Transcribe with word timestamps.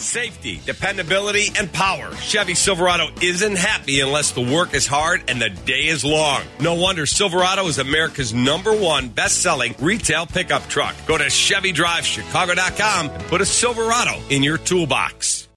Safety, 0.00 0.60
dependability, 0.64 1.48
and 1.58 1.72
power. 1.72 2.14
Chevy 2.14 2.54
Silverado 2.54 3.08
isn't 3.20 3.56
happy 3.56 3.98
unless 3.98 4.30
the 4.30 4.40
work 4.40 4.72
is 4.72 4.86
hard 4.86 5.24
and 5.26 5.42
the 5.42 5.50
day 5.50 5.86
is 5.86 6.04
long. 6.04 6.42
No 6.60 6.74
wonder 6.74 7.04
Silverado 7.04 7.66
is 7.66 7.78
America's 7.78 8.32
number 8.32 8.72
one 8.72 9.08
best 9.08 9.42
selling 9.42 9.74
retail 9.80 10.24
pickup 10.24 10.68
truck. 10.68 10.94
Go 11.08 11.18
to 11.18 11.24
ChevyDriveChicago.com 11.24 13.10
and 13.10 13.24
put 13.24 13.40
a 13.40 13.46
Silverado 13.46 14.20
in 14.30 14.44
your 14.44 14.58
toolbox. 14.58 15.47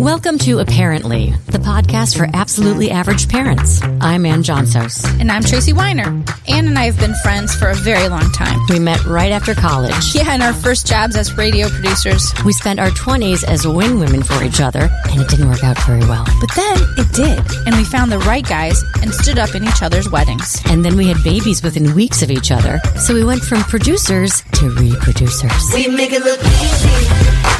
Welcome 0.00 0.38
to 0.38 0.60
Apparently, 0.60 1.34
the 1.48 1.58
podcast 1.58 2.16
for 2.16 2.26
absolutely 2.32 2.90
average 2.90 3.28
parents. 3.28 3.82
I'm 4.00 4.24
Anne 4.24 4.42
Johnsos. 4.42 5.04
And 5.20 5.30
I'm 5.30 5.42
Tracy 5.42 5.74
Weiner. 5.74 6.06
Anne 6.48 6.66
and 6.68 6.78
I 6.78 6.84
have 6.84 6.98
been 6.98 7.14
friends 7.16 7.54
for 7.54 7.68
a 7.68 7.74
very 7.74 8.08
long 8.08 8.32
time. 8.32 8.58
We 8.70 8.78
met 8.78 9.04
right 9.04 9.30
after 9.30 9.54
college. 9.54 10.14
Yeah, 10.14 10.34
in 10.34 10.40
our 10.40 10.54
first 10.54 10.86
jobs 10.86 11.16
as 11.16 11.36
radio 11.36 11.68
producers. 11.68 12.32
We 12.46 12.54
spent 12.54 12.80
our 12.80 12.88
20s 12.88 13.44
as 13.44 13.66
wing 13.66 14.00
women 14.00 14.22
for 14.22 14.42
each 14.42 14.58
other, 14.62 14.88
and 15.10 15.20
it 15.20 15.28
didn't 15.28 15.50
work 15.50 15.62
out 15.62 15.78
very 15.84 16.00
well. 16.00 16.24
But 16.40 16.50
then 16.56 16.78
it 16.96 17.12
did, 17.12 17.66
and 17.66 17.76
we 17.76 17.84
found 17.84 18.10
the 18.10 18.20
right 18.20 18.46
guys 18.48 18.82
and 19.02 19.12
stood 19.12 19.38
up 19.38 19.54
in 19.54 19.64
each 19.64 19.82
other's 19.82 20.08
weddings. 20.08 20.62
And 20.64 20.82
then 20.82 20.96
we 20.96 21.08
had 21.08 21.22
babies 21.22 21.62
within 21.62 21.94
weeks 21.94 22.22
of 22.22 22.30
each 22.30 22.50
other, 22.50 22.80
so 22.98 23.12
we 23.12 23.22
went 23.22 23.42
from 23.42 23.60
producers 23.64 24.40
to 24.52 24.70
reproducers. 24.70 25.74
We 25.74 25.88
make 25.88 26.12
it 26.12 26.24
look 26.24 26.40
easy. 26.40 26.88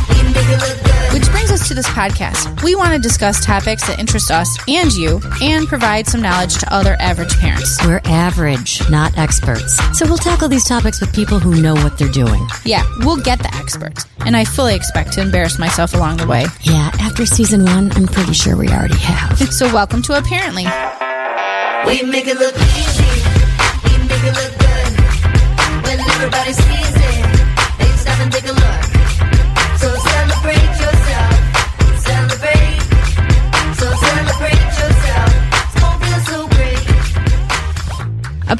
We 0.08 0.22
make 0.32 0.48
it 0.48 0.58
look 0.58 0.84
good. 0.84 0.90
Which 1.12 1.28
brings 1.32 1.50
us 1.50 1.66
to 1.68 1.74
this 1.74 1.88
podcast. 1.88 2.29
We 2.62 2.74
want 2.74 2.92
to 2.92 2.98
discuss 2.98 3.44
topics 3.44 3.86
that 3.86 3.98
interest 3.98 4.30
us 4.30 4.48
and 4.68 4.92
you 4.92 5.20
and 5.42 5.66
provide 5.66 6.06
some 6.06 6.20
knowledge 6.22 6.54
to 6.58 6.72
other 6.72 6.96
average 7.00 7.36
parents. 7.38 7.78
We're 7.86 8.00
average, 8.04 8.88
not 8.90 9.16
experts. 9.16 9.76
So 9.98 10.06
we'll 10.06 10.18
tackle 10.18 10.48
these 10.48 10.64
topics 10.66 11.00
with 11.00 11.12
people 11.14 11.38
who 11.38 11.60
know 11.60 11.74
what 11.74 11.98
they're 11.98 12.08
doing. 12.08 12.46
Yeah, 12.64 12.84
we'll 12.98 13.20
get 13.22 13.38
the 13.38 13.54
experts, 13.54 14.04
and 14.26 14.36
I 14.36 14.44
fully 14.44 14.74
expect 14.74 15.12
to 15.14 15.20
embarrass 15.20 15.58
myself 15.58 15.94
along 15.94 16.18
the 16.18 16.26
way. 16.26 16.44
Yeah, 16.62 16.90
after 17.00 17.24
season 17.26 17.64
one, 17.64 17.90
I'm 17.92 18.06
pretty 18.06 18.34
sure 18.34 18.56
we 18.56 18.68
already 18.68 18.98
have. 18.98 19.38
So, 19.60 19.66
welcome 19.74 20.00
to 20.02 20.16
Apparently. 20.16 20.64
We 21.86 22.02
make 22.08 22.26
it 22.26 22.38
look 22.38 22.54
easy. 22.56 23.04
We 23.84 23.98
make 24.08 24.22
it 24.22 24.34
look 24.34 24.58
good. 24.58 25.84
When 25.84 26.00
everybody 26.00 26.52
sees 26.52 26.99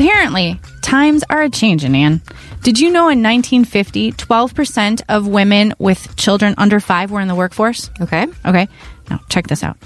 Apparently, 0.01 0.59
times 0.81 1.25
are 1.29 1.43
a 1.43 1.51
changing, 1.51 1.95
Anne. 1.95 2.23
Did 2.63 2.81
you 2.81 2.91
know 2.91 3.11
in 3.11 3.23
1950, 3.23 4.13
12% 4.13 5.03
of 5.11 5.27
women 5.27 5.75
with 5.79 6.17
children 6.17 6.55
under 6.57 6.81
five 6.81 7.11
were 7.11 7.21
in 7.21 7.29
the 7.29 7.35
workforce? 7.35 7.91
Okay. 8.01 8.27
Okay. 8.47 8.67
Now, 9.11 9.21
check 9.29 9.47
this 9.47 9.63
out. 9.63 9.77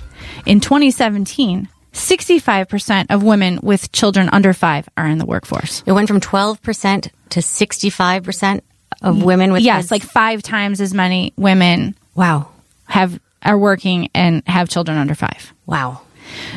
In 0.46 0.60
2017, 0.60 1.68
65% 1.92 3.06
of 3.10 3.24
women 3.24 3.58
with 3.60 3.90
children 3.90 4.28
under 4.30 4.52
five 4.52 4.88
are 4.96 5.08
in 5.08 5.18
the 5.18 5.26
workforce. 5.26 5.82
It 5.84 5.90
went 5.90 6.06
from 6.06 6.20
12% 6.20 7.10
to 7.30 7.40
65% 7.40 8.60
of 9.02 9.20
women 9.20 9.52
with 9.52 9.62
yes, 9.62 9.84
kids. 9.84 9.90
like 9.90 10.02
five 10.02 10.44
times 10.44 10.80
as 10.80 10.94
many 10.94 11.32
women 11.36 11.96
wow. 12.14 12.50
have 12.84 13.18
are 13.42 13.58
working 13.58 14.10
and 14.14 14.44
have 14.46 14.68
children 14.68 14.96
under 14.96 15.16
five. 15.16 15.52
Wow. 15.66 16.02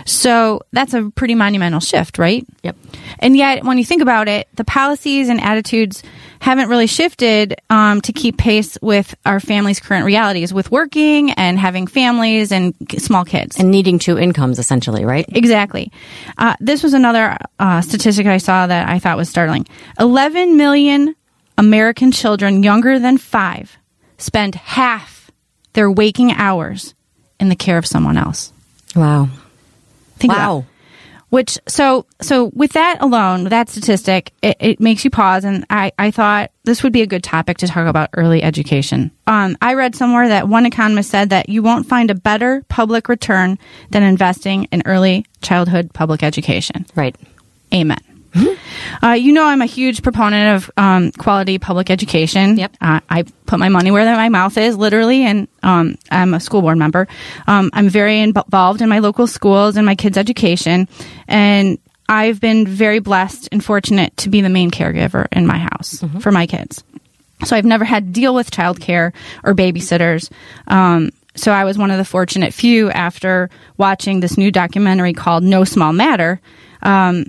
So 0.06 0.62
that's 0.72 0.94
a 0.94 1.12
pretty 1.16 1.36
monumental 1.36 1.80
shift, 1.80 2.18
right? 2.18 2.46
Yep. 2.64 2.78
And 3.20 3.38
yet, 3.38 3.64
when 3.64 3.78
you 3.78 3.86
think 3.86 4.02
about 4.02 4.28
it, 4.28 4.48
the 4.56 4.64
policies 4.64 5.30
and 5.30 5.42
attitudes 5.42 6.04
haven't 6.40 6.70
really 6.70 6.88
shifted 6.88 7.56
um, 7.70 8.02
to 8.02 8.14
keep 8.14 8.38
pace 8.38 8.78
with 8.82 9.16
our 9.26 9.40
family's 9.40 9.80
current 9.80 10.06
realities, 10.06 10.54
with 10.54 10.72
working 10.72 11.32
and 11.32 11.58
having 11.58 11.88
families 11.88 12.52
and 12.52 12.76
small 12.98 13.26
kids. 13.26 13.60
And 13.60 13.72
needing 13.72 14.00
two 14.00 14.18
incomes, 14.18 14.60
essentially, 14.60 15.06
right? 15.06 15.26
Exactly. 15.30 15.92
Uh, 16.38 16.56
this 16.60 16.84
was 16.84 16.94
another 16.94 17.38
uh, 17.60 17.82
statistic 17.82 18.28
I 18.28 18.38
saw 18.38 18.68
that 18.68 18.88
I 18.88 19.00
thought 19.00 19.18
was 19.18 19.30
startling. 19.30 19.68
11 20.00 20.58
million 20.58 21.16
American 21.58 22.12
children 22.12 22.64
younger 22.64 23.00
than 23.00 23.18
five 23.18 23.78
spend 24.18 24.56
half 24.56 25.32
their 25.74 25.90
waking 25.90 26.32
hours 26.32 26.94
in 27.40 27.50
the 27.50 27.56
care 27.56 27.78
of 27.78 27.86
someone 27.86 28.18
else. 28.18 28.52
Wow. 28.96 29.30
Think 30.18 30.34
Wow. 30.34 30.66
Which 31.30 31.60
so 31.68 32.06
so 32.22 32.52
with 32.54 32.72
that 32.72 33.02
alone, 33.02 33.46
that 33.46 33.68
statistic, 33.68 34.32
it, 34.42 34.56
it 34.62 34.80
makes 34.80 35.04
you 35.04 35.10
pause, 35.10 35.44
and 35.44 35.66
I 35.70 35.92
I 36.00 36.10
thought 36.10 36.52
this 36.64 36.84
would 36.84 36.94
be 36.94 37.02
a 37.02 37.08
good 37.08 37.24
topic 37.24 37.58
to 37.58 37.68
talk 37.68 37.86
about 37.86 38.10
early 38.14 38.42
education. 38.42 39.12
Um, 39.28 39.58
I 39.62 39.74
read 39.74 39.94
somewhere 39.94 40.30
that 40.30 40.48
one 40.48 40.66
economist 40.66 41.10
said 41.12 41.30
that 41.32 41.50
you 41.50 41.62
won't 41.62 41.86
find 41.86 42.10
a 42.10 42.16
better 42.16 42.64
public 42.70 43.10
return 43.10 43.60
than 43.90 44.04
investing 44.04 44.66
in 44.66 44.84
early 44.86 45.26
childhood 45.42 45.92
public 45.94 46.24
education. 46.24 46.86
Right. 46.96 47.16
Amen. 47.74 48.17
Uh, 49.04 49.12
you 49.12 49.32
know, 49.32 49.46
I'm 49.46 49.62
a 49.62 49.66
huge 49.66 50.02
proponent 50.02 50.56
of 50.56 50.72
um, 50.78 51.12
quality 51.12 51.60
public 51.60 51.90
education. 51.90 52.58
Yep. 52.58 52.78
Uh, 52.82 53.00
I 53.10 53.24
put 53.46 53.60
my 53.60 53.70
money 53.70 53.92
where 53.92 54.06
my 54.16 54.30
mouth 54.30 54.58
is, 54.58 54.76
literally, 54.76 55.24
and 55.24 55.48
um, 55.64 55.98
I'm 56.10 56.34
a 56.34 56.40
school 56.40 56.62
board 56.62 56.78
member. 56.78 57.08
Um, 57.48 57.70
I'm 57.74 57.90
very 57.90 58.20
involved 58.20 58.82
in 58.82 58.90
my 58.90 59.00
local 59.00 59.28
schools 59.28 59.78
and 59.78 59.86
my 59.86 59.96
kids' 59.96 60.18
education, 60.18 60.88
and 61.28 61.78
I've 62.10 62.40
been 62.40 62.66
very 62.66 63.00
blessed 63.00 63.50
and 63.52 63.64
fortunate 63.64 64.16
to 64.18 64.30
be 64.30 64.42
the 64.42 64.50
main 64.50 64.72
caregiver 64.72 65.28
in 65.32 65.46
my 65.46 65.58
house 65.58 66.04
for 66.20 66.32
my 66.32 66.48
kids. 66.48 66.84
So 67.44 67.56
I've 67.56 67.66
never 67.66 67.86
had 67.86 68.08
to 68.08 68.12
deal 68.12 68.34
with 68.34 68.50
childcare 68.50 69.14
or 69.44 69.54
babysitters. 69.54 70.32
Um, 70.68 71.12
so 71.36 71.52
I 71.52 71.66
was 71.66 71.78
one 71.78 71.92
of 71.92 71.98
the 71.98 72.06
fortunate 72.06 72.54
few 72.54 72.90
after 72.90 73.50
watching 73.78 74.22
this 74.22 74.38
new 74.38 74.52
documentary 74.52 75.14
called 75.14 75.44
No 75.44 75.64
Small 75.64 75.94
Matter. 75.94 76.42
Um, 76.82 77.26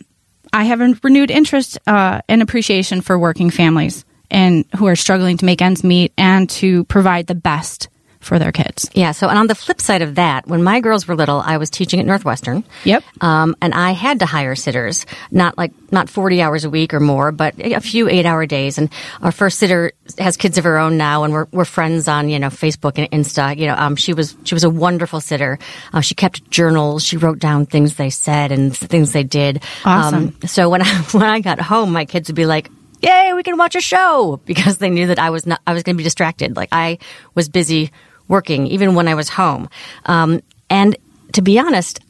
I 0.52 0.64
have 0.64 0.80
a 0.80 0.94
renewed 1.02 1.30
interest 1.30 1.78
uh, 1.86 2.20
and 2.28 2.42
appreciation 2.42 3.00
for 3.00 3.18
working 3.18 3.50
families 3.50 4.04
and 4.30 4.64
who 4.76 4.86
are 4.86 4.96
struggling 4.96 5.36
to 5.38 5.44
make 5.44 5.62
ends 5.62 5.82
meet 5.82 6.12
and 6.18 6.48
to 6.50 6.84
provide 6.84 7.26
the 7.26 7.34
best 7.34 7.88
for 8.28 8.38
their 8.38 8.52
kids. 8.52 8.88
Yeah. 8.92 9.12
So, 9.12 9.28
and 9.28 9.38
on 9.38 9.46
the 9.46 9.54
flip 9.54 9.80
side 9.80 10.02
of 10.02 10.16
that, 10.16 10.46
when 10.46 10.62
my 10.62 10.80
girls 10.80 11.08
were 11.08 11.16
little, 11.16 11.40
I 11.40 11.56
was 11.56 11.70
teaching 11.70 11.98
at 11.98 12.04
Northwestern. 12.04 12.62
Yep. 12.84 13.02
Um, 13.22 13.56
and 13.62 13.72
I 13.72 13.92
had 13.92 14.18
to 14.18 14.26
hire 14.26 14.54
sitters, 14.54 15.06
not 15.30 15.56
like, 15.56 15.72
not 15.90 16.10
40 16.10 16.42
hours 16.42 16.64
a 16.64 16.70
week 16.70 16.92
or 16.92 17.00
more, 17.00 17.32
but 17.32 17.54
a 17.58 17.80
few 17.80 18.06
eight 18.06 18.26
hour 18.26 18.44
days. 18.44 18.76
And 18.76 18.90
our 19.22 19.32
first 19.32 19.58
sitter 19.58 19.92
has 20.18 20.36
kids 20.36 20.58
of 20.58 20.64
her 20.64 20.78
own 20.78 20.98
now 20.98 21.24
and 21.24 21.32
we're, 21.32 21.46
we're 21.50 21.64
friends 21.64 22.06
on, 22.06 22.28
you 22.28 22.38
know, 22.38 22.48
Facebook 22.48 22.98
and 22.98 23.10
Insta. 23.10 23.56
You 23.56 23.68
know, 23.68 23.74
um, 23.74 23.96
she 23.96 24.12
was, 24.12 24.36
she 24.44 24.54
was 24.54 24.64
a 24.64 24.70
wonderful 24.70 25.22
sitter. 25.22 25.58
Uh, 25.94 26.02
she 26.02 26.14
kept 26.14 26.50
journals. 26.50 27.04
She 27.04 27.16
wrote 27.16 27.38
down 27.38 27.64
things 27.64 27.96
they 27.96 28.10
said 28.10 28.52
and 28.52 28.76
things 28.76 29.12
they 29.12 29.24
did. 29.24 29.62
Awesome. 29.86 30.36
Um, 30.42 30.48
so 30.48 30.68
when 30.68 30.82
I, 30.82 30.86
when 31.12 31.24
I 31.24 31.40
got 31.40 31.60
home, 31.60 31.92
my 31.92 32.04
kids 32.04 32.28
would 32.28 32.36
be 32.36 32.46
like, 32.46 32.70
Yay, 33.00 33.32
we 33.32 33.44
can 33.44 33.56
watch 33.56 33.76
a 33.76 33.80
show 33.80 34.40
because 34.44 34.78
they 34.78 34.90
knew 34.90 35.06
that 35.06 35.18
I 35.18 35.30
was 35.30 35.46
not, 35.46 35.62
I 35.66 35.72
was 35.72 35.82
going 35.82 35.96
to 35.96 35.98
be 35.98 36.04
distracted. 36.04 36.56
Like 36.56 36.68
I 36.72 36.98
was 37.34 37.48
busy 37.48 37.90
working 38.28 38.66
even 38.68 38.94
when 38.94 39.08
I 39.08 39.14
was 39.14 39.28
home. 39.28 39.68
Um, 40.06 40.40
and 40.70 40.96
to 41.32 41.42
be 41.42 41.58
honest, 41.58 42.00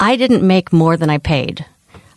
I 0.00 0.16
didn't 0.16 0.46
make 0.46 0.72
more 0.72 0.96
than 0.96 1.10
I 1.10 1.18
paid. 1.18 1.64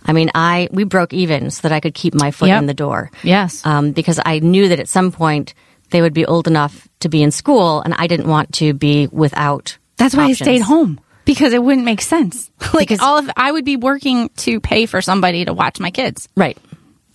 I 0.06 0.14
mean, 0.14 0.30
I 0.36 0.70
we 0.72 0.84
broke 0.84 1.14
even 1.14 1.52
so 1.52 1.62
that 1.68 1.72
I 1.76 1.80
could 1.80 1.94
keep 1.94 2.14
my 2.14 2.32
foot 2.32 2.48
Yep. 2.50 2.60
in 2.60 2.66
the 2.68 2.74
door. 2.74 3.12
Yes. 3.24 3.66
um, 3.66 3.92
because 3.92 4.20
I 4.24 4.40
knew 4.40 4.70
that 4.70 4.80
at 4.80 4.88
some 4.88 5.12
point 5.12 5.54
they 5.92 6.02
would 6.02 6.14
be 6.14 6.26
old 6.26 6.48
enough 6.48 6.88
to 7.02 7.10
be 7.10 7.22
in 7.22 7.32
school, 7.32 7.82
and 7.82 7.94
I 7.94 8.08
didn't 8.08 8.28
want 8.28 8.54
to 8.56 8.74
be 8.74 9.08
without. 9.08 9.78
That's 9.98 10.16
why 10.16 10.24
options. 10.24 10.42
I 10.42 10.46
stayed 10.46 10.62
home 10.62 11.00
because 11.26 11.54
it 11.54 11.64
wouldn't 11.64 11.86
make 11.86 12.02
sense. 12.02 12.50
like 12.74 12.88
Because- 12.90 13.00
all 13.00 13.18
of 13.18 13.30
I 13.36 13.52
would 13.52 13.66
be 13.66 13.78
working 13.78 14.30
to 14.38 14.60
pay 14.60 14.86
for 14.86 15.02
somebody 15.02 15.46
to 15.46 15.54
watch 15.54 15.80
my 15.80 15.92
kids. 15.92 16.28
Right. 16.36 16.58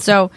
So, 0.01 0.31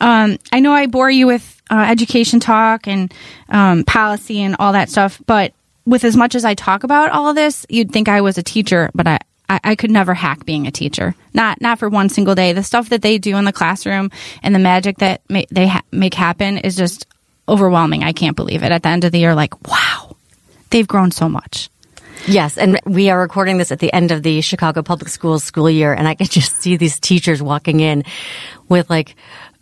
um, 0.00 0.38
I 0.52 0.60
know 0.60 0.72
I 0.72 0.86
bore 0.86 1.10
you 1.10 1.26
with 1.26 1.60
uh, 1.70 1.86
education 1.88 2.40
talk 2.40 2.86
and 2.86 3.12
um, 3.48 3.84
policy 3.84 4.42
and 4.42 4.56
all 4.58 4.72
that 4.72 4.90
stuff, 4.90 5.20
but 5.26 5.52
with 5.86 6.04
as 6.04 6.16
much 6.16 6.34
as 6.34 6.44
I 6.44 6.54
talk 6.54 6.84
about 6.84 7.10
all 7.10 7.28
of 7.28 7.36
this, 7.36 7.66
you'd 7.68 7.92
think 7.92 8.08
I 8.08 8.20
was 8.20 8.38
a 8.38 8.42
teacher, 8.42 8.90
but 8.94 9.06
I, 9.06 9.18
I, 9.48 9.74
could 9.74 9.90
never 9.90 10.14
hack 10.14 10.44
being 10.44 10.66
a 10.66 10.70
teacher. 10.70 11.14
Not 11.34 11.60
not 11.60 11.78
for 11.78 11.88
one 11.88 12.08
single 12.08 12.34
day. 12.34 12.52
The 12.52 12.62
stuff 12.62 12.90
that 12.90 13.02
they 13.02 13.18
do 13.18 13.36
in 13.36 13.44
the 13.44 13.52
classroom 13.52 14.10
and 14.42 14.54
the 14.54 14.60
magic 14.60 14.98
that 14.98 15.22
ma- 15.28 15.42
they 15.50 15.66
ha- 15.66 15.82
make 15.90 16.14
happen 16.14 16.58
is 16.58 16.76
just 16.76 17.06
overwhelming. 17.48 18.04
I 18.04 18.12
can't 18.12 18.36
believe 18.36 18.62
it. 18.62 18.70
At 18.70 18.84
the 18.84 18.88
end 18.88 19.04
of 19.04 19.12
the 19.12 19.18
year, 19.18 19.34
like 19.34 19.68
wow, 19.68 20.16
they've 20.70 20.86
grown 20.86 21.10
so 21.10 21.28
much. 21.28 21.68
Yes, 22.26 22.58
and 22.58 22.78
we 22.84 23.10
are 23.10 23.18
recording 23.18 23.58
this 23.58 23.72
at 23.72 23.78
the 23.78 23.92
end 23.92 24.12
of 24.12 24.22
the 24.22 24.40
Chicago 24.40 24.82
Public 24.82 25.08
Schools 25.08 25.42
school 25.42 25.70
year, 25.70 25.92
and 25.92 26.06
I 26.06 26.14
can 26.14 26.26
just 26.30 26.60
see 26.60 26.76
these 26.76 27.00
teachers 27.00 27.42
walking 27.42 27.80
in 27.80 28.04
with 28.68 28.90
like 28.90 29.16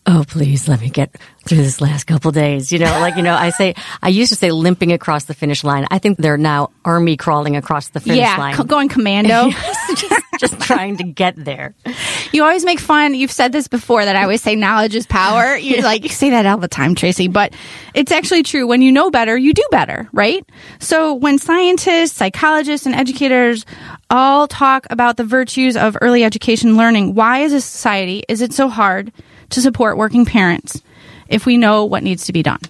oh 0.08 0.24
please 0.26 0.66
let 0.68 0.80
me 0.80 0.90
get 0.90 1.14
through 1.44 1.58
this 1.58 1.80
last 1.80 2.04
couple 2.04 2.30
days 2.32 2.72
you 2.72 2.78
know 2.78 2.90
like 3.00 3.16
you 3.16 3.22
know 3.22 3.34
i 3.34 3.50
say 3.50 3.74
i 4.02 4.08
used 4.08 4.30
to 4.30 4.36
say 4.36 4.50
limping 4.50 4.92
across 4.92 5.24
the 5.24 5.34
finish 5.34 5.62
line 5.62 5.86
i 5.90 5.98
think 5.98 6.18
they're 6.18 6.36
now 6.36 6.70
army 6.84 7.16
crawling 7.16 7.56
across 7.56 7.88
the 7.90 8.00
finish 8.00 8.18
yeah, 8.18 8.36
line 8.36 8.54
co- 8.54 8.64
going 8.64 8.88
commando. 8.88 9.50
just, 9.96 10.14
just 10.40 10.60
trying 10.60 10.96
to 10.96 11.04
get 11.04 11.34
there 11.36 11.74
You 12.32 12.42
always 12.42 12.64
make 12.64 12.78
fun. 12.78 13.14
You've 13.14 13.32
said 13.32 13.52
this 13.52 13.68
before 13.68 14.04
that 14.04 14.16
I 14.16 14.22
always 14.22 14.42
say 14.42 14.54
knowledge 14.54 14.94
is 14.94 15.06
power. 15.06 15.56
You 15.68 15.82
like 15.82 16.02
you 16.04 16.08
say 16.08 16.30
that 16.30 16.46
all 16.46 16.56
the 16.56 16.68
time, 16.68 16.94
Tracy, 16.94 17.28
but 17.28 17.52
it's 17.92 18.12
actually 18.12 18.42
true. 18.42 18.66
When 18.66 18.80
you 18.80 18.90
know 18.92 19.10
better, 19.10 19.36
you 19.36 19.52
do 19.52 19.66
better, 19.70 20.08
right? 20.12 20.48
So 20.78 21.14
when 21.14 21.38
scientists, 21.38 22.12
psychologists, 22.12 22.86
and 22.86 22.94
educators 22.94 23.66
all 24.08 24.46
talk 24.46 24.86
about 24.88 25.16
the 25.16 25.24
virtues 25.24 25.76
of 25.76 25.96
early 26.00 26.24
education 26.24 26.76
learning, 26.76 27.14
why 27.14 27.42
as 27.42 27.52
a 27.52 27.60
society 27.60 28.22
is 28.28 28.40
it 28.40 28.54
so 28.54 28.68
hard 28.68 29.12
to 29.50 29.60
support 29.60 29.96
working 29.96 30.24
parents 30.24 30.82
if 31.28 31.46
we 31.46 31.56
know 31.56 31.84
what 31.84 32.02
needs 32.02 32.26
to 32.26 32.32
be 32.32 32.42
done? 32.42 32.60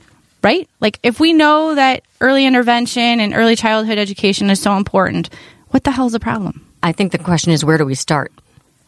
Right? 0.43 0.69
Like 0.81 0.99
if 1.03 1.19
we 1.19 1.33
know 1.33 1.75
that 1.75 2.05
early 2.21 2.47
intervention 2.47 3.21
and 3.21 3.35
early 3.35 3.57
childhood 3.57 3.99
education 3.99 4.51
is 4.51 4.61
so 4.61 4.77
important, 4.77 5.31
what 5.69 5.85
the 5.85 5.91
hell 5.91 6.07
is 6.07 6.13
the 6.13 6.21
problem? 6.21 6.65
i 6.83 6.93
think 6.93 7.13
the 7.13 7.19
question 7.19 7.53
is 7.53 7.65
where 7.65 7.79
do 7.79 7.85
we 7.85 7.95
start 7.95 8.33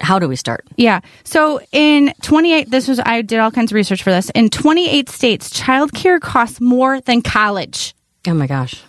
how 0.01 0.19
do 0.19 0.29
we 0.29 0.37
start 0.37 0.65
Yeah. 0.77 1.01
So 1.25 1.61
in 1.73 2.15
28, 2.23 2.71
this 2.71 2.89
was, 2.89 2.99
I 3.01 3.21
did 3.21 3.39
all 3.39 3.51
kinds 3.51 3.71
of 3.71 3.75
research 3.75 4.03
for 4.03 4.11
this. 4.11 4.31
In 4.31 4.49
28 4.49 5.11
states, 5.11 5.51
childcare 5.51 6.19
costs 6.19 6.59
more 6.59 7.03
than 7.03 7.21
college. 7.21 7.95
oh 8.27 8.33
my 8.33 8.47
gosh 8.47 8.83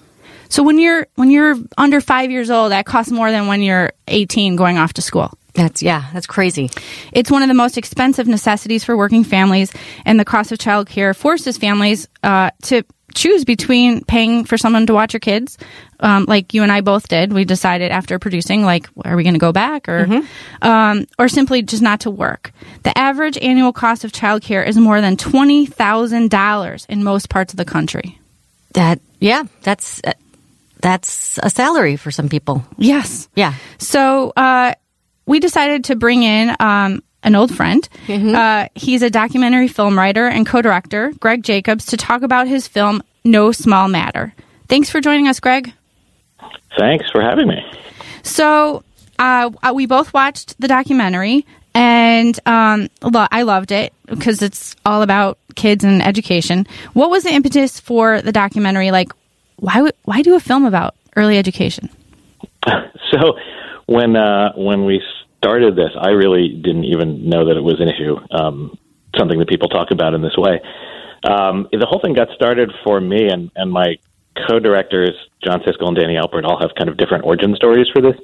So 0.52 0.64
when 0.64 0.78
you're, 0.78 1.08
when 1.16 1.32
you're 1.32 1.56
under 1.78 2.02
five 2.02 2.30
years 2.30 2.50
old, 2.52 2.72
that 2.72 2.86
costs 2.86 3.12
more 3.12 3.32
than 3.32 3.48
when 3.48 3.62
you're 3.62 3.94
18 4.08 4.56
going 4.58 4.78
off 4.78 4.94
to 4.94 5.02
school. 5.02 5.32
that's 5.54 5.82
yeah 5.82 6.04
that's 6.14 6.28
crazy 6.28 6.70
It's 7.12 7.32
one 7.32 7.42
of 7.42 7.48
the 7.50 7.54
most 7.64 7.78
expensive 7.78 8.28
necessities 8.28 8.84
for 8.84 8.96
working 8.96 9.24
families, 9.24 9.72
and 10.06 10.20
the 10.20 10.26
cost 10.26 10.52
of 10.52 10.58
childcare 10.60 11.16
forces 11.16 11.58
families 11.58 12.08
uh, 12.24 12.50
to 12.64 12.84
choose 13.14 13.44
between 13.44 14.04
paying 14.06 14.46
for 14.46 14.58
someone 14.58 14.86
to 14.88 14.94
watch 14.94 15.12
your 15.14 15.20
kids, 15.20 15.58
um, 16.00 16.24
like 16.30 16.54
you 16.54 16.64
and 16.64 16.72
I 16.72 16.80
both 16.80 17.10
did. 17.10 17.34
We 17.34 17.44
decided 17.44 17.92
after 17.92 18.18
producing, 18.20 18.64
like, 18.64 18.88
are 19.04 19.18
we 19.18 19.24
going 19.24 19.34
to 19.36 19.46
go 19.48 19.52
back, 19.52 19.90
or 19.90 20.24
um, 20.62 21.06
or 21.20 21.28
simply 21.28 21.62
just 21.62 21.82
not 21.84 22.00
to 22.02 22.10
work. 22.10 22.52
The 22.84 22.98
average 22.98 23.38
annual 23.42 23.74
cost 23.74 24.06
of 24.06 24.12
childcare 24.14 24.66
is 24.66 24.78
more 24.78 25.02
than 25.02 25.18
twenty 25.18 25.66
thousand 25.66 26.30
dollars 26.30 26.86
in 26.88 27.04
most 27.04 27.30
parts 27.30 27.52
of 27.54 27.58
the 27.58 27.66
country. 27.66 28.20
that 28.74 29.00
yeah 29.20 29.44
that's 29.64 30.00
uh, 30.06 30.14
that's 30.82 31.38
a 31.44 31.50
salary 31.50 31.96
for 31.96 32.12
some 32.12 32.28
people 32.30 32.66
Yes. 32.78 33.30
yeah 33.36 33.54
So 33.78 34.32
uh, 34.36 34.74
we 35.26 35.40
decided 35.40 35.86
to 35.86 35.96
bring 35.96 36.24
in 36.24 36.56
um, 36.60 37.04
an 37.24 37.36
old 37.36 37.54
friend. 37.56 37.88
Uh, 38.10 38.68
he's 38.76 39.02
a 39.04 39.10
documentary 39.10 39.68
film 39.68 39.96
writer 39.98 40.26
and 40.28 40.46
co-director, 40.46 41.14
Greg 41.20 41.44
Jacobs, 41.44 41.86
to 41.88 41.98
talk 41.98 42.24
about 42.24 42.48
his 42.48 42.68
film 42.68 43.04
No 43.24 43.52
Small 43.52 43.88
Matter. 43.88 44.34
Thanks 44.68 44.90
for 44.90 45.00
joining 45.02 45.28
us, 45.28 45.40
Greg. 45.40 45.72
Thanks 46.78 47.10
for 47.12 47.22
having 47.22 47.48
me. 47.48 47.64
So 48.24 48.84
uh, 49.20 49.52
uh, 49.62 49.72
we 49.76 49.86
both 49.86 50.14
watched 50.14 50.60
the 50.60 50.68
documentary, 50.68 51.46
and 51.76 52.38
um, 52.48 52.90
lo- 53.04 53.28
I 53.32 53.44
loved 53.44 53.72
it 53.72 53.94
because 54.08 54.42
it's 54.42 54.76
all 54.86 55.02
about 55.04 55.38
kids 55.56 55.84
and 55.84 56.02
education. 56.02 56.66
What 56.94 57.12
was 57.12 57.24
the 57.24 57.32
impetus 57.34 57.80
for 57.80 58.22
the 58.22 58.32
documentary? 58.32 58.90
Like, 58.92 59.12
why 59.62 59.82
would- 59.82 59.96
why 60.04 60.22
do 60.22 60.36
a 60.36 60.40
film 60.40 60.66
about 60.66 60.96
early 61.16 61.38
education? 61.38 61.90
So 63.12 63.34
when 63.88 64.16
uh, 64.16 64.54
when 64.56 64.86
we 64.86 65.02
started 65.38 65.76
this, 65.76 65.92
I 66.00 66.12
really 66.12 66.48
didn't 66.48 66.86
even 66.86 67.28
know 67.28 67.44
that 67.46 67.58
it 67.58 67.62
was 67.62 67.82
an 67.82 67.90
issue, 67.90 68.16
um, 68.32 68.78
something 69.18 69.38
that 69.40 69.50
people 69.50 69.68
talk 69.68 69.92
about 69.92 70.14
in 70.14 70.22
this 70.22 70.38
way. 70.38 70.62
Um, 71.26 71.68
the 71.74 71.86
whole 71.86 72.00
thing 72.00 72.14
got 72.14 72.30
started 72.34 72.72
for 72.86 73.02
me 73.02 73.28
and, 73.28 73.52
and 73.58 73.70
my 73.70 73.98
co-directors, 74.48 75.12
John 75.44 75.60
Siskel 75.60 75.88
and 75.90 75.98
Danny 75.98 76.16
Alpert, 76.16 76.46
all 76.46 76.58
have 76.62 76.72
kind 76.78 76.90
of 76.90 76.96
different 76.96 77.26
origin 77.26 77.54
stories 77.58 77.88
for 77.92 78.02
this. 78.02 78.16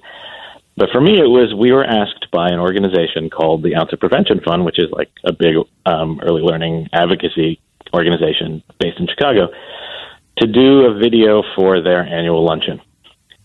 But 0.77 0.89
for 0.91 1.01
me, 1.01 1.19
it 1.19 1.27
was 1.27 1.53
we 1.53 1.73
were 1.73 1.83
asked 1.83 2.31
by 2.31 2.47
an 2.47 2.59
organization 2.59 3.29
called 3.29 3.61
the 3.61 3.75
Ounce 3.75 3.91
of 3.91 3.99
Prevention 3.99 4.39
Fund, 4.39 4.63
which 4.63 4.79
is 4.79 4.89
like 4.91 5.11
a 5.25 5.33
big 5.33 5.55
um, 5.85 6.21
early 6.23 6.41
learning 6.43 6.87
advocacy 6.93 7.59
organization 7.93 8.63
based 8.79 8.99
in 8.99 9.07
Chicago, 9.07 9.49
to 10.37 10.47
do 10.47 10.85
a 10.85 10.93
video 10.97 11.43
for 11.55 11.81
their 11.81 12.01
annual 12.01 12.43
luncheon. 12.43 12.81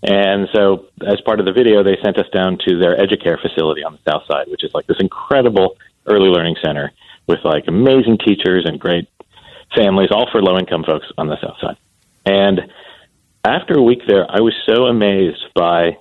And 0.03 0.49
so, 0.53 0.87
as 1.07 1.21
part 1.21 1.39
of 1.39 1.47
the 1.47 1.53
video, 1.53 1.85
they 1.85 1.97
sent 2.03 2.19
us 2.19 2.27
down 2.33 2.59
to 2.67 2.79
their 2.79 2.97
Educare 2.97 3.41
facility 3.41 3.85
on 3.85 3.93
the 3.93 4.11
south 4.11 4.25
side, 4.27 4.49
which 4.49 4.65
is 4.65 4.75
like 4.75 4.87
this 4.87 4.99
incredible 4.99 5.77
early 6.07 6.29
learning 6.29 6.57
center 6.63 6.93
with 7.29 7.39
like 7.45 7.65
amazing 7.69 8.19
teachers 8.19 8.65
and 8.67 8.81
great 8.81 9.09
families, 9.77 10.11
all 10.11 10.29
for 10.31 10.43
low 10.43 10.59
income 10.59 10.85
folks 10.85 11.07
on 11.17 11.29
the 11.29 11.41
south 11.41 11.57
side. 11.61 11.77
And 12.27 12.63
after 13.45 13.75
a 13.75 13.83
week 13.83 14.01
there, 14.07 14.27
I 14.29 14.41
was 14.41 14.55
so 14.67 14.87
amazed 14.87 15.45
by 15.55 15.99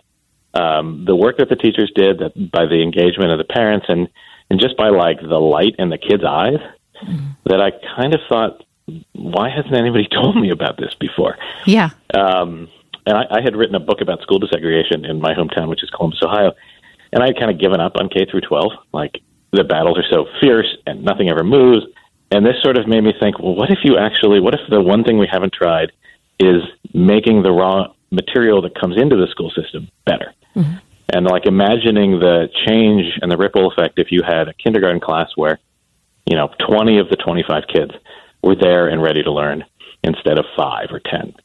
um, 0.54 1.06
the 1.06 1.16
work 1.16 1.38
that 1.38 1.50
the 1.50 1.56
teachers 1.56 1.92
did, 1.96 2.20
that 2.20 2.52
by 2.52 2.66
the 2.66 2.82
engagement 2.82 3.32
of 3.32 3.38
the 3.38 3.46
parents, 3.46 3.86
and 3.88 4.10
and 4.50 4.60
just 4.60 4.76
by 4.76 4.90
like 4.90 5.22
the 5.22 5.40
light 5.40 5.76
in 5.80 5.90
the 5.90 5.98
kids' 5.98 6.24
eyes, 6.26 6.60
that 7.46 7.62
I 7.62 7.72
kind 7.96 8.14
of 8.14 8.20
thought, 8.28 8.64
why 9.14 9.50
hasn't 9.50 9.74
anybody 9.74 10.08
told 10.12 10.36
me 10.36 10.50
about 10.50 10.78
this 10.78 10.94
before? 11.00 11.38
Yeah. 11.66 11.92
um, 12.14 12.70
and 13.06 13.18
I, 13.18 13.26
I 13.32 13.42
had 13.42 13.56
written 13.56 13.76
a 13.76 13.80
book 13.80 14.02
about 14.02 14.22
school 14.22 14.40
desegregation 14.40 15.10
in 15.10 15.20
my 15.20 15.34
hometown, 15.34 15.68
which 15.70 15.84
is 15.84 15.90
Columbus, 15.90 16.20
Ohio, 16.22 16.54
and 17.12 17.24
I 17.24 17.28
had 17.28 17.38
kind 17.38 17.52
of 17.52 17.60
given 17.60 17.80
up 17.80 17.94
on 17.96 18.10
K 18.10 18.26
through 18.30 18.42
12. 18.42 18.72
Like 18.94 19.22
the 19.52 19.64
battles 19.64 19.98
are 19.98 20.06
so 20.10 20.28
fierce 20.40 20.78
and 20.86 21.04
nothing 21.04 21.30
ever 21.30 21.44
moves. 21.44 21.86
And 22.32 22.46
this 22.46 22.56
sort 22.64 22.78
of 22.78 22.88
made 22.88 23.02
me 23.02 23.14
think, 23.20 23.40
well, 23.40 23.56
what 23.56 23.72
if 23.72 23.80
you 23.84 23.98
actually, 23.98 24.40
what 24.40 24.54
if 24.54 24.62
the 24.70 24.82
one 24.82 25.04
thing 25.04 25.18
we 25.18 25.28
haven't 25.30 25.54
tried 25.54 25.92
is 26.40 26.62
making 26.94 27.44
the 27.44 27.52
raw 27.52 27.94
material 28.12 28.62
that 28.62 28.80
comes 28.80 29.00
into 29.00 29.16
the 29.16 29.28
school 29.28 29.52
system 29.52 29.90
better? 30.06 30.34
And 31.14 31.26
like 31.26 31.46
imagining 31.46 32.20
the 32.20 32.50
change 32.66 33.20
and 33.22 33.30
the 33.30 33.38
ripple 33.38 33.70
effect 33.70 34.00
if 34.00 34.12
you 34.12 34.22
had 34.26 34.48
a 34.48 34.54
kindergarten 34.54 35.02
class 35.02 35.30
where, 35.36 35.60
you 36.26 36.38
know, 36.38 36.50
20 36.66 37.00
of 37.00 37.10
the 37.10 37.18
25 37.18 37.64
kids 37.68 37.92
were 38.44 38.56
there 38.56 38.88
and 38.88 39.02
ready 39.02 39.24
to 39.24 39.32
learn 39.32 39.64
instead 40.04 40.40
of 40.40 40.46
five 40.56 40.88
or 40.92 41.00
10 41.00 41.36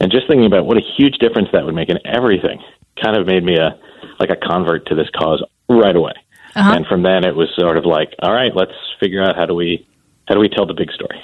and 0.00 0.12
just 0.12 0.26
thinking 0.26 0.46
about 0.46 0.66
what 0.66 0.76
a 0.76 0.82
huge 0.96 1.18
difference 1.18 1.48
that 1.52 1.64
would 1.64 1.74
make 1.74 1.88
in 1.88 1.98
everything 2.04 2.62
kind 3.02 3.16
of 3.16 3.26
made 3.26 3.44
me 3.44 3.56
a 3.56 3.78
like 4.18 4.30
a 4.30 4.36
convert 4.36 4.86
to 4.86 4.94
this 4.94 5.08
cause 5.10 5.42
right 5.68 5.94
away. 5.94 6.12
Uh-huh. 6.54 6.72
And 6.74 6.86
from 6.86 7.02
then 7.02 7.24
it 7.24 7.34
was 7.34 7.48
sort 7.58 7.76
of 7.76 7.84
like 7.84 8.14
all 8.22 8.32
right 8.32 8.54
let's 8.54 8.72
figure 9.00 9.22
out 9.22 9.36
how 9.36 9.46
do 9.46 9.54
we 9.54 9.86
how 10.26 10.34
do 10.34 10.40
we 10.40 10.48
tell 10.48 10.66
the 10.66 10.74
big 10.74 10.90
story 10.92 11.20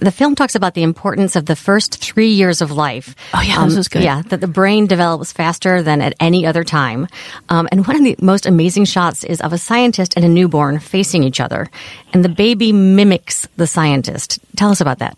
The 0.00 0.10
film 0.12 0.34
talks 0.34 0.54
about 0.54 0.74
the 0.74 0.82
importance 0.82 1.36
of 1.36 1.46
the 1.46 1.56
first 1.56 2.00
three 2.02 2.28
years 2.30 2.60
of 2.60 2.70
life. 2.70 3.14
Oh, 3.34 3.42
yeah, 3.42 3.64
this 3.64 3.76
was 3.76 3.88
good. 3.88 4.02
Yeah, 4.02 4.22
that 4.22 4.40
the 4.40 4.48
brain 4.48 4.86
develops 4.86 5.32
faster 5.32 5.82
than 5.82 6.00
at 6.00 6.14
any 6.20 6.46
other 6.46 6.64
time. 6.64 7.06
Um, 7.48 7.68
and 7.72 7.86
one 7.86 7.96
of 7.96 8.04
the 8.04 8.16
most 8.20 8.46
amazing 8.46 8.84
shots 8.86 9.24
is 9.24 9.40
of 9.40 9.52
a 9.52 9.58
scientist 9.58 10.14
and 10.16 10.24
a 10.24 10.28
newborn 10.28 10.78
facing 10.78 11.22
each 11.22 11.40
other, 11.40 11.68
and 12.12 12.24
the 12.24 12.28
baby 12.28 12.72
mimics 12.72 13.46
the 13.56 13.66
scientist. 13.66 14.38
Tell 14.56 14.70
us 14.70 14.80
about 14.80 14.98
that. 14.98 15.16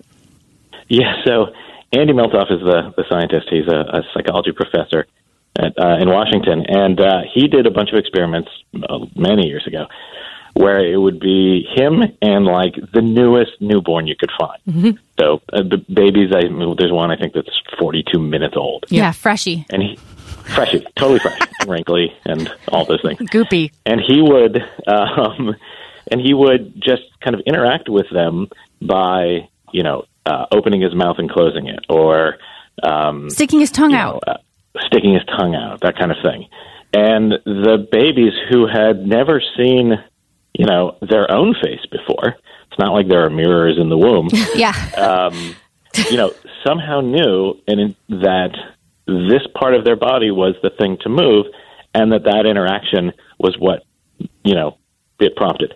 yeah 0.89 1.15
so 1.25 1.47
andy 1.93 2.13
meltzoff 2.13 2.51
is 2.51 2.61
the 2.61 2.93
the 2.97 3.05
scientist 3.09 3.47
he's 3.51 3.69
a, 3.69 3.99
a 3.99 4.03
psychology 4.13 4.53
professor 4.53 5.07
at, 5.59 5.73
uh, 5.79 5.97
in 6.01 6.09
washington 6.09 6.65
and 6.69 7.01
uh, 7.01 7.21
he 7.33 7.47
did 7.49 7.67
a 7.67 7.71
bunch 7.71 7.91
of 7.93 7.99
experiments 7.99 8.51
uh, 8.89 8.99
many 9.15 9.47
years 9.47 9.67
ago 9.67 9.87
where 10.61 10.81
it 10.85 10.97
would 10.97 11.19
be 11.21 11.67
him 11.75 12.03
and 12.23 12.45
like 12.45 12.75
the 12.93 13.01
newest 13.03 13.53
newborn 13.61 14.07
you 14.07 14.17
could 14.17 14.31
find 14.39 14.99
so 15.19 15.41
uh, 15.53 15.63
the 15.63 15.79
babies 15.93 16.31
I, 16.35 16.43
there's 16.79 16.93
one 16.93 17.11
i 17.11 17.17
think 17.17 17.33
that's 17.35 17.49
42 17.79 18.19
minutes 18.19 18.57
old 18.57 18.85
Yeah, 18.91 19.13
freshy. 19.13 19.65
and 19.71 19.83
he 19.83 19.97
freshy, 20.55 20.85
totally 20.97 21.21
fresh, 21.21 21.39
and 21.61 21.69
wrinkly, 21.75 22.13
and 22.25 22.53
all 22.73 22.85
those 22.85 23.01
things. 23.03 23.19
Goopy. 23.31 23.71
And 23.87 24.01
he 24.01 24.21
would, 24.21 24.61
um, 24.89 25.55
and 26.11 26.21
he 26.21 26.35
would 26.35 26.75
just 26.83 27.03
kind 27.21 27.35
of 27.37 27.41
interact 27.47 27.89
with 27.89 28.07
them 28.11 28.49
by, 28.83 29.49
you 29.73 29.83
know, 29.85 30.05
uh, 30.27 30.47
opening 30.51 30.81
his 30.81 30.93
mouth 30.93 31.17
and 31.19 31.31
closing 31.31 31.69
it, 31.69 31.79
or 31.89 32.39
um, 32.83 33.31
Sticking 33.31 33.61
his 33.61 33.71
tongue 33.71 33.95
out. 33.95 34.23
know, 34.27 34.33
uh, 34.35 34.39
sticking 34.87 35.15
his 35.15 35.23
tongue 35.27 35.55
out, 35.55 35.81
that 35.83 35.97
kind 35.97 36.11
of 36.11 36.17
thing. 36.23 36.49
And 36.93 37.31
the 37.45 37.87
babies 37.93 38.33
who 38.51 38.67
had 38.67 39.07
never 39.07 39.41
seen, 39.57 39.93
you 40.55 40.67
know, 40.67 40.97
their 41.01 41.31
own 41.31 41.55
face 41.55 41.85
before, 41.91 42.37
it's 42.71 42.79
not 42.79 42.93
like 42.93 43.09
there 43.09 43.25
are 43.25 43.31
mirrors 43.31 43.79
in 43.79 43.89
the 43.89 43.99
womb 43.99 44.29
yeah. 44.55 44.73
um, 44.97 45.55
you 46.11 46.17
know, 46.17 46.33
somehow 46.65 47.01
knew 47.01 47.55
in, 47.67 47.97
that 48.09 48.57
this 49.07 49.43
part 49.55 49.75
of 49.75 49.85
their 49.85 49.97
body 49.97 50.31
was 50.31 50.55
the 50.63 50.71
thing 50.71 50.97
to 51.03 51.09
move, 51.09 51.47
and 51.95 52.13
that 52.13 52.25
that 52.25 52.47
interaction 52.47 53.13
was 53.39 53.57
what 53.59 53.85
you 54.45 54.55
know 54.55 54.79
it 55.19 55.35
prompted. 55.37 55.75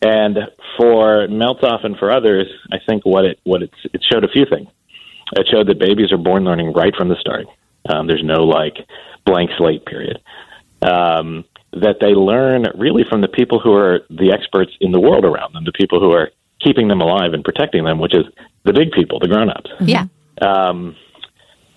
And 0.00 0.38
for 0.76 1.26
Meltzoff 1.28 1.84
and 1.84 1.96
for 1.96 2.10
others, 2.10 2.46
I 2.72 2.78
think 2.86 3.04
what 3.04 3.24
it 3.24 3.40
what 3.44 3.62
it, 3.62 3.70
it 3.92 4.02
showed 4.10 4.24
a 4.24 4.28
few 4.28 4.44
things. 4.44 4.68
It 5.36 5.46
showed 5.48 5.68
that 5.68 5.78
babies 5.78 6.12
are 6.12 6.18
born 6.18 6.44
learning 6.44 6.72
right 6.72 6.94
from 6.96 7.08
the 7.08 7.16
start. 7.16 7.46
Um, 7.88 8.06
there's 8.06 8.24
no 8.24 8.44
like 8.44 8.76
blank 9.24 9.50
slate 9.56 9.84
period. 9.86 10.20
Um, 10.82 11.44
that 11.72 11.96
they 12.00 12.14
learn 12.14 12.64
really 12.76 13.04
from 13.08 13.20
the 13.20 13.28
people 13.28 13.60
who 13.60 13.72
are 13.74 14.00
the 14.08 14.32
experts 14.32 14.72
in 14.80 14.92
the 14.92 15.00
world 15.00 15.24
around 15.24 15.54
them, 15.54 15.64
the 15.64 15.72
people 15.72 16.00
who 16.00 16.12
are 16.12 16.30
keeping 16.60 16.88
them 16.88 17.00
alive 17.00 17.32
and 17.34 17.44
protecting 17.44 17.84
them, 17.84 17.98
which 17.98 18.14
is 18.14 18.24
the 18.64 18.72
big 18.72 18.90
people, 18.92 19.18
the 19.20 19.28
grown-ups. 19.28 19.70
Yeah. 19.80 20.06
Um, 20.40 20.96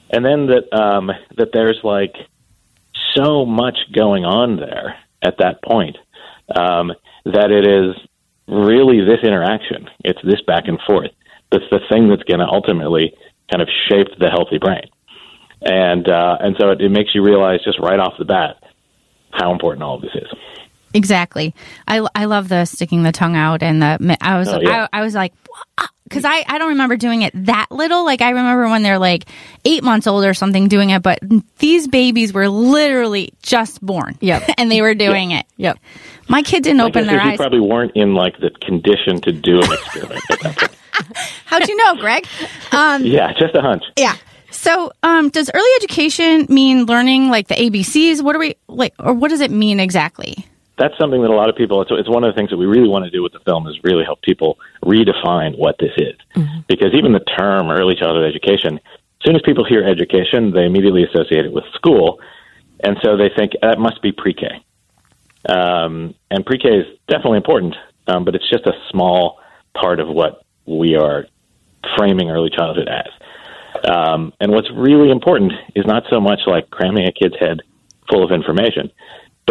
and 0.10 0.26
then 0.26 0.48
that 0.48 0.74
um, 0.74 1.12
that 1.38 1.50
there's 1.54 1.80
like 1.84 2.16
so 3.16 3.46
much 3.46 3.78
going 3.94 4.26
on 4.26 4.58
there 4.58 4.98
at 5.22 5.38
that 5.40 5.62
point 5.64 5.98
um, 6.56 6.92
that 7.26 7.52
it 7.52 7.68
is 7.68 7.96
really 8.48 9.02
this 9.02 9.20
interaction. 9.24 9.90
It's 10.04 10.20
this 10.24 10.42
back 10.42 10.68
and 10.68 10.80
forth. 10.86 11.12
That's 11.52 11.70
the 11.70 11.80
thing 11.90 12.10
that's 12.10 12.24
going 12.24 12.40
to 12.40 12.48
ultimately 12.48 13.14
kind 13.52 13.62
of 13.62 13.70
shape 13.90 14.08
the 14.20 14.30
healthy 14.30 14.58
brain. 14.58 14.90
And 15.62 16.10
uh, 16.10 16.38
and 16.40 16.56
so 16.60 16.72
it, 16.72 16.82
it 16.82 16.90
makes 16.90 17.14
you 17.14 17.24
realize 17.24 17.60
just 17.64 17.80
right 17.80 18.00
off 18.00 18.14
the 18.18 18.26
bat 18.26 18.58
how 19.34 19.52
important 19.52 19.84
all 19.84 19.96
of 19.96 20.02
this 20.02 20.16
is. 20.16 20.28
Exactly. 20.94 21.56
I, 21.88 22.06
I 22.14 22.26
love 22.26 22.50
the 22.50 22.66
sticking 22.66 23.04
the 23.04 23.12
tongue 23.14 23.36
out 23.38 23.64
and 23.64 23.82
the 23.82 24.18
I 24.20 24.38
was 24.38 24.50
Oh, 24.50 24.60
yeah. 24.60 24.88
I, 24.92 25.00
I 25.00 25.02
was 25.04 25.14
like 25.14 25.34
because 26.04 26.26
I, 26.26 26.44
I 26.46 26.58
don't 26.58 26.70
remember 26.70 26.98
doing 26.98 27.22
it 27.22 27.32
that 27.46 27.68
little. 27.72 28.04
Like 28.04 28.22
I 28.22 28.32
remember 28.32 28.68
when 28.68 28.84
they're 28.84 29.00
like 29.00 29.24
eight 29.64 29.84
months 29.84 30.06
old 30.06 30.26
or 30.26 30.34
something 30.34 30.68
doing 30.68 30.90
it, 30.90 31.02
but 31.02 31.20
these 31.60 31.88
babies 31.88 32.34
were 32.34 32.50
literally 32.50 33.34
just 33.42 33.80
born. 33.80 34.18
Yep. 34.20 34.44
and 34.58 34.70
they 34.70 34.82
were 34.82 34.94
doing 34.94 35.32
it. 35.32 35.46
Yep. 35.56 35.80
My 36.28 36.44
kid 36.44 36.64
didn't 36.64 36.80
My 36.80 36.84
open 36.86 37.04
guess 37.06 37.12
their 37.12 37.20
is 37.20 37.26
you 37.26 37.32
eyes. 37.32 37.38
probably 37.38 37.60
weren't 37.62 37.94
in 37.96 38.14
like 38.14 38.38
the 38.40 38.50
condition 38.50 39.22
to 39.22 39.32
do 39.32 39.62
an 39.62 39.72
experiment. 39.72 40.22
at 40.30 40.40
that 40.42 40.58
point. 40.58 40.76
How'd 41.46 41.68
you 41.70 41.78
know, 41.78 41.96
Greg? 41.96 42.26
Um, 42.74 43.06
yeah, 43.06 43.32
just 43.34 43.54
a 43.56 43.62
hunch. 43.62 43.84
yeah. 43.98 44.16
So, 44.52 44.92
um, 45.02 45.30
does 45.30 45.50
early 45.54 45.70
education 45.78 46.46
mean 46.50 46.86
learning 46.86 47.30
like 47.30 47.48
the 47.48 47.56
ABCs? 47.56 48.22
What 48.22 48.36
are 48.36 48.40
we 48.40 48.56
like, 48.68 48.94
or 49.00 49.14
what 49.14 49.30
does 49.30 49.42
it 49.42 49.52
mean 49.52 49.80
exactly? 49.80 50.46
that's 50.82 50.98
something 50.98 51.22
that 51.22 51.30
a 51.30 51.36
lot 51.36 51.48
of 51.48 51.56
people 51.56 51.80
it's, 51.82 51.92
it's 51.94 52.10
one 52.10 52.24
of 52.24 52.34
the 52.34 52.38
things 52.38 52.50
that 52.50 52.58
we 52.58 52.66
really 52.66 52.90
want 52.90 53.06
to 53.06 53.12
do 53.12 53.22
with 53.22 53.34
the 53.34 53.40
film 53.42 53.68
is 53.68 53.78
really 53.84 54.04
help 54.04 54.20
people 54.24 54.58
redefine 54.84 55.56
what 55.58 55.78
this 55.80 55.92
is. 55.98 56.16
Because 56.68 56.94
even 56.96 57.14
the 57.14 57.20
term 57.20 57.70
early 57.70 57.96
childhood 57.96 58.26
education 58.26 58.78
as 58.78 59.24
soon 59.26 59.36
as 59.36 59.44
people 59.44 59.64
hear 59.64 59.84
education 59.84 60.52
they 60.52 60.66
immediately 60.66 61.04
associate 61.04 61.46
it 61.46 61.52
with 61.54 61.66
school. 61.74 62.20
And 62.84 62.98
so 63.04 63.16
they 63.16 63.30
think 63.30 63.52
that 63.62 63.78
must 63.78 64.02
be 64.02 64.12
pre-k. 64.12 64.48
Um, 65.48 66.16
and 66.32 66.44
pre-k 66.44 66.68
is 66.68 66.86
definitely 67.08 67.38
important 67.38 67.76
um, 68.08 68.26
but 68.26 68.34
it's 68.34 68.50
just 68.50 68.66
a 68.66 68.74
small 68.90 69.40
part 69.80 70.00
of 70.00 70.08
what 70.08 70.44
we 70.66 70.96
are 70.96 71.28
framing 71.96 72.32
early 72.32 72.50
childhood 72.50 72.88
as 72.88 73.12
um, 73.86 74.34
and 74.40 74.52
what's 74.52 74.70
really 74.76 75.10
important 75.10 75.54
is 75.76 75.86
not 75.86 76.04
so 76.10 76.20
much 76.20 76.40
like 76.48 76.70
cramming 76.70 77.08
a 77.08 77.12
kid's 77.12 77.36
head 77.40 77.62
full 78.10 78.24
of 78.24 78.32
information 78.32 78.92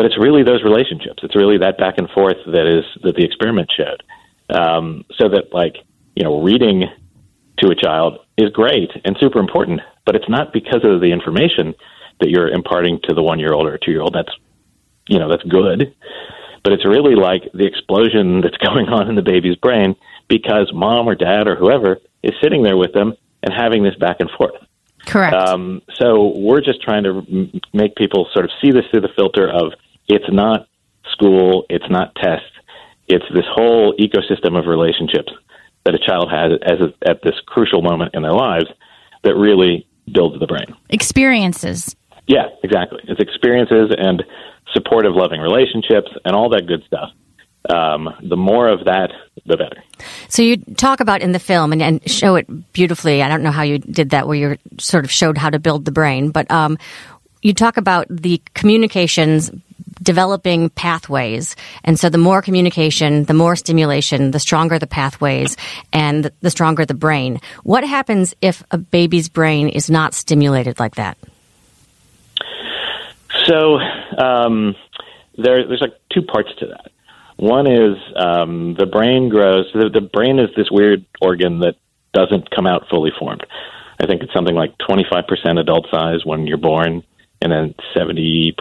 but 0.01 0.07
it's 0.07 0.19
really 0.19 0.43
those 0.43 0.63
relationships. 0.63 1.23
It's 1.23 1.37
really 1.37 1.59
that 1.59 1.79
back 1.79 1.99
and 1.99 2.09
forth 2.11 2.37
that 2.47 2.67
is 2.67 2.85
that 3.03 3.17
the 3.17 3.25
experiment 3.25 3.71
showed. 3.77 4.03
Um, 4.49 5.05
so 5.19 5.29
that 5.29 5.53
like 5.53 5.77
you 6.17 6.25
know, 6.25 6.43
reading 6.43 6.85
to 7.59 7.69
a 7.69 7.75
child 7.75 8.19
is 8.37 8.51
great 8.51 8.91
and 9.05 9.17
super 9.21 9.39
important, 9.39 9.81
but 10.07 10.17
it's 10.17 10.29
not 10.29 10.53
because 10.53 10.85
of 10.85 11.01
the 11.01 11.13
information 11.13 11.75
that 12.21 12.31
you're 12.31 12.49
imparting 12.49 12.99
to 13.05 13.15
the 13.15 13.23
one 13.23 13.39
year 13.39 13.53
old 13.53 13.67
or 13.67 13.79
two 13.79 13.91
year 13.91 14.01
old. 14.01 14.15
That's 14.15 14.33
you 15.09 15.19
know 15.19 15.29
that's 15.29 15.43
good, 15.43 15.95
but 16.65 16.73
it's 16.73 16.87
really 16.87 17.15
like 17.15 17.43
the 17.53 17.67
explosion 17.67 18.41
that's 18.41 18.57
going 18.67 18.89
on 18.89 19.09
in 19.09 19.17
the 19.17 19.23
baby's 19.23 19.57
brain 19.57 19.97
because 20.29 20.71
mom 20.73 21.09
or 21.09 21.15
dad 21.15 21.49
or 21.49 21.57
whoever 21.57 21.99
is 22.23 22.33
sitting 22.43 22.63
there 22.63 22.77
with 22.77 22.93
them 22.93 23.15
and 23.43 23.53
having 23.53 23.83
this 23.83 23.95
back 23.97 24.17
and 24.21 24.31
forth. 24.37 24.55
Correct. 25.07 25.35
Um, 25.35 25.83
so 25.95 26.37
we're 26.37 26.61
just 26.61 26.83
trying 26.83 27.05
to 27.05 27.23
make 27.73 27.97
people 27.97 28.29
sort 28.33 28.45
of 28.45 28.51
see 28.63 28.71
this 28.71 28.85
through 28.91 29.01
the 29.01 29.13
filter 29.17 29.49
of 29.49 29.73
it's 30.09 30.31
not 30.31 30.69
school, 31.13 31.65
it's 31.69 31.89
not 31.89 32.15
tests, 32.17 32.47
it's 33.09 33.25
this 33.35 33.47
whole 33.53 33.95
ecosystem 33.97 34.59
of 34.59 34.67
relationships 34.67 35.33
that 35.85 35.95
a 35.95 35.99
child 35.99 36.31
has 36.31 36.53
as 36.63 36.81
a, 36.81 37.09
at 37.09 37.23
this 37.23 37.35
crucial 37.47 37.83
moment 37.83 38.15
in 38.15 38.23
their 38.23 38.33
lives 38.33 38.67
that 39.25 39.35
really 39.35 39.87
builds 40.13 40.39
the 40.39 40.47
brain. 40.47 40.77
Experiences. 40.91 41.97
Yeah, 42.27 42.49
exactly. 42.63 43.01
It's 43.05 43.21
experiences 43.21 43.95
and 43.97 44.23
supportive, 44.73 45.15
loving 45.15 45.41
relationships 45.41 46.09
and 46.25 46.37
all 46.37 46.51
that 46.51 46.67
good 46.67 46.83
stuff. 46.87 47.11
Um, 47.69 48.09
the 48.23 48.37
more 48.37 48.69
of 48.69 48.87
that, 48.87 49.11
the 49.45 49.57
better. 49.57 49.83
So 50.29 50.43
you 50.43 50.57
talk 50.57 51.01
about 51.01 51.21
in 51.21 51.33
the 51.33 51.39
film 51.39 51.73
and, 51.73 51.83
and 51.83 52.11
show 52.11 52.37
it 52.37 52.73
beautifully. 52.73 53.23
I 53.23 53.29
don't 53.29 53.43
know 53.43 53.51
how 53.51 53.63
you 53.63 53.79
did 53.79 54.11
that, 54.11 54.27
where 54.27 54.37
you 54.37 54.57
sort 54.79 55.05
of 55.05 55.11
showed 55.11 55.37
how 55.37 55.51
to 55.51 55.59
build 55.59 55.85
the 55.85 55.93
brain, 55.93 56.31
but 56.31 56.51
um, 56.51 56.79
you 57.43 57.53
talk 57.53 57.77
about 57.77 58.07
the 58.09 58.41
communications 58.55 59.51
developing 60.03 60.71
pathways. 60.71 61.57
And 61.85 61.99
so 61.99 62.09
the 62.09 62.19
more 62.19 62.43
communication, 62.43 63.25
the 63.25 63.35
more 63.35 63.57
stimulation, 63.57 64.31
the 64.31 64.41
stronger 64.41 64.79
the 64.79 64.87
pathways, 64.87 65.57
and 65.93 66.31
the, 66.41 66.51
stronger 66.51 66.87
the 66.87 66.95
brain. 66.95 67.41
What 67.63 67.85
happens 67.85 68.35
if 68.41 68.63
a 68.71 68.79
baby's 68.79 69.29
brain 69.29 69.69
is 69.69 69.91
not 69.91 70.15
stimulated 70.15 70.81
like 70.81 70.95
that? 70.95 71.19
So 73.45 73.79
um, 74.17 74.75
there, 75.37 75.67
there's 75.67 75.81
like 75.81 75.99
two 76.13 76.23
parts 76.23 76.51
to 76.59 76.67
that. 76.67 76.93
One 77.41 77.67
is 77.67 77.97
um, 78.17 78.75
the 78.79 78.85
brain 78.85 79.31
grows. 79.31 79.65
The, 79.73 79.89
the 79.89 80.03
brain 80.03 80.39
is 80.39 80.51
this 80.55 80.71
weird 80.71 81.07
organ 81.23 81.61
that 81.61 81.77
doesn't 82.13 82.51
come 82.51 82.67
out 82.67 82.91
fully 82.91 83.13
formed. 83.19 83.47
I 83.99 84.05
think 84.07 84.23
it's 84.23 84.35
something 84.35 84.55
like 84.55 84.77
25% 84.77 85.59
adult 85.59 85.87
size 85.91 86.21
when 86.23 86.47
you're 86.47 86.59
born, 86.59 87.03
and 87.41 87.51
then 87.51 87.75
70% 87.97 88.53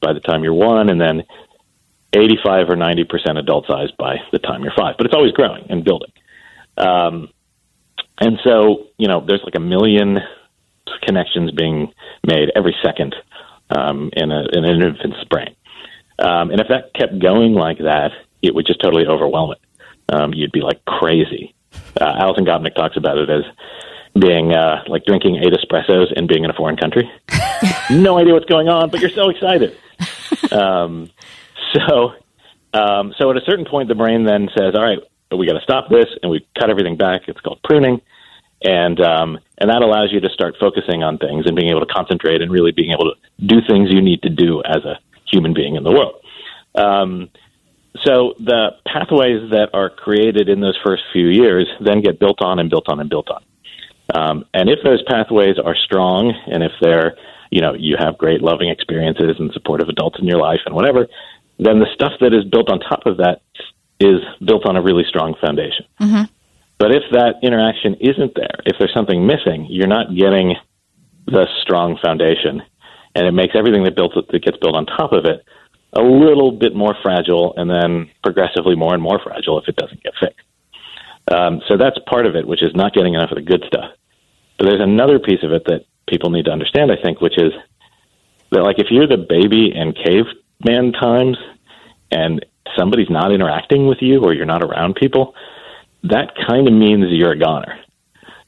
by 0.00 0.14
the 0.14 0.20
time 0.20 0.44
you're 0.44 0.54
one, 0.54 0.88
and 0.88 0.98
then 0.98 1.24
85 2.14 2.70
or 2.70 2.76
90% 2.76 3.38
adult 3.38 3.66
size 3.66 3.90
by 3.98 4.16
the 4.32 4.38
time 4.38 4.62
you're 4.62 4.72
five. 4.74 4.94
But 4.96 5.04
it's 5.04 5.14
always 5.14 5.32
growing 5.32 5.66
and 5.68 5.84
building. 5.84 6.12
Um, 6.78 7.28
and 8.18 8.38
so, 8.42 8.86
you 8.96 9.08
know, 9.08 9.22
there's 9.26 9.42
like 9.44 9.56
a 9.56 9.60
million 9.60 10.20
connections 11.02 11.50
being 11.50 11.92
made 12.26 12.50
every 12.56 12.76
second 12.82 13.14
um, 13.76 14.08
in, 14.14 14.32
a, 14.32 14.44
in 14.54 14.64
an 14.64 14.82
infant's 14.82 15.22
brain. 15.28 15.54
Um, 16.18 16.50
and 16.50 16.60
if 16.60 16.68
that 16.68 16.92
kept 16.94 17.18
going 17.18 17.54
like 17.54 17.78
that, 17.78 18.12
it 18.42 18.54
would 18.54 18.66
just 18.66 18.80
totally 18.80 19.06
overwhelm 19.06 19.52
it. 19.52 19.58
Um, 20.12 20.34
you'd 20.34 20.52
be 20.52 20.60
like 20.60 20.84
crazy. 20.84 21.54
Uh, 22.00 22.14
Alison 22.18 22.44
Gopnik 22.44 22.74
talks 22.74 22.96
about 22.96 23.18
it 23.18 23.30
as 23.30 23.44
being 24.18 24.52
uh, 24.52 24.82
like 24.88 25.04
drinking 25.04 25.36
eight 25.36 25.52
espressos 25.52 26.12
and 26.14 26.28
being 26.28 26.44
in 26.44 26.50
a 26.50 26.54
foreign 26.54 26.76
country. 26.76 27.10
no 27.90 28.18
idea 28.18 28.34
what's 28.34 28.46
going 28.46 28.68
on, 28.68 28.90
but 28.90 29.00
you're 29.00 29.10
so 29.10 29.30
excited. 29.30 29.76
Um, 30.50 31.10
so, 31.72 32.12
um, 32.74 33.14
so 33.18 33.30
at 33.30 33.36
a 33.36 33.42
certain 33.46 33.64
point, 33.64 33.88
the 33.88 33.94
brain 33.94 34.24
then 34.24 34.48
says, 34.56 34.74
"All 34.74 34.82
right, 34.82 34.98
we 35.36 35.46
got 35.46 35.54
to 35.54 35.62
stop 35.62 35.88
this," 35.88 36.06
and 36.22 36.30
we 36.30 36.46
cut 36.58 36.68
everything 36.70 36.96
back. 36.96 37.22
It's 37.28 37.40
called 37.40 37.60
pruning, 37.64 38.00
and 38.62 39.00
um, 39.00 39.38
and 39.58 39.70
that 39.70 39.82
allows 39.82 40.12
you 40.12 40.20
to 40.20 40.30
start 40.30 40.56
focusing 40.60 41.02
on 41.02 41.18
things 41.18 41.46
and 41.46 41.56
being 41.56 41.70
able 41.70 41.80
to 41.80 41.92
concentrate 41.92 42.42
and 42.42 42.50
really 42.50 42.72
being 42.72 42.92
able 42.92 43.04
to 43.04 43.46
do 43.46 43.60
things 43.66 43.90
you 43.90 44.02
need 44.02 44.22
to 44.22 44.30
do 44.30 44.62
as 44.64 44.84
a 44.84 44.98
human 45.32 45.54
being 45.54 45.74
in 45.74 45.82
the 45.82 45.90
world. 45.90 46.14
Um, 46.74 47.30
so 48.04 48.34
the 48.38 48.70
pathways 48.86 49.50
that 49.50 49.70
are 49.74 49.90
created 49.90 50.48
in 50.48 50.60
those 50.60 50.78
first 50.84 51.02
few 51.12 51.26
years 51.26 51.66
then 51.80 52.00
get 52.00 52.20
built 52.20 52.40
on 52.40 52.58
and 52.58 52.70
built 52.70 52.88
on 52.88 53.00
and 53.00 53.10
built 53.10 53.28
on. 53.28 53.42
Um, 54.14 54.44
and 54.54 54.68
if 54.68 54.78
those 54.84 55.02
pathways 55.02 55.56
are 55.58 55.74
strong, 55.74 56.32
and 56.46 56.62
if 56.62 56.72
they're, 56.80 57.16
you 57.50 57.60
know, 57.60 57.74
you 57.74 57.96
have 57.98 58.18
great 58.18 58.42
loving 58.42 58.68
experiences 58.68 59.36
and 59.38 59.52
supportive 59.52 59.88
adults 59.88 60.18
in 60.20 60.26
your 60.26 60.38
life 60.38 60.60
and 60.66 60.74
whatever, 60.74 61.06
then 61.58 61.78
the 61.78 61.86
stuff 61.94 62.12
that 62.20 62.32
is 62.34 62.44
built 62.44 62.70
on 62.70 62.80
top 62.80 63.06
of 63.06 63.18
that 63.18 63.42
is 64.00 64.20
built 64.44 64.66
on 64.66 64.76
a 64.76 64.82
really 64.82 65.04
strong 65.08 65.34
foundation. 65.40 65.86
But 66.78 66.90
if 66.92 67.04
that 67.12 67.34
interaction 67.42 67.94
isn't 68.00 68.34
there, 68.34 68.56
if 68.66 68.76
there's 68.78 68.92
something 68.92 69.24
missing, 69.26 69.66
you're 69.70 69.86
not 69.86 70.14
getting 70.16 70.56
the 71.26 71.46
strong 71.62 71.96
foundation, 72.02 72.62
and 73.14 73.26
it 73.26 73.32
makes 73.32 73.54
everything 73.54 73.84
that 73.84 73.96
built 73.96 74.14
that 74.14 74.42
gets 74.42 74.56
built 74.58 74.74
on 74.74 74.86
top 74.86 75.12
of 75.12 75.24
it 75.24 75.44
a 75.94 76.02
little 76.02 76.52
bit 76.52 76.74
more 76.74 76.96
fragile, 77.02 77.52
and 77.56 77.68
then 77.68 78.10
progressively 78.22 78.74
more 78.74 78.94
and 78.94 79.02
more 79.02 79.20
fragile 79.22 79.60
if 79.60 79.68
it 79.68 79.76
doesn't 79.76 80.02
get 80.02 80.14
fixed. 80.18 80.46
Um, 81.30 81.60
so 81.68 81.76
that's 81.76 81.98
part 82.08 82.26
of 82.26 82.34
it, 82.34 82.46
which 82.46 82.62
is 82.62 82.74
not 82.74 82.94
getting 82.94 83.14
enough 83.14 83.30
of 83.30 83.36
the 83.36 83.42
good 83.42 83.62
stuff. 83.66 83.92
But 84.58 84.64
there's 84.64 84.80
another 84.80 85.18
piece 85.18 85.42
of 85.42 85.52
it 85.52 85.64
that 85.66 85.84
people 86.08 86.30
need 86.30 86.46
to 86.46 86.50
understand, 86.50 86.90
I 86.90 86.96
think, 87.00 87.20
which 87.20 87.38
is 87.38 87.52
that 88.50 88.62
like 88.62 88.78
if 88.78 88.86
you're 88.90 89.06
the 89.06 89.18
baby 89.18 89.72
in 89.74 89.92
caveman 89.92 90.92
times 90.92 91.36
and 92.10 92.44
somebody's 92.76 93.10
not 93.10 93.32
interacting 93.32 93.86
with 93.86 93.98
you 94.00 94.22
or 94.22 94.34
you're 94.34 94.46
not 94.46 94.62
around 94.62 94.94
people, 94.94 95.34
that 96.04 96.32
kind 96.46 96.66
of 96.66 96.74
means 96.74 97.04
you're 97.10 97.32
a 97.32 97.38
goner. 97.38 97.78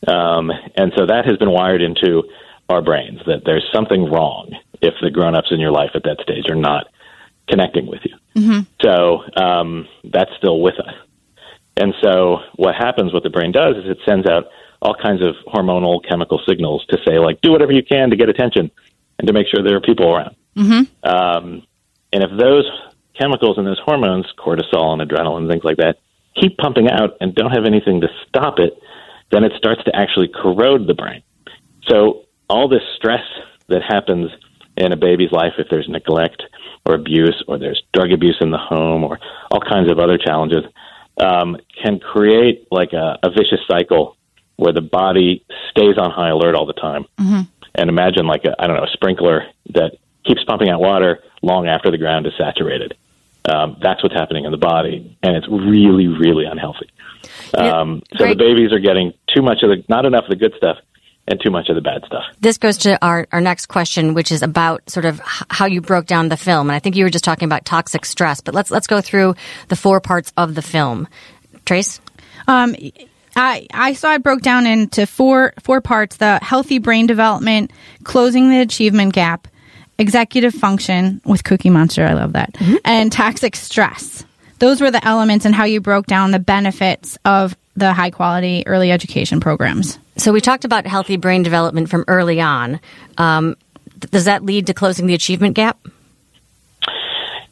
Um, 0.07 0.51
and 0.77 0.93
so 0.97 1.07
that 1.07 1.25
has 1.27 1.37
been 1.39 1.51
wired 1.51 1.83
into 1.83 2.25
our 2.69 2.83
brains 2.83 3.21
that 3.27 3.43
there's 3.45 3.69
something 3.73 4.11
wrong 4.11 4.55
if 4.81 4.95
the 5.03 5.11
grown-ups 5.11 5.49
in 5.51 5.61
your 5.61 5.71
life 5.71 5.91
at 5.95 6.03
that 6.05 6.19
stage 6.23 6.45
are 6.51 6.57
not 6.57 6.87
connecting 7.49 7.87
with 7.87 8.01
you. 8.05 8.17
So 8.83 9.23
um, 9.37 9.87
that's 10.05 10.31
still 10.39 10.61
with 10.61 10.79
us. 10.81 10.95
And 11.77 11.95
so 12.03 12.39
what 12.57 12.75
happens, 12.75 13.13
what 13.13 13.23
the 13.23 13.31
brain 13.31 13.53
does, 13.53 13.77
is 13.77 13.85
it 13.87 13.99
sends 14.07 14.27
out 14.29 14.45
all 14.81 14.95
kinds 14.95 15.23
of 15.23 15.35
hormonal 15.47 16.01
chemical 16.09 16.41
signals 16.49 16.85
to 16.91 16.99
say, 17.07 17.19
like, 17.19 17.41
do 17.41 17.51
whatever 17.53 17.73
you 17.73 17.83
can 17.83 18.11
to 18.11 18.17
get 18.17 18.29
attention 18.29 18.71
and 19.19 19.27
to 19.27 19.33
make 19.33 19.47
sure 19.49 19.63
there 19.63 19.77
are 19.77 19.81
people 19.81 20.15
around. 20.15 20.37
Um, 21.03 21.63
And 22.13 22.23
if 22.23 22.31
those 22.39 22.65
chemicals 23.19 23.59
and 23.59 23.67
those 23.67 23.81
hormones, 23.85 24.27
cortisol 24.39 24.93
and 24.93 25.03
adrenaline, 25.03 25.51
things 25.51 25.65
like 25.65 25.79
that, 25.79 25.99
keep 26.41 26.57
pumping 26.59 26.89
out 26.89 27.17
and 27.21 27.35
don't 27.35 27.51
have 27.51 27.65
anything 27.65 28.01
to 28.03 28.09
stop 28.29 28.59
it, 28.59 28.79
then 29.31 29.43
it 29.45 29.53
starts 29.57 29.83
to 29.85 29.95
actually 29.97 30.29
corrode 30.29 30.87
the 30.87 30.95
brain. 30.95 31.23
So 31.89 32.24
all 32.49 32.69
this 32.69 32.83
stress 32.97 33.25
that 33.69 33.83
happens 33.83 34.31
in 34.77 34.93
a 34.93 34.97
baby's 34.97 35.33
life 35.33 35.53
if 35.59 35.69
there's 35.71 35.89
neglect 35.89 36.43
or 36.87 36.95
abuse 36.95 37.43
or 37.49 37.59
there's 37.59 37.83
drug 37.93 38.13
abuse 38.13 38.37
in 38.41 38.51
the 38.51 38.59
home 38.59 39.05
or 39.05 39.19
all 39.51 39.61
kinds 39.61 39.91
of 39.91 39.99
other 39.99 40.19
challenges 40.19 40.65
um, 41.19 41.57
can 41.83 41.99
create 41.99 42.67
like 42.71 42.93
a, 42.93 43.19
a 43.23 43.31
vicious 43.31 43.61
cycle 43.69 44.17
where 44.57 44.73
the 44.73 44.81
body 44.81 45.45
stays 45.71 45.97
on 45.99 46.11
high 46.11 46.31
alert 46.31 46.55
all 46.55 46.67
the 46.67 46.73
time. 46.73 47.05
Mm-hmm. 47.19 47.41
And 47.77 47.91
imagine 47.91 48.27
like 48.27 48.45
a 48.45 48.55
I 48.59 48.67
don't 48.67 48.77
know 48.77 48.85
a 48.85 48.93
sprinkler 48.93 49.47
that 49.71 49.97
keeps 50.25 50.45
pumping 50.45 50.69
out 50.69 50.81
water 50.81 51.21
long 51.43 51.67
after 51.67 51.91
the 51.91 51.99
ground 51.99 52.27
is 52.27 52.33
saturated. 52.39 52.97
Um, 53.47 53.77
that's 53.83 54.03
what's 54.03 54.15
happening 54.15 54.45
in 54.47 54.53
the 54.53 54.59
body, 54.59 55.19
and 55.23 55.37
it's 55.37 55.47
really 55.49 56.07
really 56.07 56.45
unhealthy. 56.45 56.89
Um, 57.57 58.03
so 58.17 58.29
the 58.29 58.37
babies 58.37 58.73
are 58.73 58.79
getting 58.79 59.13
too 59.35 59.43
much 59.43 59.63
of 59.63 59.71
the 59.71 59.85
not 59.89 60.07
enough 60.07 60.25
of 60.25 60.31
the 60.31 60.37
good 60.37 60.55
stuff 60.57 60.79
and 61.27 61.41
too 61.41 61.51
much 61.51 61.69
of 61.69 61.75
the 61.75 61.81
bad 61.81 62.05
stuff. 62.05 62.25
This 62.41 62.59
goes 62.59 62.79
to 62.79 63.03
our, 63.05 63.27
our 63.33 63.41
next 63.41 63.67
question, 63.67 64.15
which 64.15 64.31
is 64.31 64.43
about 64.43 64.89
sort 64.91 65.07
of 65.07 65.21
how 65.25 65.67
you 65.67 65.81
broke 65.81 66.07
down 66.07 66.29
the 66.29 66.37
film. 66.37 66.69
And 66.69 66.77
I 66.77 66.79
think 66.79 66.97
you 66.97 67.05
were 67.05 67.11
just 67.11 67.25
talking 67.25 67.47
about 67.47 67.65
toxic 67.65 68.05
stress, 68.05 68.41
but 68.41 68.55
let's 68.55 68.71
let's 68.71 68.87
go 68.87 69.01
through 69.01 69.35
the 69.69 69.77
four 69.77 70.01
parts 70.01 70.33
of 70.37 70.55
the 70.55 70.63
film. 70.63 71.09
Trace? 71.65 72.01
Um, 72.47 72.77
I 73.37 73.67
I 73.73 73.95
saw 73.95 74.15
it 74.15 74.23
broke 74.23 74.43
down 74.43 74.67
into 74.67 75.07
four 75.07 75.55
four 75.63 75.81
parts: 75.81 76.17
the 76.17 76.39
healthy 76.43 76.79
brain 76.79 77.07
development, 77.07 77.71
closing 78.05 78.51
the 78.51 78.61
achievement 78.61 79.15
gap, 79.15 79.49
executive 79.99 80.55
function 80.55 81.21
with 81.25 81.45
Cookie 81.45 81.71
Monster. 81.71 82.05
I 82.05 82.13
love 82.13 82.35
that, 82.35 82.55
and 82.85 83.11
toxic 83.11 83.57
stress. 83.57 84.25
Those 84.59 84.81
were 84.81 84.91
the 84.91 85.05
elements 85.05 85.47
and 85.47 85.55
how 85.55 85.65
you 85.65 85.81
broke 85.81 86.07
down 86.07 86.31
the 86.31 86.39
benefits 86.39 87.19
of 87.25 87.57
the 87.77 87.93
high 87.93 88.11
quality 88.11 88.65
early 88.67 88.93
education 88.93 89.41
programs. 89.41 89.99
So 90.17 90.33
we 90.33 90.41
talked 90.41 90.65
about 90.65 90.87
healthy 90.87 91.17
brain 91.17 91.43
development 91.43 91.91
from 91.91 92.05
early 92.07 92.41
on. 92.41 92.81
Um, 93.19 93.57
does 93.99 94.25
that 94.27 94.45
lead 94.45 94.67
to 94.69 94.75
closing 94.75 95.07
the 95.07 95.15
achievement 95.15 95.55
gap? 95.55 95.79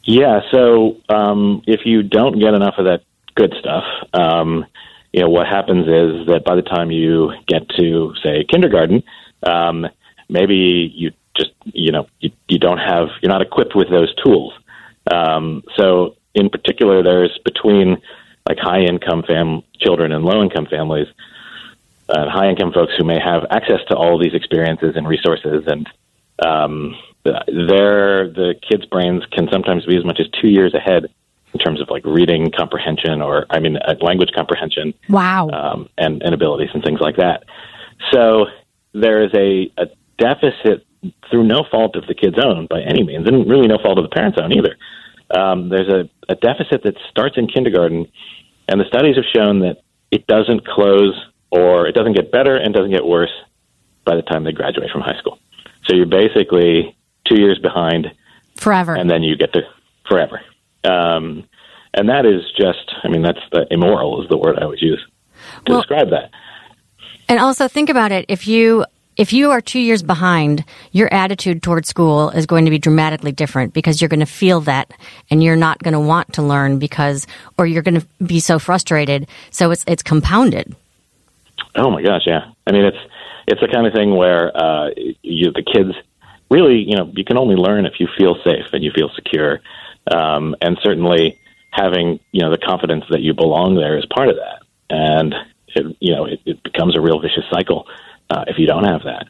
Yeah. 0.03 0.41
So 0.51 0.97
um, 1.09 1.63
if 1.65 1.85
you 1.85 2.03
don't 2.03 2.39
get 2.39 2.53
enough 2.53 2.75
of 2.77 2.85
that 2.85 3.03
good 3.35 3.53
stuff, 3.59 3.83
um, 4.13 4.65
you 5.11 5.21
know 5.21 5.29
what 5.29 5.47
happens 5.47 5.85
is 5.87 6.27
that 6.27 6.43
by 6.45 6.55
the 6.55 6.61
time 6.61 6.91
you 6.91 7.33
get 7.47 7.69
to 7.77 8.13
say 8.23 8.43
kindergarten, 8.49 9.03
um, 9.43 9.87
maybe 10.29 10.91
you 10.93 11.11
just 11.37 11.51
you 11.65 11.91
know 11.91 12.07
you, 12.19 12.31
you 12.47 12.59
don't 12.59 12.79
have 12.79 13.09
you're 13.21 13.31
not 13.31 13.41
equipped 13.41 13.75
with 13.75 13.89
those 13.89 14.13
tools. 14.23 14.53
Um, 15.11 15.63
so 15.75 16.15
in 16.33 16.49
particular, 16.49 17.03
there's 17.03 17.37
between 17.45 18.01
like 18.47 18.57
high 18.59 18.81
income 18.81 19.23
fam 19.25 19.61
children 19.79 20.11
and 20.11 20.25
low 20.25 20.41
income 20.41 20.65
families, 20.65 21.07
uh, 22.09 22.29
high 22.29 22.49
income 22.49 22.71
folks 22.73 22.93
who 22.97 23.05
may 23.05 23.19
have 23.19 23.45
access 23.49 23.79
to 23.89 23.95
all 23.95 24.17
these 24.19 24.33
experiences 24.33 24.95
and 24.95 25.07
resources 25.07 25.63
and 25.67 25.87
um, 26.45 26.95
their 27.23 28.27
the 28.27 28.55
kids' 28.69 28.85
brains 28.85 29.23
can 29.31 29.47
sometimes 29.51 29.85
be 29.85 29.95
as 29.95 30.03
much 30.03 30.19
as 30.19 30.27
two 30.41 30.49
years 30.49 30.73
ahead 30.73 31.05
in 31.53 31.59
terms 31.59 31.79
of 31.79 31.89
like 31.89 32.03
reading 32.05 32.51
comprehension 32.51 33.21
or 33.21 33.45
I 33.49 33.59
mean 33.59 33.77
uh, 33.77 33.95
language 34.01 34.31
comprehension 34.35 34.93
Wow. 35.09 35.49
um, 35.49 35.89
and, 35.97 36.21
and 36.23 36.33
abilities 36.33 36.69
and 36.73 36.83
things 36.83 36.99
like 36.99 37.17
that. 37.17 37.43
So 38.11 38.47
there 38.93 39.23
is 39.23 39.31
a, 39.33 39.71
a 39.77 39.85
deficit 40.17 40.85
through 41.29 41.43
no 41.43 41.63
fault 41.69 41.95
of 41.95 42.07
the 42.07 42.15
kid's 42.15 42.37
own 42.43 42.67
by 42.67 42.81
any 42.81 43.03
means, 43.03 43.27
and 43.27 43.49
really 43.49 43.67
no 43.67 43.77
fault 43.77 43.97
of 43.97 44.03
the 44.03 44.09
parents' 44.09 44.37
own 44.41 44.51
either. 44.53 44.75
Um, 45.37 45.69
there's 45.69 45.89
a, 45.89 46.09
a 46.29 46.35
deficit 46.35 46.83
that 46.83 46.95
starts 47.09 47.37
in 47.37 47.47
kindergarten, 47.47 48.07
and 48.67 48.79
the 48.79 48.85
studies 48.85 49.15
have 49.15 49.25
shown 49.35 49.59
that 49.59 49.77
it 50.11 50.27
doesn't 50.27 50.65
close 50.65 51.13
or 51.53 51.87
it 51.87 51.93
doesn't 51.93 52.13
get 52.13 52.31
better 52.31 52.55
and 52.55 52.73
doesn't 52.73 52.91
get 52.91 53.05
worse 53.05 53.31
by 54.05 54.15
the 54.15 54.23
time 54.23 54.43
they 54.43 54.51
graduate 54.51 54.89
from 54.91 55.01
high 55.01 55.17
school. 55.19 55.37
So 55.85 55.95
you're 55.95 56.07
basically 56.07 56.95
two 57.27 57.39
years 57.39 57.59
behind 57.59 58.11
Forever. 58.55 58.95
and 58.95 59.09
then 59.09 59.21
you 59.21 59.37
get 59.37 59.53
to 59.53 59.61
forever. 60.09 60.41
Um, 60.83 61.47
and 61.93 62.09
that 62.09 62.25
is 62.25 62.41
just, 62.57 62.91
I 63.03 63.07
mean, 63.07 63.21
that's 63.21 63.39
the 63.51 63.67
immoral 63.71 64.21
is 64.23 64.29
the 64.29 64.37
word 64.37 64.57
I 64.57 64.63
always 64.63 64.81
use 64.81 65.01
to 65.65 65.71
Well- 65.71 65.81
describe 65.81 66.09
that. 66.09 66.31
And 67.29 67.39
also 67.39 67.67
think 67.67 67.89
about 67.89 68.11
it. 68.11 68.25
If 68.27 68.47
you 68.47 68.85
if 69.15 69.31
you 69.31 69.51
are 69.51 69.61
two 69.61 69.79
years 69.79 70.01
behind, 70.01 70.65
your 70.91 71.11
attitude 71.13 71.61
toward 71.61 71.85
school 71.85 72.31
is 72.31 72.47
going 72.47 72.65
to 72.65 72.71
be 72.71 72.79
dramatically 72.79 73.31
different 73.31 73.71
because 73.71 74.01
you're 74.01 74.09
going 74.09 74.19
to 74.21 74.25
feel 74.25 74.59
that 74.61 74.91
and 75.29 75.43
you're 75.43 75.55
not 75.55 75.77
going 75.83 75.93
to 75.93 75.99
want 75.99 76.33
to 76.33 76.41
learn 76.41 76.79
because, 76.79 77.27
or 77.59 77.67
you're 77.67 77.83
going 77.83 78.01
to 78.01 78.07
be 78.23 78.39
so 78.39 78.57
frustrated. 78.57 79.27
So 79.51 79.69
it's, 79.69 79.83
it's 79.87 80.01
compounded. 80.01 80.75
Oh 81.75 81.89
my 81.89 82.01
gosh, 82.01 82.23
yeah. 82.25 82.51
I 82.67 82.71
mean, 82.71 82.85
it's 82.85 82.97
it's 83.47 83.61
the 83.61 83.67
kind 83.67 83.87
of 83.87 83.93
thing 83.93 84.15
where 84.15 84.55
uh, 84.55 84.89
you 85.21 85.51
the 85.51 85.63
kids 85.63 85.95
really, 86.49 86.77
you 86.77 86.95
know, 86.95 87.11
you 87.15 87.25
can 87.25 87.37
only 87.37 87.55
learn 87.55 87.85
if 87.85 87.93
you 87.99 88.07
feel 88.17 88.35
safe 88.43 88.65
and 88.73 88.83
you 88.83 88.91
feel 88.95 89.09
secure, 89.15 89.61
um, 90.11 90.55
and 90.61 90.77
certainly 90.83 91.39
having 91.71 92.19
you 92.31 92.41
know 92.41 92.51
the 92.51 92.57
confidence 92.57 93.05
that 93.09 93.21
you 93.21 93.33
belong 93.33 93.75
there 93.75 93.97
is 93.97 94.05
part 94.05 94.29
of 94.29 94.35
that. 94.35 94.61
And 94.89 95.33
it, 95.67 95.97
you 95.99 96.13
know, 96.15 96.25
it, 96.25 96.39
it 96.45 96.63
becomes 96.63 96.95
a 96.95 97.01
real 97.01 97.19
vicious 97.19 97.45
cycle 97.51 97.87
uh, 98.29 98.45
if 98.47 98.57
you 98.57 98.67
don't 98.67 98.83
have 98.83 99.03
that. 99.03 99.27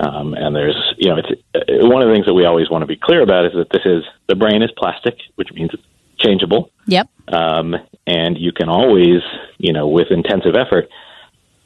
Um, 0.00 0.32
and 0.34 0.54
there's, 0.54 0.76
you 0.96 1.10
know, 1.10 1.16
it's 1.16 1.28
uh, 1.54 1.88
one 1.88 2.02
of 2.02 2.08
the 2.08 2.14
things 2.14 2.26
that 2.26 2.34
we 2.34 2.44
always 2.44 2.70
want 2.70 2.82
to 2.82 2.86
be 2.86 2.96
clear 2.96 3.20
about 3.20 3.46
is 3.46 3.52
that 3.54 3.68
this 3.70 3.82
is 3.84 4.04
the 4.28 4.36
brain 4.36 4.62
is 4.62 4.70
plastic, 4.78 5.18
which 5.34 5.52
means 5.52 5.70
it's 5.72 5.82
changeable 6.18 6.70
yep. 6.86 7.08
um, 7.28 7.74
and 8.06 8.36
you 8.38 8.52
can 8.52 8.68
always, 8.68 9.22
you 9.58 9.72
know, 9.72 9.86
with 9.88 10.08
intensive 10.10 10.54
effort, 10.56 10.88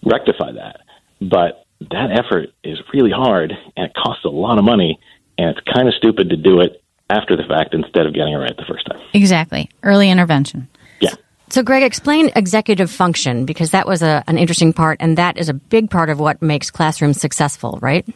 rectify 0.05 0.53
that. 0.53 0.81
But 1.21 1.65
that 1.91 2.11
effort 2.13 2.51
is 2.63 2.79
really 2.93 3.11
hard, 3.11 3.53
and 3.77 3.87
it 3.87 3.95
costs 3.95 4.25
a 4.25 4.29
lot 4.29 4.59
of 4.59 4.65
money, 4.65 4.99
and 5.39 5.51
it's 5.51 5.61
kind 5.73 5.89
of 5.89 5.95
stupid 5.95 6.31
to 6.31 6.37
do 6.37 6.61
it 6.61 6.83
after 7.11 7.37
the 7.37 7.45
fact 7.45 7.75
instead 7.75 8.07
of 8.07 8.15
getting 8.15 8.33
it 8.33 8.37
right 8.37 8.57
the 8.57 8.65
first 8.69 8.87
time. 8.87 9.01
Exactly. 9.13 9.69
Early 9.83 10.11
intervention. 10.11 10.69
Yeah. 11.01 11.15
So, 11.51 11.63
Greg, 11.63 11.83
explain 11.83 12.31
executive 12.35 12.91
function 12.91 13.45
because 13.45 13.71
that 13.71 13.87
was 13.87 14.03
a, 14.03 14.25
an 14.27 14.39
interesting 14.39 14.73
part, 14.73 14.99
and 15.01 15.19
that 15.19 15.37
is 15.37 15.49
a 15.49 15.55
big 15.55 15.91
part 15.91 16.11
of 16.11 16.19
what 16.19 16.41
makes 16.41 16.71
classrooms 16.71 17.21
successful, 17.21 17.79
right? 17.83 18.07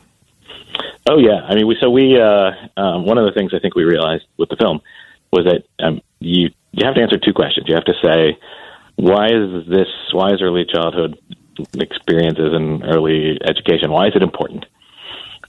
Oh 1.09 1.19
yeah, 1.19 1.41
I 1.49 1.55
mean, 1.55 1.69
we 1.69 1.77
so 1.81 1.89
we 1.89 2.19
uh, 2.21 2.51
um, 2.77 3.05
one 3.05 3.17
of 3.17 3.27
the 3.27 3.33
things 3.33 3.53
I 3.55 3.61
think 3.61 3.77
we 3.77 3.85
realized 3.85 4.25
with 4.39 4.49
the 4.49 4.57
film 4.57 4.81
was 5.33 5.45
that 5.45 5.63
um, 5.85 6.01
you 6.19 6.51
you 6.73 6.85
have 6.85 6.97
to 6.97 7.01
answer 7.01 7.19
two 7.19 7.33
questions. 7.33 7.67
You 7.69 7.75
have 7.75 7.85
to 7.85 7.95
say 8.03 8.39
why 8.97 9.27
is 9.27 9.69
this 9.69 9.87
why 10.13 10.33
is 10.33 10.43
early 10.43 10.65
childhood 10.65 11.19
experiences 11.75 12.53
and 12.53 12.83
early 12.85 13.39
education 13.45 13.91
why 13.91 14.07
is 14.07 14.13
it 14.17 14.23
important, 14.23 14.67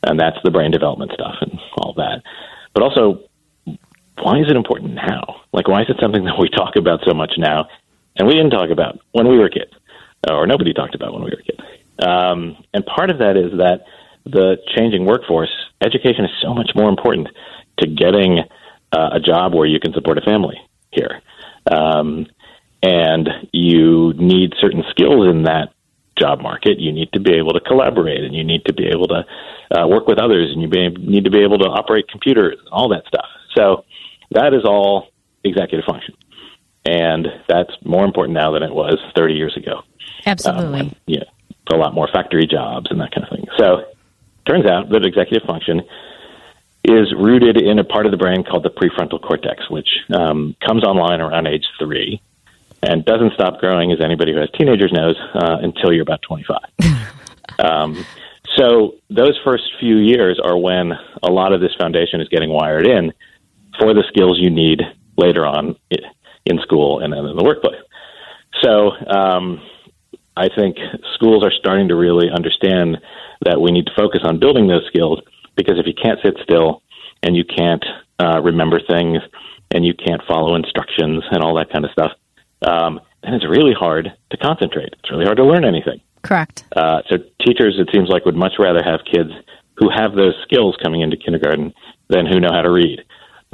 and 0.04 0.20
that's 0.20 0.38
the 0.43 0.52
brain 0.52 0.72
development 0.72 1.12
stuff 1.13 1.36
and 1.41 1.60
all 1.78 1.93
that. 1.93 2.22
But 2.74 2.84
also, 2.84 3.24
why 4.22 4.39
is 4.39 4.50
it 4.50 4.56
important 4.56 4.96
now? 4.96 5.41
Like, 5.54 5.67
why 5.67 5.82
is 5.82 5.89
it 5.89 5.98
something 6.02 6.26
that 6.26 6.39
we 6.39 6.50
talk 6.50 6.76
about 6.76 7.02
so 7.06 7.13
much 7.13 7.34
now, 7.38 7.67
and 8.17 8.28
we 8.28 8.34
didn't 8.34 8.52
talk 8.52 8.70
about 8.70 9.00
when 9.12 9.28
we 9.28 9.38
were 9.38 9.50
kids, 9.50 9.72
or 10.30 10.48
nobody 10.48 10.74
talked 10.74 10.96
about 10.96 11.13
when 11.13 11.24
we 11.24 11.32
were 11.32 11.41
kids? 11.41 11.62
Um, 12.00 12.63
and 12.74 12.86
part 12.86 13.10
of 13.10 13.20
that 13.20 13.38
is 13.38 13.58
that 13.58 13.86
the 14.26 14.58
changing 14.76 15.06
workforce, 15.06 15.50
education 15.82 16.26
is 16.26 16.32
so 16.41 16.54
much 16.54 16.72
more 16.76 16.89
important 16.89 17.28
to 17.80 17.88
getting 17.88 18.39
uh, 18.91 19.10
a 19.13 19.20
job 19.20 19.54
where 19.54 19.65
you 19.65 19.80
can 19.80 19.93
support 19.93 20.17
a 20.17 20.22
family 20.22 20.58
here. 20.91 21.22
Um, 21.70 22.28
and 22.84 23.28
you 23.52 24.13
need 24.15 24.54
certain 24.60 24.84
skills 24.91 25.28
in 25.30 25.43
that 25.43 25.74
job 26.17 26.41
market. 26.41 26.80
You 26.80 26.91
need 26.91 27.12
to 27.13 27.19
be 27.19 27.34
able 27.34 27.53
to 27.53 27.60
collaborate 27.60 28.23
and 28.23 28.36
you 28.36 28.43
need 28.43 28.65
to 28.65 28.73
be 28.73 28.88
able 28.88 29.08
to 29.08 29.25
uh, 29.77 29.88
work 29.88 30.08
with 30.08 30.19
others 30.19 30.51
and 30.51 30.62
you 30.62 30.67
be, 30.67 30.89
need 30.89 31.25
to 31.25 31.32
be 31.32 31.43
able 31.43 31.58
to 31.60 31.65
operate 31.65 32.08
computers 32.10 32.58
and 32.60 32.67
all 32.71 32.89
that 32.89 33.03
stuff. 33.08 33.27
So 33.56 33.86
that 34.32 34.53
is 34.53 34.65
all 34.65 35.08
executive 35.43 35.86
function. 35.86 36.15
And 36.86 37.27
that's 37.49 37.71
more 37.84 38.06
important 38.06 38.36
now 38.38 38.51
than 38.51 38.63
it 38.63 38.73
was 38.73 38.97
30 39.15 39.34
years 39.34 39.56
ago 39.58 39.84
Absolutely. 40.25 40.82
um, 40.82 40.95
yeah, 41.06 41.23
a 41.71 41.75
lot 41.75 41.93
more 41.93 42.08
factory 42.12 42.47
jobs 42.47 42.88
and 42.89 42.99
that 42.99 43.12
kind 43.12 43.23
of 43.23 43.30
thing. 43.30 43.47
So, 43.58 43.86
turns 44.47 44.65
out 44.65 44.89
that 44.89 45.06
executive 45.06 45.45
function 45.47 45.82
is 46.84 47.13
rooted 47.17 47.58
in 47.58 47.80
a 47.80 47.84
part 47.84 48.06
of 48.06 48.12
the 48.12 48.17
brain 48.17 48.43
called 48.43 48.63
the 48.63 48.69
prefrontal 48.69 49.21
cortex, 49.21 49.69
which 49.69 49.89
um, 50.13 50.56
comes 50.65 50.84
online 50.84 51.19
around 51.21 51.47
age 51.47 51.65
three 51.80 52.21
and 52.84 53.06
doesn't 53.06 53.34
stop 53.34 53.60
growing, 53.60 53.92
as 53.92 54.00
anybody 54.04 54.34
who 54.34 54.40
has 54.40 54.50
teenagers 54.58 54.92
knows, 54.92 55.16
uh, 55.34 55.58
until 55.62 55.92
you're 55.92 56.04
about 56.04 56.22
25. 56.22 56.60
um, 57.60 58.06
so, 58.56 58.96
those 59.10 59.38
first 59.44 59.63
few 59.80 59.98
years 59.98 60.40
are 60.44 60.58
when 60.58 60.94
a 61.24 61.32
lot 61.32 61.54
of 61.54 61.62
this 61.62 61.74
foundation 61.78 62.22
is 62.22 62.28
getting 62.30 62.50
wired 62.50 62.88
in 62.88 63.13
for 63.80 63.94
the 63.94 64.04
skills 64.08 64.40
you 64.40 64.50
need 64.50 64.82
later 65.18 65.46
on 65.46 65.76
in 66.46 66.60
school 66.60 67.00
and 67.00 67.13
then 67.13 67.26
in 67.26 67.36
the 67.36 67.44
workplace. 67.44 67.82
So, 68.62 68.92
um, 69.08 69.62
I 70.36 70.50
think 70.56 70.78
schools 71.16 71.44
are 71.44 71.52
starting 71.52 71.88
to 71.88 71.96
really 71.96 72.30
understand 72.30 72.98
that 73.44 73.60
we 73.60 73.72
need 73.72 73.86
to 73.88 73.92
focus 73.96 74.22
on 74.24 74.40
building 74.40 74.68
those 74.68 74.86
skills 74.88 75.20
because 75.56 75.80
if 75.80 75.88
you 75.88 75.94
can't 75.94 76.20
sit 76.24 76.36
still 76.44 76.84
and 77.24 77.36
you 77.36 77.44
can't 77.44 77.84
uh, 78.20 78.40
remember 78.42 78.80
things 78.80 79.20
and 79.72 79.86
you 79.86 79.94
can't 79.94 80.22
follow 80.28 80.56
instructions 80.56 81.24
and 81.32 81.44
all 81.44 81.56
that 81.56 81.72
kind 81.72 81.86
of 81.86 81.92
stuff, 81.92 82.12
um, 82.65 83.00
then 83.24 83.34
it's 83.34 83.48
really 83.48 83.74
hard 83.74 84.12
to 84.32 84.38
concentrate. 84.38 84.93
It's 85.00 85.12
really 85.12 85.26
hard 85.26 85.38
to 85.38 85.46
learn 85.46 85.65
anything. 85.65 86.02
Correct. 86.24 86.65
Uh, 86.76 87.02
so 87.10 87.17
teachers, 87.46 87.76
it 87.80 87.89
seems 87.93 88.10
like, 88.10 88.26
would 88.26 88.36
much 88.36 88.54
rather 88.60 88.82
have 88.84 89.02
kids 89.12 89.32
who 89.78 89.89
have 89.89 90.13
those 90.13 90.34
skills 90.43 90.76
coming 90.84 91.02
into 91.02 91.17
kindergarten 91.17 91.74
than 92.10 92.26
who 92.26 92.39
know 92.39 92.50
how 92.52 92.62
to 92.62 92.72
read 92.72 93.04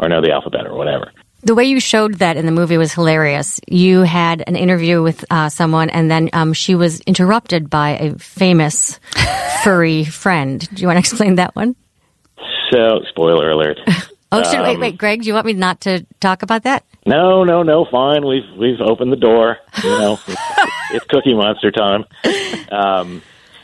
or 0.01 0.09
know 0.09 0.21
the 0.21 0.31
alphabet 0.31 0.65
or 0.65 0.75
whatever. 0.75 1.11
The 1.41 1.55
way 1.55 1.65
you 1.65 1.81
showed 1.81 2.15
that 2.15 2.37
in 2.37 2.45
the 2.45 2.53
movie 2.53 2.77
was 2.77 2.93
hilarious. 2.93 3.59
You 3.67 4.01
had 4.01 4.43
an 4.47 4.55
interview 4.55 5.03
with 5.03 5.25
uh, 5.29 5.49
someone, 5.49 5.89
and 5.89 6.09
then 6.09 6.29
um, 6.31 6.53
she 6.53 6.73
was 6.73 7.01
interrupted 7.01 7.69
by 7.69 7.97
a 7.97 8.17
famous 8.17 8.97
furry 9.63 10.05
friend. 10.21 10.67
Do 10.73 10.81
you 10.81 10.87
want 10.87 10.95
to 10.95 10.99
explain 10.99 11.35
that 11.35 11.53
one? 11.53 11.75
So, 12.71 13.01
spoiler 13.09 13.51
alert. 13.51 13.77
Oh, 14.33 14.43
should, 14.43 14.61
wait, 14.61 14.75
Um, 14.75 14.81
wait, 14.81 14.97
Greg. 14.97 15.21
Do 15.21 15.27
you 15.27 15.33
want 15.33 15.45
me 15.45 15.53
not 15.53 15.81
to 15.81 16.05
talk 16.19 16.43
about 16.43 16.63
that? 16.63 16.83
No, 17.05 17.43
no, 17.43 17.63
no. 17.63 17.85
Fine. 17.91 18.25
We've 18.25 18.49
we've 18.57 18.81
opened 18.81 19.11
the 19.11 19.17
door. 19.17 19.57
You 19.83 19.89
know, 19.89 20.19
it's, 20.27 20.41
it's 20.93 21.05
Cookie 21.05 21.33
Monster 21.33 21.71
time. 21.71 22.05
Um, 22.71 23.21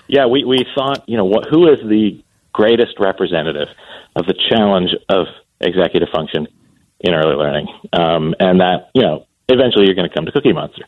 yeah, 0.08 0.25
we 0.25 0.43
we 0.43 0.65
thought, 0.75 1.08
you 1.08 1.17
know, 1.17 1.25
what 1.25 1.47
who 1.49 1.71
is 1.71 1.79
the 1.79 2.23
greatest 2.53 2.99
representative 2.99 3.67
of 4.15 4.25
the 4.25 4.36
challenge 4.49 4.89
of 5.08 5.27
executive 5.62 6.10
function 6.13 6.47
in 6.99 7.13
early 7.13 7.36
learning, 7.36 7.67
um, 7.93 8.36
and 8.39 8.60
that 8.60 8.89
you 8.93 9.01
know, 9.01 9.25
eventually 9.47 9.86
you're 9.86 9.95
going 9.95 10.10
to 10.10 10.13
come 10.13 10.25
to 10.25 10.32
Cookie 10.32 10.53
Monster. 10.53 10.84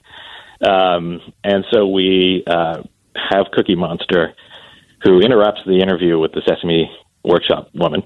Um, 0.62 1.22
and 1.44 1.66
so 1.72 1.88
we 1.88 2.44
uh, 2.46 2.84
have 3.16 3.48
Cookie 3.54 3.76
Monster, 3.76 4.34
who 5.04 5.20
interrupts 5.20 5.62
the 5.66 5.80
interview 5.80 6.20
with 6.20 6.34
the 6.34 6.42
Sesame 6.48 6.92
Workshop 7.24 7.70
woman, 7.74 8.04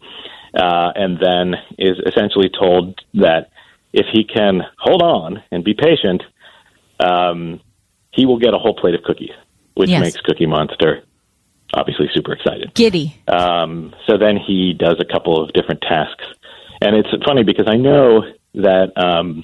uh, 0.56 0.92
and 0.96 1.20
then 1.20 1.56
is 1.78 1.98
essentially 2.06 2.50
told 2.50 3.02
that 3.16 3.50
if 3.94 4.06
he 4.12 4.24
can 4.24 4.62
hold 4.78 5.02
on 5.02 5.44
and 5.52 5.64
be 5.64 5.74
patient, 5.74 6.24
um, 7.00 7.60
he 8.12 8.26
will 8.26 8.40
get 8.40 8.54
a 8.54 8.58
whole 8.58 8.76
plate 8.76 8.96
of 8.96 9.04
cookies, 9.04 9.34
which 9.74 9.90
Yes. 9.90 10.02
makes 10.02 10.22
Cookie 10.22 10.46
Monster 10.46 11.04
obviously 11.74 12.10
super 12.14 12.34
excited. 12.34 12.74
Giddy. 12.74 13.16
Um, 13.28 13.94
so 14.08 14.18
then 14.18 14.38
he 14.38 14.74
does 14.74 14.96
a 15.00 15.06
couple 15.06 15.42
of 15.44 15.52
different 15.54 15.82
tasks, 15.82 16.26
and 16.82 16.96
it's 16.96 17.10
funny 17.26 17.44
because 17.44 17.66
I 17.68 17.76
know 17.76 18.24
that 18.56 18.94
um, 18.96 19.44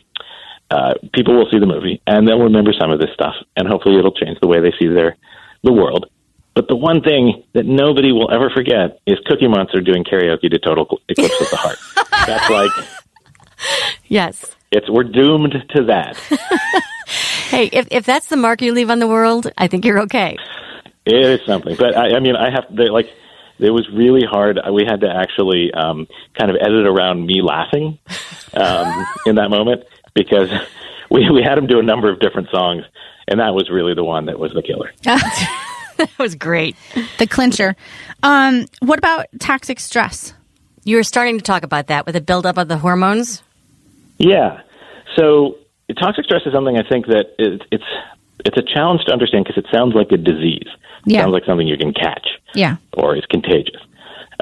uh, 0.70 0.94
people 1.14 1.36
will 1.36 1.50
see 1.52 1.60
the 1.60 1.66
movie 1.66 2.02
and 2.08 2.26
they'll 2.28 2.40
remember 2.40 2.72
some 2.80 2.92
of 2.92 3.00
this 3.00 3.10
stuff, 3.14 3.36
and 3.58 3.68
hopefully 3.68 3.98
it'll 3.98 4.14
change 4.14 4.38
the 4.42 4.48
way 4.48 4.62
they 4.62 4.74
see 4.80 4.88
their 4.88 5.18
the 5.64 5.74
world. 5.74 6.10
But 6.54 6.68
the 6.68 6.76
one 6.76 7.02
thing 7.02 7.44
that 7.54 7.66
nobody 7.66 8.12
will 8.12 8.30
ever 8.32 8.50
forget 8.50 9.00
is 9.06 9.18
Cookie 9.26 9.48
Monster 9.48 9.80
doing 9.82 10.04
karaoke 10.04 10.50
to 10.52 10.60
Total 10.60 10.86
Eclipse 11.08 11.42
of 11.42 11.50
the 11.50 11.56
Heart. 11.58 11.78
That's 12.28 12.50
like 12.50 12.72
Yes. 14.08 14.56
it's 14.72 14.90
we're 14.90 15.04
doomed 15.04 15.54
to 15.76 15.84
that. 15.86 16.18
Hey, 17.52 17.66
if, 17.74 17.86
if 17.92 18.06
that's 18.06 18.28
the 18.28 18.38
mark 18.38 18.62
you 18.62 18.72
leave 18.72 18.90
on 18.90 19.00
the 19.00 19.08
world, 19.08 19.52
I 19.58 19.68
think 19.68 19.84
you're 19.84 20.00
okay. 20.04 20.38
It 21.06 21.14
is 21.14 21.42
something, 21.46 21.76
but 21.78 21.98
I, 21.98 22.16
I 22.16 22.20
mean, 22.22 22.38
I 22.38 22.50
have 22.50 22.74
they, 22.74 22.88
like 22.88 23.10
it 23.60 23.72
was 23.72 23.90
really 23.94 24.26
hard. 24.26 24.58
We 24.72 24.86
had 24.86 25.02
to 25.02 25.10
actually 25.14 25.74
um, 25.74 26.08
kind 26.40 26.50
of 26.50 26.56
edit 26.62 26.88
around 26.88 27.26
me 27.26 27.42
laughing 27.42 28.00
um, 28.54 29.06
in 29.26 29.36
that 29.36 29.50
moment 29.50 29.84
because 30.14 30.50
we 31.10 31.30
we 31.30 31.44
had 31.44 31.58
him 31.58 31.68
do 31.68 31.80
a 31.80 31.84
number 31.84 32.10
of 32.10 32.22
different 32.22 32.48
songs, 32.52 32.86
and 33.28 33.42
that 33.42 33.54
was 33.54 33.70
really 33.70 33.96
the 33.96 34.04
one 34.06 34.28
that 34.28 34.40
was 34.40 34.54
the 34.54 34.62
killer. 34.62 34.94
That 36.18 36.20
was 36.20 36.36
great. 36.36 36.76
The 37.20 37.28
clincher. 37.28 37.76
Um, 38.24 38.66
what 38.80 38.98
about 38.98 39.28
toxic 39.40 39.80
stress? 39.80 40.34
You 40.84 40.96
were 40.98 41.04
starting 41.04 41.38
to 41.38 41.44
talk 41.44 41.64
about 41.64 41.88
that 41.88 42.06
with 42.06 42.16
the 42.16 42.22
buildup 42.22 42.58
of 42.58 42.68
the 42.68 42.78
hormones. 42.78 43.44
Yeah. 44.18 44.62
So 45.16 45.58
toxic 46.00 46.26
stress 46.26 46.42
is 46.46 46.54
something 46.54 46.78
I 46.78 46.88
think 46.88 47.06
that 47.08 47.36
it, 47.38 47.62
it's 47.72 47.84
it's 48.46 48.58
a 48.58 48.64
challenge 48.64 49.02
to 49.06 49.14
understand 49.14 49.46
because 49.46 49.64
it 49.64 49.70
sounds 49.72 49.94
like 49.94 50.12
a 50.12 50.18
disease. 50.18 50.66
It 51.06 51.14
Yeah. 51.14 51.22
sounds 51.22 51.34
like 51.34 51.46
something 51.46 51.68
you 51.68 51.78
can 51.78 51.94
catch. 51.94 52.28
Yeah. 52.56 52.78
or 52.94 53.16
is 53.16 53.26
contagious. 53.30 53.82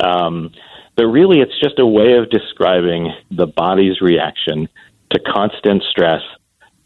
Um, 0.02 0.52
but 0.96 1.06
really, 1.08 1.40
it's 1.42 1.60
just 1.62 1.78
a 1.80 1.86
way 1.86 2.14
of 2.14 2.30
describing 2.30 3.14
the 3.32 3.46
body's 3.48 4.00
reaction 4.02 4.68
to 5.12 5.20
constant 5.20 5.84
stress, 5.92 6.22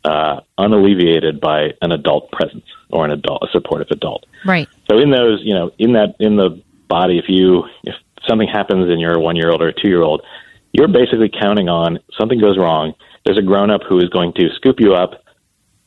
uh, 0.06 0.42
unalleviated 0.58 1.40
by 1.40 1.74
an 1.82 1.92
adult 1.92 2.32
presence 2.32 2.66
or 2.90 3.06
an 3.06 3.12
adult, 3.12 3.44
a 3.44 3.48
supportive 3.52 3.88
adult. 3.92 4.26
Right. 4.46 4.68
So 4.90 4.98
in 4.98 5.12
those, 5.12 5.42
you 5.44 5.54
know, 5.54 5.72
in 5.78 5.94
that 5.94 6.16
in 6.20 6.36
the 6.36 6.62
body, 6.88 7.18
if 7.18 7.26
you 7.28 7.64
if 7.84 7.96
something 8.28 8.48
happens 8.48 8.90
in 8.90 9.00
your 9.00 9.20
one 9.20 9.36
year 9.36 9.50
old 9.50 9.62
or 9.62 9.70
a 9.70 9.74
two 9.74 9.88
year 9.88 10.02
old, 10.02 10.22
you're 10.74 10.88
basically 10.88 11.30
counting 11.30 11.70
on 11.70 12.00
something 12.18 12.40
goes 12.40 12.58
wrong. 12.58 12.94
There's 13.26 13.38
a 13.38 13.42
grown 13.42 13.72
up 13.72 13.82
who 13.88 14.00
is 14.00 14.10
going 14.10 14.34
to 14.34 14.50
scoop 14.56 14.80
you 14.80 14.94
up 14.94 15.24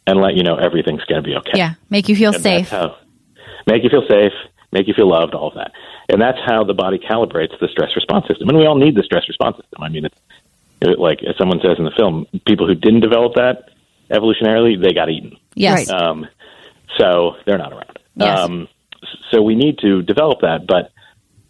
and 0.07 0.21
let 0.21 0.35
you 0.35 0.43
know 0.43 0.57
everything's 0.57 1.05
going 1.05 1.23
to 1.23 1.29
be 1.29 1.37
okay. 1.37 1.53
Yeah. 1.55 1.75
Make 1.91 2.09
you 2.09 2.17
feel 2.17 2.33
And 2.33 2.43
safe. 2.43 2.71
How, 2.71 2.97
make 3.67 3.83
you 3.83 3.91
feel 3.91 4.07
safe, 4.09 4.33
make 4.73 4.87
you 4.87 4.95
feel 4.95 5.09
loved, 5.09 5.35
all 5.35 5.49
of 5.49 5.55
that. 5.55 5.73
And 6.09 6.23
that's 6.23 6.39
how 6.47 6.65
the 6.65 6.73
body 6.73 6.99
calibrates 6.99 7.59
the 7.61 7.69
stress 7.69 7.95
response 7.97 8.27
system. 8.29 8.49
And 8.49 8.57
we 8.57 8.65
all 8.65 8.77
need 8.77 8.95
the 8.95 9.03
stress 9.03 9.29
response 9.29 9.57
system. 9.57 9.83
I 9.83 9.89
mean, 9.89 10.05
it's 10.05 10.17
it, 10.81 10.99
like 10.99 11.23
as 11.25 11.37
someone 11.37 11.61
says 11.61 11.79
in 11.79 11.85
the 11.85 11.91
film, 11.91 12.27
people 12.47 12.67
who 12.67 12.75
didn't 12.75 13.01
develop 13.01 13.35
that 13.35 13.71
evolutionarily, 14.11 14.81
they 14.81 14.93
got 14.93 15.09
eaten. 15.09 15.37
Yes. 15.55 15.91
Um, 15.91 16.27
so 16.99 17.37
they're 17.45 17.59
not 17.59 17.73
around. 17.73 17.99
Yes. 18.15 18.39
Um, 18.39 18.69
so 19.31 19.43
we 19.43 19.55
need 19.55 19.79
to 19.79 20.03
develop 20.03 20.41
that. 20.41 20.67
But 20.67 20.93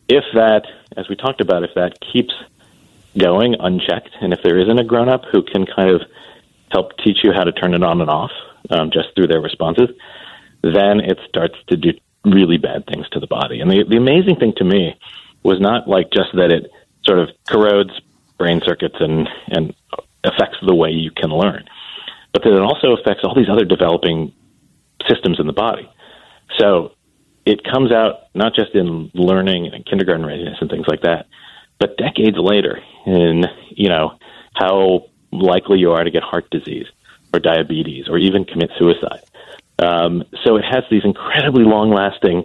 if 0.09 0.25
that, 0.35 0.63
as 0.97 1.09
we 1.09 1.17
talked 1.17 1.41
about, 1.41 1.63
if 1.63 1.71
that 1.75 1.99
keeps 2.13 2.35
going 3.19 3.55
unchecked, 3.59 4.11
and 4.21 4.33
if 4.33 4.41
there 4.43 4.59
isn't 4.59 4.79
a 4.79 4.85
grown 4.85 5.09
up 5.09 5.23
who 5.31 5.43
can 5.43 5.67
kind 5.67 5.91
of 5.91 6.03
help 6.71 6.97
teach 7.05 7.19
you 7.23 7.33
how 7.33 7.45
to 7.45 7.53
turn 7.53 7.75
it 7.75 7.83
on 7.83 8.01
and 8.01 8.11
off 8.11 8.33
um, 8.71 8.91
just 8.91 9.15
through 9.15 9.29
their 9.29 9.41
responses, 9.41 9.89
then 10.63 11.01
it 11.01 11.19
starts 11.29 11.55
to 11.69 11.77
do 11.77 11.91
really 12.25 12.59
bad 12.59 12.85
things 12.87 13.09
to 13.11 13.21
the 13.21 13.27
body. 13.27 13.61
And 13.61 13.71
the, 13.71 13.85
the 13.89 13.97
amazing 13.97 14.37
thing 14.37 14.53
to 14.57 14.65
me 14.65 14.99
was 15.43 15.61
not 15.61 15.89
like 15.89 16.11
just 16.11 16.33
that 16.35 16.51
it 16.51 16.71
sort 17.05 17.21
of 17.21 17.29
corrodes 17.49 17.93
brain 18.37 18.61
circuits 18.65 18.97
and, 18.99 19.29
and 19.49 19.75
affects 20.25 20.59
the 20.67 20.75
way 20.75 20.91
you 20.91 21.11
can 21.11 21.31
learn, 21.31 21.65
but 22.37 22.43
that 22.43 22.55
it 22.55 22.61
also 22.61 22.93
affects 22.93 23.23
all 23.25 23.35
these 23.35 23.49
other 23.51 23.65
developing 23.65 24.31
systems 25.09 25.41
in 25.41 25.47
the 25.47 25.55
body. 25.55 25.89
So 26.59 26.93
it 27.47 27.65
comes 27.65 27.91
out 27.91 28.25
not 28.35 28.55
just 28.55 28.75
in 28.75 29.11
learning 29.15 29.73
and 29.73 29.87
kindergarten 29.87 30.27
readiness 30.27 30.59
and 30.61 30.69
things 30.69 30.85
like 30.87 31.01
that, 31.01 31.29
but 31.81 31.97
decades 31.97 32.37
later 32.39 32.79
in, 33.07 33.45
you 33.71 33.89
know, 33.89 34.19
how 34.53 35.07
likely 35.33 35.79
you 35.79 35.93
are 35.93 36.05
to 36.05 36.11
get 36.11 36.23
heart 36.23 36.51
disease 36.51 36.85
or 37.33 37.41
diabetes 37.41 38.07
or 38.07 38.19
even 38.19 38.45
commit 38.45 38.69
suicide. 38.79 39.23
Um, 39.79 40.23
so 40.45 40.57
it 40.57 40.65
has 40.71 40.85
these 40.91 41.07
incredibly 41.07 41.65
long 41.65 41.89
lasting 41.89 42.45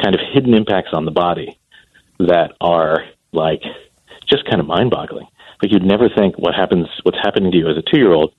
kind 0.00 0.14
of 0.14 0.20
hidden 0.32 0.54
impacts 0.54 0.90
on 0.92 1.04
the 1.04 1.10
body 1.10 1.58
that 2.20 2.52
are 2.60 3.06
like 3.32 3.62
just 4.24 4.44
kind 4.44 4.60
of 4.60 4.68
mind 4.68 4.92
boggling. 4.92 5.26
Like 5.60 5.72
you'd 5.72 5.82
never 5.82 6.08
think 6.08 6.38
what 6.38 6.54
happens, 6.54 6.86
what's 7.02 7.18
happening 7.20 7.50
to 7.50 7.58
you 7.58 7.68
as 7.68 7.76
a 7.76 7.82
two 7.82 7.98
year 7.98 8.12
old 8.12 8.32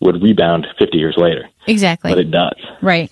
would 0.00 0.22
rebound 0.22 0.66
50 0.78 0.96
years 0.98 1.16
later, 1.16 1.48
Exactly. 1.66 2.10
but 2.12 2.18
it 2.18 2.30
does. 2.30 2.56
Right. 2.82 3.10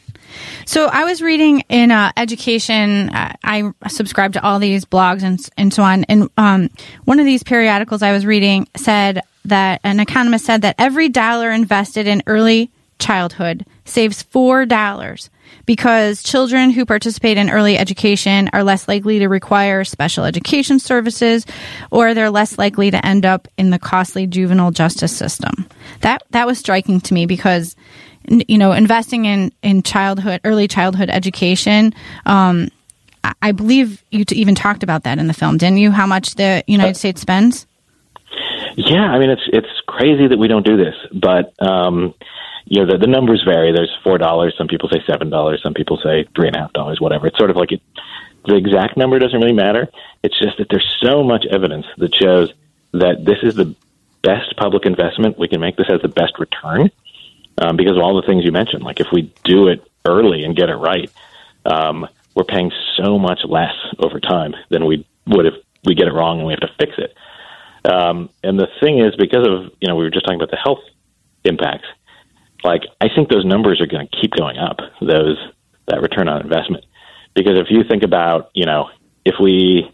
So 0.67 0.87
I 0.87 1.05
was 1.05 1.23
reading 1.23 1.63
in 1.69 1.91
uh, 1.91 2.13
education. 2.17 3.11
Uh, 3.11 3.33
I 3.43 3.71
subscribe 3.89 4.33
to 4.35 4.43
all 4.45 4.59
these 4.59 4.85
blogs 4.85 5.23
and 5.23 5.39
and 5.57 5.73
so 5.73 5.83
on. 5.83 6.05
And 6.05 6.29
um, 6.37 6.69
one 7.05 7.19
of 7.21 7.27
these 7.27 7.43
periodicals 7.43 8.03
I 8.03 8.13
was 8.13 8.27
reading 8.27 8.69
said 8.77 9.23
that 9.45 9.81
an 9.85 10.01
economist 10.01 10.45
said 10.45 10.63
that 10.63 10.75
every 10.79 11.09
dollar 11.09 11.51
invested 11.51 12.07
in 12.07 12.23
early 12.27 12.71
childhood 12.99 13.65
saves 13.85 14.23
four 14.23 14.67
dollars 14.67 15.31
because 15.67 16.23
children 16.23 16.71
who 16.71 16.85
participate 16.85 17.37
in 17.37 17.51
early 17.51 17.77
education 17.77 18.49
are 18.53 18.63
less 18.63 18.89
likely 18.89 19.19
to 19.19 19.29
require 19.29 19.85
special 19.85 20.25
education 20.25 20.79
services 20.79 21.45
or 21.91 22.15
they're 22.15 22.31
less 22.31 22.59
likely 22.59 22.91
to 22.91 23.05
end 23.05 23.27
up 23.27 23.49
in 23.59 23.71
the 23.71 23.79
costly 23.79 24.27
juvenile 24.27 24.71
justice 24.71 25.17
system. 25.17 25.67
That 26.01 26.23
that 26.31 26.47
was 26.47 26.59
striking 26.59 27.01
to 27.03 27.15
me 27.15 27.27
because 27.27 27.77
you 28.29 28.59
know 28.59 28.73
investing 28.73 29.25
in 29.25 29.53
in 29.63 29.83
childhood 29.83 30.41
early 30.45 30.67
childhood 30.67 31.11
education 31.11 31.95
um 32.27 32.69
I- 33.43 33.53
believe 33.53 34.05
you 34.11 34.25
t- 34.25 34.37
even 34.37 34.55
talked 34.55 34.83
about 34.83 35.03
that 35.03 35.19
in 35.19 35.27
the 35.27 35.35
film, 35.35 35.59
didn't 35.59 35.79
you? 35.79 35.91
How 35.91 36.07
much 36.07 36.37
the 36.37 36.63
United 36.67 36.97
States 36.97 37.21
spends? 37.21 37.67
Yeah, 38.77 39.05
I 39.05 39.19
mean 39.19 39.31
it's 39.31 39.43
it's 39.53 39.69
crazy 39.87 40.29
that 40.29 40.37
we 40.39 40.49
don't 40.49 40.65
do 40.67 40.77
this, 40.77 40.95
but 41.13 41.55
um, 41.63 42.15
you 42.67 42.85
know 42.85 42.93
the, 42.93 42.99
the 42.99 43.07
numbers 43.07 43.43
vary. 43.45 43.73
There's 43.73 43.95
four 44.03 44.19
dollars. 44.19 44.55
Some 44.59 44.69
people 44.69 44.89
say 44.89 45.03
seven 45.07 45.31
dollars. 45.31 45.63
Some 45.63 45.75
people 45.75 45.99
say 46.03 46.27
three 46.35 46.49
and 46.49 46.57
a 46.57 46.61
half 46.61 46.73
dollars. 46.73 47.01
Whatever. 47.01 47.29
It's 47.29 47.39
sort 47.39 47.51
of 47.51 47.57
like 47.57 47.73
it, 47.73 47.81
the 48.45 48.57
exact 48.57 48.97
number 48.97 49.19
doesn't 49.19 49.39
really 49.41 49.53
matter. 49.53 49.89
It's 50.23 50.39
just 50.39 50.59
that 50.59 50.69
there's 50.69 50.99
so 51.03 51.23
much 51.23 51.47
evidence 51.51 51.87
that 51.99 52.15
shows 52.15 52.53
that 52.93 53.25
this 53.25 53.39
is 53.43 53.55
the 53.55 53.75
best 54.23 54.57
public 54.57 54.85
investment 54.87 55.39
we 55.39 55.49
can 55.49 55.61
make. 55.61 55.77
This 55.77 55.87
has 55.89 56.03
the 56.03 56.09
best 56.09 56.39
return 56.39 56.91
um, 57.59 57.77
because 57.77 57.97
of 57.97 58.03
all 58.03 58.21
the 58.21 58.27
things 58.27 58.45
you 58.45 58.53
mentioned. 58.53 58.83
Like 58.83 59.01
if 59.01 59.09
we 59.13 59.33
do 59.45 59.69
it 59.69 59.87
early 60.05 60.45
and 60.45 60.57
get 60.57 60.69
it 60.69 60.75
right, 60.75 61.11
um, 61.65 62.09
we're 62.35 62.45
paying 62.45 62.73
so 62.97 63.19
much 63.19 63.41
less 63.45 63.75
over 63.99 64.21
time 64.21 64.55
than 64.69 64.87
we 64.87 65.07
would 65.27 65.47
if 65.47 65.55
we 65.85 65.95
get 65.95 66.09
it 66.09 66.13
wrong 66.13 66.39
and 66.39 66.47
we 66.47 66.53
have 66.53 66.61
to 66.61 66.73
fix 66.79 66.93
it. 66.99 67.15
Um, 67.89 68.31
and 68.43 68.59
the 68.59 68.69
thing 68.81 68.99
is, 68.99 69.15
because 69.17 69.47
of 69.47 69.73
you 69.81 69.89
know 69.89 69.95
we 69.95 70.05
were 70.05 70.11
just 70.11 70.25
talking 70.25 70.41
about 70.41 70.51
the 70.51 70.57
health 70.57 70.83
impacts. 71.45 71.87
Like 72.67 72.83
I 73.01 73.07
think 73.15 73.29
those 73.29 73.45
numbers 73.45 73.81
are 73.81 73.87
going 73.87 74.09
to 74.09 74.17
keep 74.21 74.33
going 74.33 74.59
up. 74.59 74.79
Those 75.01 75.39
that 75.87 76.03
return 76.03 76.29
on 76.29 76.43
investment, 76.43 76.85
because 77.33 77.55
if 77.55 77.69
you 77.71 77.85
think 77.89 78.03
about 78.03 78.51
you 78.55 78.67
know 78.67 78.91
if 79.25 79.37
we 79.41 79.89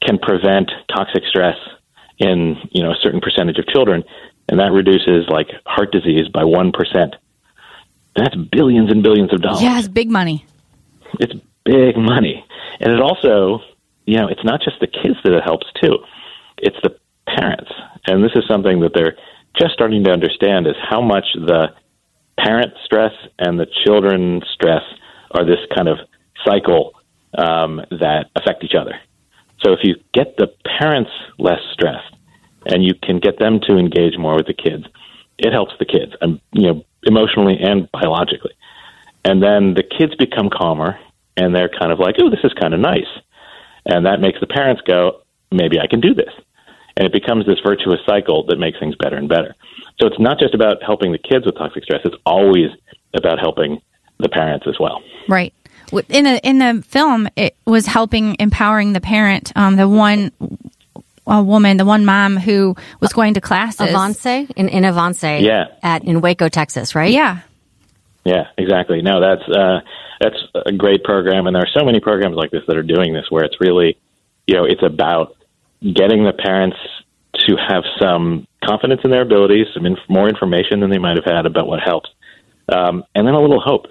can 0.00 0.18
prevent 0.18 0.70
toxic 0.88 1.24
stress 1.28 1.56
in 2.18 2.56
you 2.70 2.82
know 2.82 2.92
a 2.92 2.96
certain 3.02 3.20
percentage 3.20 3.58
of 3.58 3.66
children, 3.66 4.04
and 4.48 4.58
that 4.58 4.72
reduces 4.72 5.28
like 5.28 5.48
heart 5.66 5.92
disease 5.92 6.28
by 6.32 6.44
one 6.44 6.72
percent. 6.72 7.14
That's 8.16 8.34
billions 8.34 8.90
and 8.90 9.02
billions 9.02 9.32
of 9.34 9.42
dollars. 9.42 9.62
Yeah, 9.62 9.78
it's 9.78 9.86
big 9.86 10.10
money. 10.10 10.46
It's 11.20 11.34
big 11.64 11.98
money, 11.98 12.42
and 12.80 12.90
it 12.90 13.00
also, 13.02 13.60
you 14.06 14.16
know, 14.16 14.28
it's 14.28 14.44
not 14.44 14.62
just 14.62 14.80
the 14.80 14.86
kids 14.86 15.16
that 15.24 15.34
it 15.34 15.44
helps 15.44 15.66
too; 15.82 15.98
it's 16.56 16.76
the 16.82 16.96
parents. 17.36 17.70
And 18.06 18.24
this 18.24 18.32
is 18.34 18.44
something 18.48 18.80
that 18.80 18.92
they're 18.94 19.16
just 19.60 19.74
starting 19.74 20.04
to 20.04 20.10
understand: 20.10 20.66
is 20.66 20.74
how 20.88 21.02
much 21.02 21.26
the 21.34 21.68
parent 22.44 22.72
stress 22.84 23.12
and 23.38 23.58
the 23.58 23.66
children 23.84 24.42
stress 24.54 24.82
are 25.32 25.44
this 25.44 25.60
kind 25.74 25.88
of 25.88 25.98
cycle 26.44 26.92
um, 27.36 27.80
that 27.90 28.26
affect 28.36 28.64
each 28.64 28.74
other. 28.78 28.94
So 29.62 29.72
if 29.72 29.80
you 29.82 29.96
get 30.14 30.36
the 30.36 30.48
parents 30.78 31.10
less 31.38 31.60
stressed 31.72 32.14
and 32.66 32.84
you 32.84 32.94
can 33.02 33.18
get 33.18 33.38
them 33.38 33.60
to 33.68 33.76
engage 33.76 34.16
more 34.18 34.36
with 34.36 34.46
the 34.46 34.54
kids, 34.54 34.84
it 35.38 35.52
helps 35.52 35.72
the 35.78 35.84
kids, 35.84 36.12
and 36.20 36.40
you 36.52 36.66
know, 36.66 36.84
emotionally 37.04 37.58
and 37.60 37.88
biologically. 37.92 38.52
And 39.24 39.42
then 39.42 39.74
the 39.74 39.82
kids 39.82 40.14
become 40.16 40.50
calmer 40.50 40.98
and 41.36 41.54
they're 41.54 41.68
kind 41.68 41.92
of 41.92 41.98
like, 41.98 42.16
oh, 42.20 42.30
this 42.30 42.40
is 42.42 42.52
kind 42.54 42.74
of 42.74 42.80
nice. 42.80 43.06
And 43.86 44.06
that 44.06 44.20
makes 44.20 44.40
the 44.40 44.46
parents 44.46 44.82
go, 44.86 45.22
maybe 45.52 45.78
I 45.78 45.86
can 45.86 46.00
do 46.00 46.14
this. 46.14 46.32
And 46.98 47.06
it 47.06 47.12
becomes 47.12 47.46
this 47.46 47.58
virtuous 47.64 48.00
cycle 48.04 48.44
that 48.46 48.58
makes 48.58 48.78
things 48.78 48.96
better 48.96 49.16
and 49.16 49.28
better. 49.28 49.54
So 50.00 50.06
it's 50.08 50.18
not 50.18 50.38
just 50.38 50.52
about 50.52 50.82
helping 50.82 51.12
the 51.12 51.18
kids 51.18 51.46
with 51.46 51.56
toxic 51.56 51.84
stress, 51.84 52.00
it's 52.04 52.16
always 52.26 52.70
about 53.14 53.38
helping 53.38 53.80
the 54.18 54.28
parents 54.28 54.66
as 54.68 54.78
well. 54.78 55.02
Right. 55.28 55.54
In 56.08 56.26
a, 56.26 56.36
in 56.42 56.58
the 56.58 56.84
film, 56.86 57.28
it 57.36 57.56
was 57.64 57.86
helping 57.86 58.36
empowering 58.38 58.92
the 58.92 59.00
parent. 59.00 59.52
Um, 59.56 59.76
the 59.76 59.88
one 59.88 60.32
a 61.26 61.42
woman, 61.42 61.76
the 61.76 61.84
one 61.84 62.04
mom 62.04 62.36
who 62.36 62.74
was 63.00 63.12
going 63.12 63.34
to 63.34 63.40
classes. 63.40 63.80
Avance 63.80 64.26
in, 64.26 64.68
in 64.68 64.84
Avance 64.84 65.22
Yeah. 65.22 65.66
at 65.82 66.04
in 66.04 66.20
Waco, 66.20 66.48
Texas, 66.48 66.94
right? 66.94 67.12
Yeah. 67.12 67.40
Yeah, 68.24 68.48
exactly. 68.58 69.02
No, 69.02 69.20
that's 69.20 69.48
uh, 69.48 69.80
that's 70.20 70.36
a 70.66 70.72
great 70.72 71.04
program, 71.04 71.46
and 71.46 71.54
there 71.54 71.62
are 71.62 71.78
so 71.78 71.84
many 71.84 72.00
programs 72.00 72.36
like 72.36 72.50
this 72.50 72.62
that 72.66 72.76
are 72.76 72.82
doing 72.82 73.14
this, 73.14 73.24
where 73.30 73.44
it's 73.44 73.58
really, 73.60 73.96
you 74.46 74.54
know, 74.54 74.64
it's 74.64 74.82
about 74.82 75.36
getting 75.82 76.24
the 76.24 76.32
parents 76.32 76.76
to 77.46 77.56
have 77.56 77.84
some 78.00 78.46
confidence 78.64 79.00
in 79.04 79.10
their 79.10 79.22
abilities, 79.22 79.66
some 79.74 79.86
inf- 79.86 79.98
more 80.08 80.28
information 80.28 80.80
than 80.80 80.90
they 80.90 80.98
might 80.98 81.16
have 81.16 81.24
had 81.24 81.46
about 81.46 81.66
what 81.66 81.80
helps, 81.80 82.10
um, 82.68 83.04
and 83.14 83.26
then 83.26 83.34
a 83.34 83.40
little 83.40 83.60
hope, 83.60 83.86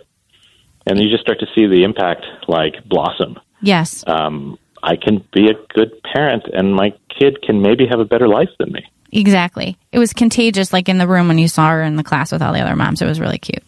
and 0.86 1.00
you 1.00 1.10
just 1.10 1.22
start 1.22 1.40
to 1.40 1.48
see 1.56 1.68
the 1.68 1.84
impact 1.84 2.26
like 2.48 2.84
blossom. 2.86 3.40
Yes. 3.62 4.04
Um, 4.08 4.60
I 4.84 4.96
can 4.96 5.26
be 5.34 5.50
a 5.50 5.54
good 5.74 5.92
parent, 6.04 6.44
and 6.54 6.76
my 6.76 6.94
kid 7.18 7.42
can 7.42 7.62
maybe 7.62 7.88
have 7.90 8.00
a 8.00 8.06
better 8.06 8.28
life 8.28 8.50
than 8.60 8.72
me. 8.72 8.86
Exactly. 9.12 9.78
It 9.92 10.00
was 10.00 10.14
contagious, 10.14 10.74
like 10.74 10.90
in 10.90 10.98
the 10.98 11.08
room 11.08 11.28
when 11.28 11.38
you 11.38 11.48
saw 11.48 11.70
her 11.70 11.82
in 11.82 11.96
the 11.96 12.04
class 12.04 12.32
with 12.32 12.42
all 12.42 12.54
the 12.54 12.60
other 12.60 12.76
moms. 12.76 13.02
It 13.02 13.06
was 13.06 13.20
really 13.20 13.40
cute. 13.40 13.64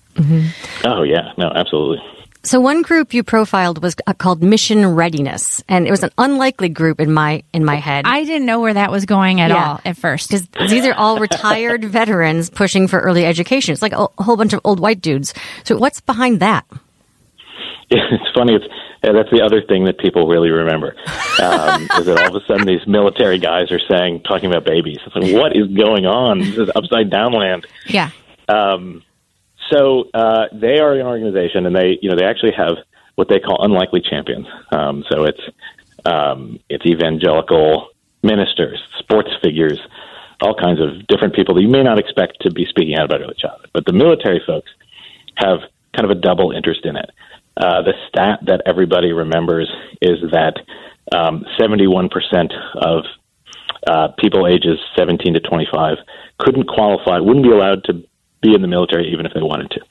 Oh 0.83 1.03
yeah, 1.03 1.31
no, 1.37 1.49
absolutely. 1.55 2.03
So 2.49 2.59
one 2.59 2.81
group 2.81 3.13
you 3.13 3.21
profiled 3.21 3.83
was 3.83 3.95
uh, 4.07 4.13
called 4.15 4.41
Mission 4.41 4.95
Readiness, 4.95 5.63
and 5.69 5.85
it 5.85 5.91
was 5.91 6.01
an 6.01 6.09
unlikely 6.17 6.69
group 6.69 6.99
in 6.99 7.13
my 7.13 7.43
in 7.53 7.63
my 7.63 7.75
head. 7.75 8.05
I 8.07 8.23
didn't 8.23 8.47
know 8.47 8.59
where 8.59 8.73
that 8.73 8.89
was 8.89 9.05
going 9.05 9.39
at 9.39 9.51
Yeah. 9.51 9.73
all 9.73 9.81
at 9.85 9.97
first. 9.97 10.31
because 10.31 10.71
these 10.71 10.83
are 10.87 10.95
all 10.95 11.19
retired 11.19 11.85
veterans 11.99 12.49
pushing 12.49 12.87
for 12.87 12.99
early 13.01 13.23
education. 13.23 13.73
It's 13.73 13.83
like 13.83 13.91
a, 13.93 14.07
a 14.17 14.23
whole 14.23 14.35
bunch 14.35 14.53
of 14.53 14.61
old 14.63 14.79
white 14.79 14.99
dudes. 14.99 15.35
So 15.63 15.77
what's 15.77 16.01
behind 16.01 16.39
that? 16.39 16.65
it's 17.91 18.31
funny. 18.33 18.55
It's 18.55 18.65
yeah, 19.03 19.11
that's 19.11 19.29
the 19.29 19.43
other 19.43 19.61
thing 19.61 19.83
that 19.85 19.99
people 19.99 20.27
really 20.27 20.49
remember 20.49 20.95
um, 21.39 21.83
is 21.99 22.07
that 22.07 22.17
all 22.19 22.35
of 22.35 22.41
a 22.41 22.43
sudden 22.47 22.65
these 22.65 22.87
military 22.87 23.37
guys 23.37 23.71
are 23.71 23.79
saying 23.87 24.23
talking 24.23 24.49
about 24.49 24.65
babies. 24.65 24.97
It's 25.05 25.15
like 25.15 25.35
what 25.35 25.55
is 25.55 25.67
going 25.67 26.07
on? 26.07 26.39
This 26.39 26.57
is 26.57 26.71
upside 26.75 27.11
down 27.11 27.31
land. 27.33 27.67
Yeah. 27.85 28.09
Um, 28.47 29.03
so 29.71 30.09
uh, 30.13 30.45
they 30.53 30.79
are 30.79 30.93
an 30.93 31.05
organization, 31.05 31.65
and 31.65 31.75
they 31.75 31.97
you 32.01 32.09
know 32.09 32.15
they 32.15 32.25
actually 32.25 32.53
have 32.57 32.77
what 33.15 33.27
they 33.29 33.39
call 33.39 33.63
unlikely 33.63 34.01
champions. 34.01 34.47
Um, 34.71 35.03
so 35.09 35.25
it's 35.25 35.41
um, 36.05 36.59
it's 36.69 36.85
evangelical 36.85 37.89
ministers, 38.23 38.81
sports 38.99 39.29
figures, 39.43 39.79
all 40.41 40.55
kinds 40.55 40.79
of 40.79 41.05
different 41.07 41.35
people 41.35 41.55
that 41.55 41.61
you 41.61 41.69
may 41.69 41.83
not 41.83 41.99
expect 41.99 42.37
to 42.41 42.51
be 42.51 42.65
speaking 42.65 42.95
out 42.95 43.05
about 43.05 43.21
early 43.21 43.35
childhood. 43.37 43.69
But 43.73 43.85
the 43.85 43.93
military 43.93 44.41
folks 44.45 44.69
have 45.35 45.59
kind 45.95 46.09
of 46.09 46.11
a 46.11 46.19
double 46.19 46.51
interest 46.51 46.85
in 46.85 46.95
it. 46.95 47.09
Uh, 47.57 47.81
the 47.81 47.93
stat 48.07 48.39
that 48.45 48.61
everybody 48.65 49.11
remembers 49.11 49.69
is 50.01 50.19
that 50.31 50.55
um, 51.13 51.45
71% 51.59 52.09
of 52.75 53.03
uh, 53.87 54.09
people 54.17 54.47
ages 54.47 54.79
17 54.97 55.33
to 55.33 55.39
25 55.39 55.97
couldn't 56.37 56.67
qualify, 56.67 57.19
wouldn't 57.19 57.45
be 57.45 57.51
allowed 57.51 57.83
to 57.85 58.03
be 58.41 58.53
in 58.53 58.61
the 58.61 58.67
military 58.67 59.11
even 59.11 59.25
if 59.25 59.33
they 59.33 59.41
wanted 59.41 59.71
to, 59.71 59.81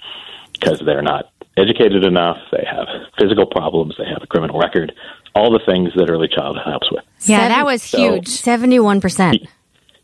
because 0.53 0.81
they're 0.85 1.03
not 1.03 1.31
educated 1.57 2.05
enough, 2.05 2.39
they 2.53 2.65
have 2.71 2.87
physical 3.19 3.47
problems, 3.47 3.95
they 3.99 4.05
have 4.07 4.23
a 4.23 4.27
criminal 4.27 4.59
record, 4.59 4.93
all 5.35 5.51
the 5.53 5.61
things 5.67 5.91
that 5.97 6.09
early 6.11 6.29
childhood 6.29 6.65
helps 6.65 6.91
with. 6.91 7.05
Yeah, 7.23 7.49
that 7.49 7.67
was 7.67 7.83
So- 7.83 7.99
huge. 7.99 8.29
Seventy-one 8.29 9.01
percent. 9.01 9.39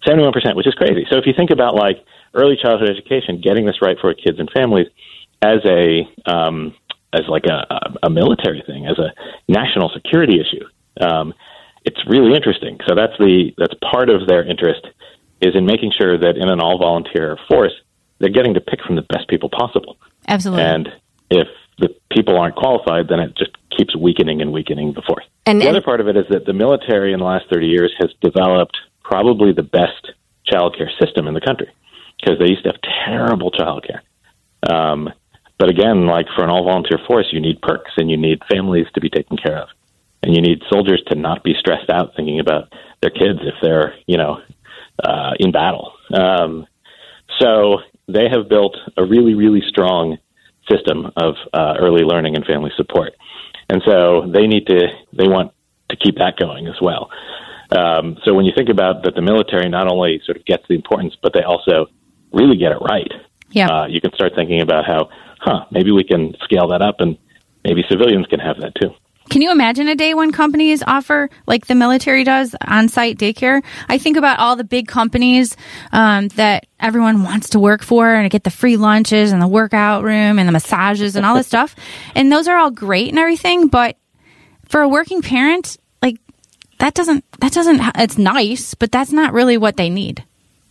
71%, 0.07 0.55
which 0.55 0.67
is 0.67 0.75
crazy. 0.75 1.07
So 1.11 1.17
if 1.17 1.25
you 1.27 1.33
think 1.35 1.51
about 1.51 1.75
like 1.75 2.05
early 2.35 2.59
childhood 2.61 2.91
education, 2.91 3.41
getting 3.41 3.65
this 3.65 3.81
right 3.81 3.97
for 3.99 4.13
kids 4.13 4.39
and 4.39 4.51
families 4.51 4.89
as 5.41 5.61
a 5.65 6.07
um, 6.27 6.75
as 7.15 7.23
like 7.29 7.45
a, 7.47 7.65
a, 7.71 8.07
a 8.09 8.11
military 8.11 8.63
thing, 8.67 8.87
as 8.87 8.99
a 8.99 9.15
national 9.49 9.89
security 9.95 10.41
issue, 10.41 10.65
um, 11.01 11.33
it's 11.87 12.01
really 12.07 12.35
interesting. 12.35 12.79
So 12.87 12.95
that's 12.95 13.15
the 13.19 13.53
that's 13.57 13.73
part 13.91 14.11
of 14.11 14.27
their 14.27 14.45
interest 14.45 14.87
is 15.41 15.55
in 15.55 15.65
making 15.65 15.93
sure 15.99 16.19
that 16.19 16.37
in 16.37 16.49
an 16.51 16.61
all 16.61 16.79
volunteer 16.79 17.39
force, 17.49 17.73
they're 18.19 18.31
getting 18.31 18.55
to 18.55 18.61
pick 18.61 18.81
from 18.87 18.97
the 18.97 19.03
best 19.03 19.29
people 19.29 19.49
possible. 19.49 19.97
Absolutely. 20.29 20.65
And 20.65 20.89
if 21.31 21.49
the 21.79 21.89
people 22.11 22.39
aren't 22.39 22.57
qualified, 22.57 23.09
then 23.09 23.21
it 23.21 23.37
just 23.37 23.51
keeps 23.77 23.97
weakening 23.97 24.41
and 24.41 24.53
weakening 24.53 24.93
the 24.93 25.03
force. 25.03 25.25
And- 25.47 25.61
the 25.61 25.67
and- 25.67 25.77
other 25.77 25.85
part 25.85 26.01
of 26.01 26.09
it 26.09 26.17
is 26.17 26.27
that 26.31 26.47
the 26.47 26.53
military 26.53 27.13
in 27.13 27.19
the 27.19 27.25
last 27.25 27.47
30 27.53 27.67
years 27.67 27.93
has 27.99 28.11
developed 28.21 28.77
probably 29.03 29.53
the 29.53 29.63
best 29.63 30.13
childcare 30.51 30.91
system 31.01 31.27
in 31.27 31.35
the 31.35 31.41
country 31.41 31.69
because 32.21 32.39
they 32.39 32.49
used 32.49 32.65
to 32.65 32.71
have 32.71 32.81
terrible 33.07 33.51
childcare. 33.51 34.01
Um, 34.69 35.13
but 35.59 35.69
again, 35.69 36.07
like 36.07 36.27
for 36.35 36.43
an 36.45 36.51
all 36.51 36.65
volunteer 36.65 36.99
force, 37.07 37.27
you 37.33 37.41
need 37.41 37.61
perks 37.63 37.93
and 37.97 38.11
you 38.11 38.17
need 38.17 38.41
families 38.51 38.87
to 38.95 39.01
be 39.01 39.11
taken 39.11 39.37
care 39.37 39.59
of. 39.59 39.69
And 40.23 40.35
you 40.35 40.41
need 40.41 40.63
soldiers 40.71 41.03
to 41.09 41.17
not 41.17 41.45
be 41.45 41.55
stressed 41.59 41.91
out 41.91 42.15
thinking 42.17 42.41
about 42.41 42.73
their 43.03 43.11
kids 43.11 43.41
if 43.43 43.55
they're, 43.61 43.95
you 44.07 44.17
know, 44.17 44.41
uh, 45.03 45.33
in 45.39 45.53
battle. 45.53 45.93
Um, 46.13 46.67
so 47.41 47.79
they 48.09 48.29
have 48.29 48.49
built 48.49 48.77
a 48.97 49.05
really, 49.05 49.35
really 49.35 49.63
strong 49.67 50.19
system 50.71 51.11
of 51.17 51.35
uh, 51.53 51.75
early 51.79 52.03
learning 52.03 52.37
and 52.37 52.45
family 52.45 52.71
support, 52.77 53.13
and 53.69 53.83
so 53.85 54.31
they 54.33 54.47
need 54.47 54.67
to 54.67 54.89
they 55.13 55.29
want 55.29 55.53
to 55.91 55.97
keep 55.97 56.17
that 56.17 56.37
going 56.39 56.67
as 56.67 56.81
well. 56.81 57.11
Um, 57.71 58.19
so 58.25 58.35
when 58.35 58.45
you 58.45 58.53
think 58.57 58.69
about 58.69 59.03
that, 59.05 59.15
the 59.15 59.23
military 59.23 59.69
not 59.69 59.91
only 59.91 60.21
sort 60.25 60.37
of 60.37 60.45
gets 60.45 60.65
the 60.69 60.75
importance, 60.75 61.17
but 61.23 61.33
they 61.33 61.43
also 61.43 61.87
really 62.33 62.57
get 62.57 62.73
it 62.73 62.79
right. 62.79 63.11
Yeah. 63.51 63.69
Uh, 63.69 63.87
you 63.87 64.01
can 64.01 64.13
start 64.15 64.33
thinking 64.35 64.61
about 64.61 64.85
how, 64.85 65.09
huh, 65.41 65.65
maybe 65.71 65.91
we 65.91 66.05
can 66.05 66.35
scale 66.43 66.69
that 66.69 66.83
up, 66.83 67.01
and 67.01 67.17
maybe 67.65 67.85
civilians 67.89 68.27
can 68.27 68.41
have 68.41 68.61
that 68.61 68.75
too. 68.75 68.91
Can 69.31 69.41
you 69.41 69.51
imagine 69.51 69.89
a 69.89 69.97
day 69.97 70.13
when 70.15 70.33
companies 70.33 70.83
offer, 70.87 71.31
like 71.47 71.67
the 71.67 71.75
military 71.75 72.25
does, 72.25 72.55
on 72.67 72.89
site 72.89 73.19
daycare? 73.19 73.65
I 73.89 73.99
think 73.99 74.17
about 74.17 74.39
all 74.39 74.55
the 74.55 74.65
big 74.65 74.87
companies 74.87 75.57
um, 75.93 76.29
that 76.29 76.67
everyone 76.79 77.23
wants 77.23 77.51
to 77.51 77.59
work 77.59 77.83
for 77.83 78.13
and 78.15 78.31
get 78.31 78.45
the 78.45 78.51
free 78.51 78.77
lunches 78.77 79.33
and 79.33 79.41
the 79.41 79.49
workout 79.49 80.05
room 80.05 80.39
and 80.39 80.47
the 80.47 80.53
massages 80.53 81.17
and 81.17 81.25
all 81.25 81.35
this 81.35 81.47
stuff. 81.47 81.75
And 82.15 82.31
those 82.31 82.49
are 82.49 82.59
all 82.59 82.71
great 82.71 83.09
and 83.09 83.19
everything. 83.19 83.69
But 83.69 83.97
for 84.69 84.83
a 84.83 84.89
working 84.89 85.23
parent, 85.23 85.79
like, 86.03 86.19
that 86.79 86.95
doesn't, 86.95 87.25
that 87.41 87.53
doesn't, 87.53 87.81
it's 87.97 88.19
nice, 88.19 88.75
but 88.75 88.93
that's 88.93 89.13
not 89.13 89.33
really 89.33 89.57
what 89.57 89.77
they 89.77 89.89
need. 89.89 90.23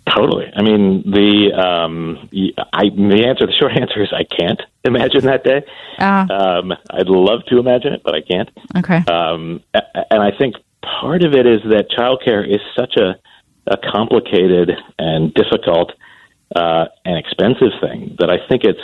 Totally. 0.10 0.52
I 0.54 0.62
mean, 0.62 1.04
the 1.06 1.54
um, 1.54 2.30
I 2.74 2.90
the 2.90 3.26
answer, 3.26 3.48
the 3.48 3.54
short 3.58 3.72
answer 3.82 4.04
is 4.04 4.10
I 4.12 4.24
can't 4.24 4.62
imagine 4.84 5.26
that 5.26 5.44
day. 5.44 5.64
Uh, 5.98 6.28
Um, 6.30 6.74
I'd 6.92 7.08
love 7.08 7.46
to 7.48 7.58
imagine 7.58 7.94
it, 7.94 8.02
but 8.04 8.14
I 8.14 8.22
can't. 8.22 8.50
okay. 8.76 8.98
Um, 9.12 9.62
and 9.74 10.22
I 10.22 10.32
think 10.38 10.56
part 10.82 11.24
of 11.24 11.34
it 11.34 11.46
is 11.46 11.62
that 11.70 11.90
childcare 11.90 12.46
is 12.48 12.60
such 12.78 12.98
a, 12.98 13.16
a 13.68 13.78
complicated 13.92 14.72
and 15.00 15.34
difficult 15.34 15.94
uh, 16.56 16.86
and 17.06 17.18
expensive 17.18 17.72
thing 17.82 18.16
that 18.20 18.30
I 18.30 18.46
think 18.48 18.64
it's 18.66 18.82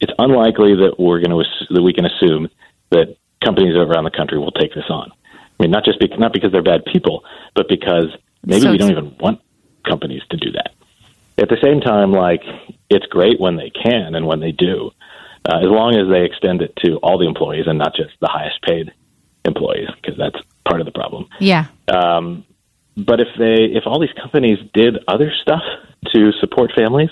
it's 0.00 0.12
unlikely 0.18 0.74
that 0.76 0.98
we're 0.98 1.20
going 1.20 1.30
to 1.30 1.44
that 1.74 1.82
we 1.82 1.92
can 1.92 2.06
assume 2.06 2.48
that 2.90 3.16
companies 3.44 3.76
around 3.76 4.04
the 4.04 4.10
country 4.10 4.38
will 4.38 4.52
take 4.52 4.74
this 4.74 4.88
on. 4.88 5.10
I 5.34 5.62
mean, 5.62 5.70
not 5.70 5.84
just 5.84 6.00
be, 6.00 6.08
not 6.18 6.32
because 6.32 6.52
they're 6.52 6.62
bad 6.62 6.84
people, 6.90 7.24
but 7.54 7.68
because 7.68 8.06
maybe 8.44 8.62
So 8.62 8.72
we 8.72 8.78
don't 8.78 8.90
even 8.90 9.16
want 9.18 9.40
companies 9.86 10.22
to 10.30 10.36
do 10.36 10.52
that. 10.52 10.72
At 11.38 11.48
the 11.48 11.58
same 11.62 11.80
time, 11.80 12.12
like 12.12 12.42
it's 12.90 13.06
great 13.06 13.40
when 13.40 13.56
they 13.56 13.70
can 13.70 14.14
and 14.14 14.26
when 14.26 14.40
they 14.40 14.52
do, 14.52 14.90
uh, 15.44 15.58
as 15.58 15.68
long 15.68 15.94
as 15.94 16.08
they 16.10 16.24
extend 16.24 16.62
it 16.62 16.74
to 16.84 16.96
all 16.96 17.18
the 17.18 17.26
employees 17.26 17.66
and 17.66 17.78
not 17.78 17.94
just 17.94 18.12
the 18.20 18.28
highest 18.28 18.60
paid 18.62 18.92
employees, 19.44 19.88
because 20.00 20.18
that's 20.18 20.38
part 20.68 20.80
of 20.80 20.86
the 20.86 20.92
problem. 20.92 21.28
Yeah. 21.38 21.66
Um, 21.88 22.44
but 22.96 23.20
if 23.20 23.28
they, 23.38 23.76
if 23.76 23.84
all 23.86 24.00
these 24.00 24.16
companies 24.20 24.58
did 24.72 24.98
other 25.06 25.30
stuff 25.42 25.62
to 26.14 26.32
support 26.40 26.72
families, 26.74 27.10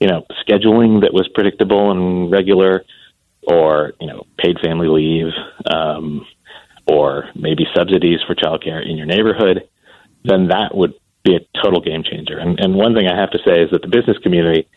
you 0.00 0.08
know, 0.08 0.24
scheduling 0.42 1.02
that 1.02 1.12
was 1.12 1.28
predictable 1.34 1.90
and 1.90 2.30
regular, 2.30 2.84
or 3.42 3.92
you 4.00 4.06
know, 4.06 4.26
paid 4.38 4.58
family 4.60 4.88
leave, 4.88 5.32
um, 5.70 6.26
or 6.86 7.28
maybe 7.34 7.66
subsidies 7.76 8.20
for 8.26 8.34
childcare 8.34 8.82
in 8.88 8.96
your 8.96 9.06
neighborhood, 9.06 9.68
then 10.24 10.48
that 10.48 10.74
would 10.74 10.94
be 11.24 11.36
a 11.36 11.60
total 11.62 11.80
game 11.80 12.02
changer. 12.02 12.38
And, 12.38 12.58
and 12.60 12.74
one 12.74 12.94
thing 12.94 13.06
I 13.06 13.18
have 13.18 13.30
to 13.30 13.38
say 13.44 13.62
is 13.62 13.70
that 13.70 13.82
the 13.82 13.88
business 13.88 14.18
community 14.18 14.68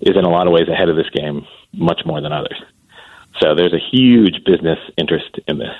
is 0.00 0.16
in 0.16 0.24
a 0.24 0.30
lot 0.30 0.46
of 0.46 0.52
ways 0.52 0.68
ahead 0.68 0.88
of 0.88 0.96
this 0.96 1.10
game, 1.10 1.46
much 1.72 2.00
more 2.04 2.20
than 2.20 2.32
others. 2.32 2.60
So 3.40 3.54
there's 3.54 3.72
a 3.72 3.78
huge 3.90 4.44
business 4.44 4.78
interest 4.96 5.38
in 5.46 5.58
this, 5.58 5.74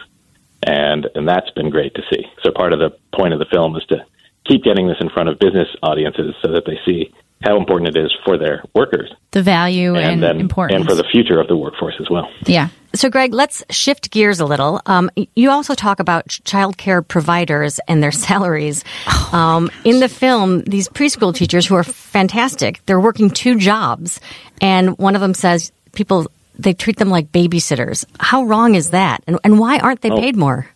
and 0.67 1.07
and 1.15 1.29
that's 1.29 1.51
been 1.51 1.71
great 1.71 1.95
to 1.95 2.03
see. 2.11 2.25
So 2.43 2.51
part 2.51 2.73
of 2.73 2.79
the 2.79 2.91
point 3.15 3.35
of 3.35 3.39
the 3.39 3.47
film 3.47 3.77
is 3.77 3.85
to 3.87 4.05
keep 4.47 4.65
getting 4.65 4.89
this 4.89 4.97
in 5.01 5.11
front 5.11 5.29
of 5.29 5.39
business 5.39 5.69
audiences 5.83 6.35
so 6.43 6.53
that 6.53 6.65
they 6.67 6.79
see 6.87 7.13
how 7.43 7.57
important 7.57 7.97
it 7.97 8.01
is 8.05 8.13
for 8.25 8.39
their 8.39 8.63
workers 8.75 9.11
The 9.33 9.43
value 9.43 9.95
and, 9.97 10.23
and 10.25 10.41
importance. 10.41 10.81
and 10.81 10.89
for 10.89 10.95
the 10.95 11.05
future 11.11 11.41
of 11.41 11.49
the 11.49 11.57
workforce 11.57 11.95
as 12.01 12.09
well. 12.11 12.29
yeah. 12.47 12.69
So, 12.95 13.09
Greg, 13.09 13.33
let's 13.33 13.65
shift 13.71 14.11
gears 14.11 14.39
a 14.39 14.45
little. 14.45 14.81
Um, 14.85 15.11
you 15.35 15.51
also 15.51 15.75
talk 15.75 15.99
about 15.99 16.27
childcare 16.29 17.07
providers 17.07 17.81
and 17.89 18.03
their 18.03 18.13
salaries. 18.29 18.85
um, 19.33 19.71
in 19.85 20.01
the 20.01 20.09
film, 20.11 20.61
these 20.65 20.89
preschool 20.91 21.35
teachers 21.35 21.67
who 21.67 21.75
are 21.75 21.85
fantastic, 21.85 22.85
they're 22.85 23.01
working 23.01 23.31
two 23.31 23.57
jobs, 23.59 24.21
and 24.61 24.99
one 24.99 25.15
of 25.15 25.23
them 25.23 25.33
says 25.35 25.73
people 25.93 26.27
they 26.59 26.75
treat 26.75 26.99
them 26.99 27.09
like 27.09 27.33
babysitters. 27.33 28.05
How 28.21 28.45
wrong 28.45 28.75
is 28.75 28.91
that? 28.91 29.25
And, 29.27 29.39
and 29.43 29.59
why 29.59 29.79
aren't 29.79 30.03
they 30.03 30.11
paid 30.11 30.37
more? 30.37 30.69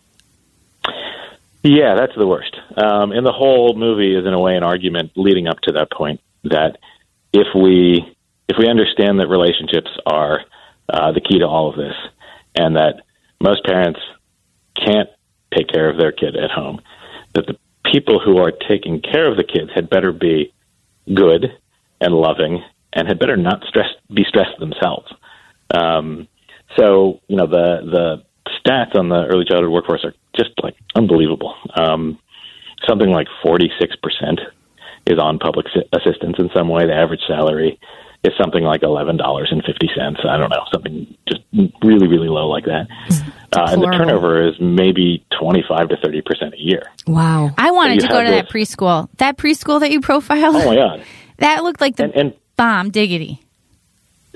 Yeah, 1.63 1.95
that's 1.95 2.15
the 2.17 2.25
worst. 2.25 2.55
Um, 2.77 3.11
and 3.11 3.25
the 3.25 3.31
whole 3.31 3.75
movie 3.75 4.15
is, 4.15 4.25
in 4.25 4.33
a 4.33 4.39
way, 4.39 4.55
an 4.55 4.63
argument 4.63 5.11
leading 5.15 5.47
up 5.47 5.59
to 5.61 5.73
that 5.73 5.91
point 5.91 6.19
that 6.49 6.77
if 7.33 7.47
we 7.55 8.05
if 8.49 8.55
we 8.57 8.69
understand 8.69 9.19
that 9.19 9.27
relationships 9.27 9.89
are 10.05 10.41
uh, 10.89 11.11
the 11.11 11.21
key 11.21 11.39
to 11.39 11.45
all 11.45 11.69
of 11.69 11.75
this, 11.75 11.95
and 12.55 12.75
that 12.75 13.01
most 13.41 13.63
parents 13.65 13.99
can't 14.75 15.09
take 15.53 15.67
care 15.67 15.89
of 15.89 15.97
their 15.97 16.11
kid 16.11 16.35
at 16.35 16.51
home, 16.51 16.81
that 17.33 17.45
the 17.45 17.57
people 17.91 18.19
who 18.19 18.37
are 18.37 18.51
taking 18.51 19.01
care 19.01 19.29
of 19.29 19.37
the 19.37 19.43
kids 19.43 19.69
had 19.73 19.89
better 19.89 20.11
be 20.11 20.53
good 21.13 21.45
and 21.99 22.13
loving, 22.13 22.63
and 22.93 23.07
had 23.07 23.19
better 23.19 23.37
not 23.37 23.63
stress 23.67 23.89
be 24.13 24.23
stressed 24.23 24.59
themselves. 24.59 25.11
Um, 25.73 26.27
so 26.77 27.19
you 27.27 27.35
know 27.35 27.47
the 27.47 27.79
the 27.83 28.23
stats 28.59 28.97
on 28.97 29.09
the 29.09 29.25
early 29.25 29.45
childhood 29.45 29.71
workforce 29.71 30.05
are 30.05 30.13
just 30.35 30.51
like 30.63 30.75
unbelievable. 30.95 31.55
Um, 31.75 32.19
something 32.87 33.09
like 33.09 33.27
forty 33.43 33.69
six 33.79 33.95
percent 33.95 34.39
is 35.07 35.19
on 35.19 35.39
public 35.39 35.65
assistance 35.93 36.35
in 36.39 36.49
some 36.55 36.69
way. 36.69 36.85
The 36.85 36.93
average 36.93 37.21
salary 37.27 37.79
is 38.23 38.33
something 38.41 38.63
like 38.63 38.83
eleven 38.83 39.15
dollars 39.17 39.49
and 39.51 39.63
fifty 39.63 39.89
cents. 39.95 40.19
I 40.27 40.37
don't 40.37 40.49
know, 40.49 40.63
something 40.71 41.15
just 41.27 41.41
really 41.83 42.07
really 42.07 42.29
low 42.29 42.47
like 42.47 42.65
that. 42.65 42.87
Uh, 43.55 43.67
and 43.71 43.81
the 43.81 43.87
turnover 43.97 44.47
is 44.47 44.55
maybe 44.59 45.25
twenty 45.39 45.63
five 45.67 45.89
to 45.89 45.97
thirty 46.03 46.21
percent 46.21 46.53
a 46.53 46.59
year. 46.59 46.83
Wow. 47.05 47.51
I 47.57 47.71
wanted 47.71 47.95
you 47.95 48.01
to 48.01 48.07
go 48.07 48.15
have 48.19 48.25
to 48.25 48.31
that 48.31 48.49
preschool. 48.49 49.09
That 49.17 49.37
preschool 49.37 49.79
that 49.79 49.91
you 49.91 50.01
profiled, 50.01 50.55
Oh 50.55 50.65
my 50.65 50.75
god! 50.75 51.03
that 51.37 51.63
looked 51.63 51.79
like 51.81 51.95
the 51.95 52.05
And, 52.05 52.15
and 52.15 52.33
bomb 52.57 52.89
diggity. 52.89 53.39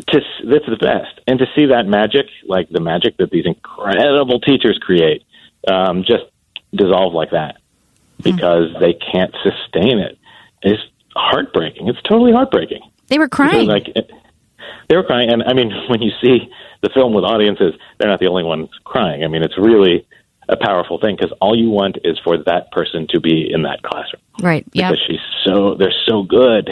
to 0.08 0.22
that's 0.46 0.66
the 0.66 0.78
best, 0.80 1.20
and 1.28 1.40
to 1.40 1.46
see 1.56 1.66
that 1.68 1.86
magic, 1.88 2.28
like 2.48 2.70
the 2.70 2.80
magic 2.80 3.18
that 3.18 3.30
these 3.32 3.46
incredible 3.46 4.40
teachers 4.40 4.80
create, 4.82 5.24
um, 5.68 6.04
just 6.04 6.24
dissolve 6.74 7.14
like 7.14 7.32
that 7.32 7.58
because 8.24 8.68
they 8.80 8.94
can't 8.94 9.36
sustain 9.44 10.00
it. 10.00 10.18
It's 10.62 10.82
heartbreaking. 11.16 11.88
It's 11.88 12.02
totally 12.04 12.32
heartbreaking. 12.32 12.82
They 13.08 13.20
were 13.20 13.30
crying. 13.30 13.68
Like 13.68 13.88
they 14.90 14.96
were 14.96 15.04
crying, 15.04 15.30
and 15.32 15.44
I 15.44 15.54
mean, 15.54 15.72
when 15.90 16.02
you 16.02 16.12
see 16.22 16.50
the 16.82 16.90
film 16.94 17.14
with 17.14 17.24
audiences, 17.24 17.74
they're 17.98 18.10
not 18.10 18.20
the 18.20 18.28
only 18.28 18.44
ones 18.44 18.70
crying. 18.84 19.24
I 19.24 19.28
mean, 19.28 19.44
it's 19.44 19.58
really 19.58 20.06
a 20.50 20.58
powerful 20.58 21.00
thing 21.00 21.16
because 21.16 21.32
all 21.40 21.58
you 21.58 21.70
want 21.70 21.98
is 22.04 22.20
for 22.24 22.38
that 22.38 22.72
person 22.72 23.08
to 23.10 23.20
be 23.22 23.50
in 23.54 23.62
that 23.64 23.82
classroom 23.84 24.22
Right. 24.42 24.66
yeah. 24.74 24.92
because 24.92 25.06
she's 25.08 25.20
so 25.46 25.76
they're 25.76 25.94
so 26.08 26.24
good. 26.24 26.70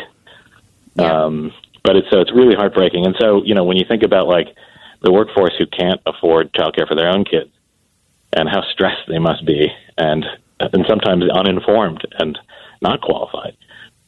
Yeah. 0.96 1.24
Um, 1.26 1.54
but 1.84 1.96
it's 1.96 2.08
so 2.12 2.20
it's 2.20 2.32
really 2.34 2.56
heartbreaking. 2.56 3.06
And 3.06 3.16
so 3.20 3.44
you 3.44 3.56
know 3.56 3.64
when 3.64 3.78
you 3.78 3.86
think 3.88 4.04
about 4.04 4.28
like 4.28 4.48
the 5.02 5.12
workforce 5.12 5.54
who 5.58 5.66
can't 5.66 6.02
afford 6.06 6.52
childcare 6.54 6.88
for 6.88 6.96
their 6.96 7.10
own 7.10 7.24
kids 7.24 7.52
and 8.34 8.50
how 8.50 8.62
stressed 8.74 9.08
they 9.08 9.20
must 9.20 9.46
be 9.46 9.68
and 9.98 10.26
and 10.60 10.86
sometimes 10.88 11.24
uninformed 11.34 12.06
and 12.20 12.38
not 12.82 13.02
qualified, 13.02 13.56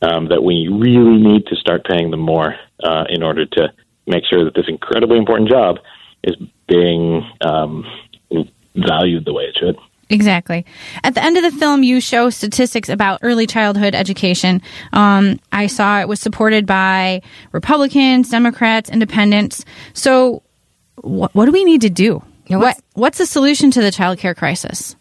um, 0.02 0.28
that 0.30 0.44
we 0.44 0.68
really 0.68 1.18
need 1.22 1.46
to 1.48 1.56
start 1.56 1.86
paying 1.86 2.12
them 2.12 2.22
more 2.22 2.56
uh, 2.84 3.04
in 3.10 3.24
order 3.24 3.46
to 3.46 3.74
make 4.08 4.24
sure 4.30 4.44
that 4.46 4.56
this 4.56 4.66
incredibly 4.68 5.18
important 5.18 5.50
job 5.50 5.78
is 6.24 6.36
being 6.68 7.24
um, 7.42 7.86
valued 8.76 9.26
the 9.26 9.34
way 9.34 9.44
it 9.44 9.58
should. 9.60 9.78
Exactly. 10.10 10.66
At 11.06 11.14
the 11.16 11.24
end 11.24 11.38
of 11.38 11.44
the 11.44 11.58
film, 11.58 11.84
you 11.84 12.02
show 12.02 12.30
statistics 12.30 12.90
about 12.90 13.20
early 13.22 13.48
childhood 13.48 13.96
education. 13.96 14.62
Um, 14.92 15.40
I 15.54 15.68
saw 15.68 16.02
it 16.02 16.08
was 16.10 16.20
supported 16.20 16.66
by 16.66 17.22
Republicans, 17.54 18.30
Democrats, 18.30 18.90
Independents. 18.90 19.64
So, 19.94 20.44
wh- 20.98 21.34
what 21.34 21.46
do 21.46 21.52
we 21.54 21.64
need 21.64 21.82
to 21.82 21.90
do? 21.90 22.22
Yeah, 22.48 22.58
what 22.58 22.64
what's- 22.66 22.82
What's 22.94 23.18
the 23.20 23.26
solution 23.26 23.72
to 23.72 23.82
the 23.82 23.90
childcare 23.90 24.36
crisis? 24.36 24.98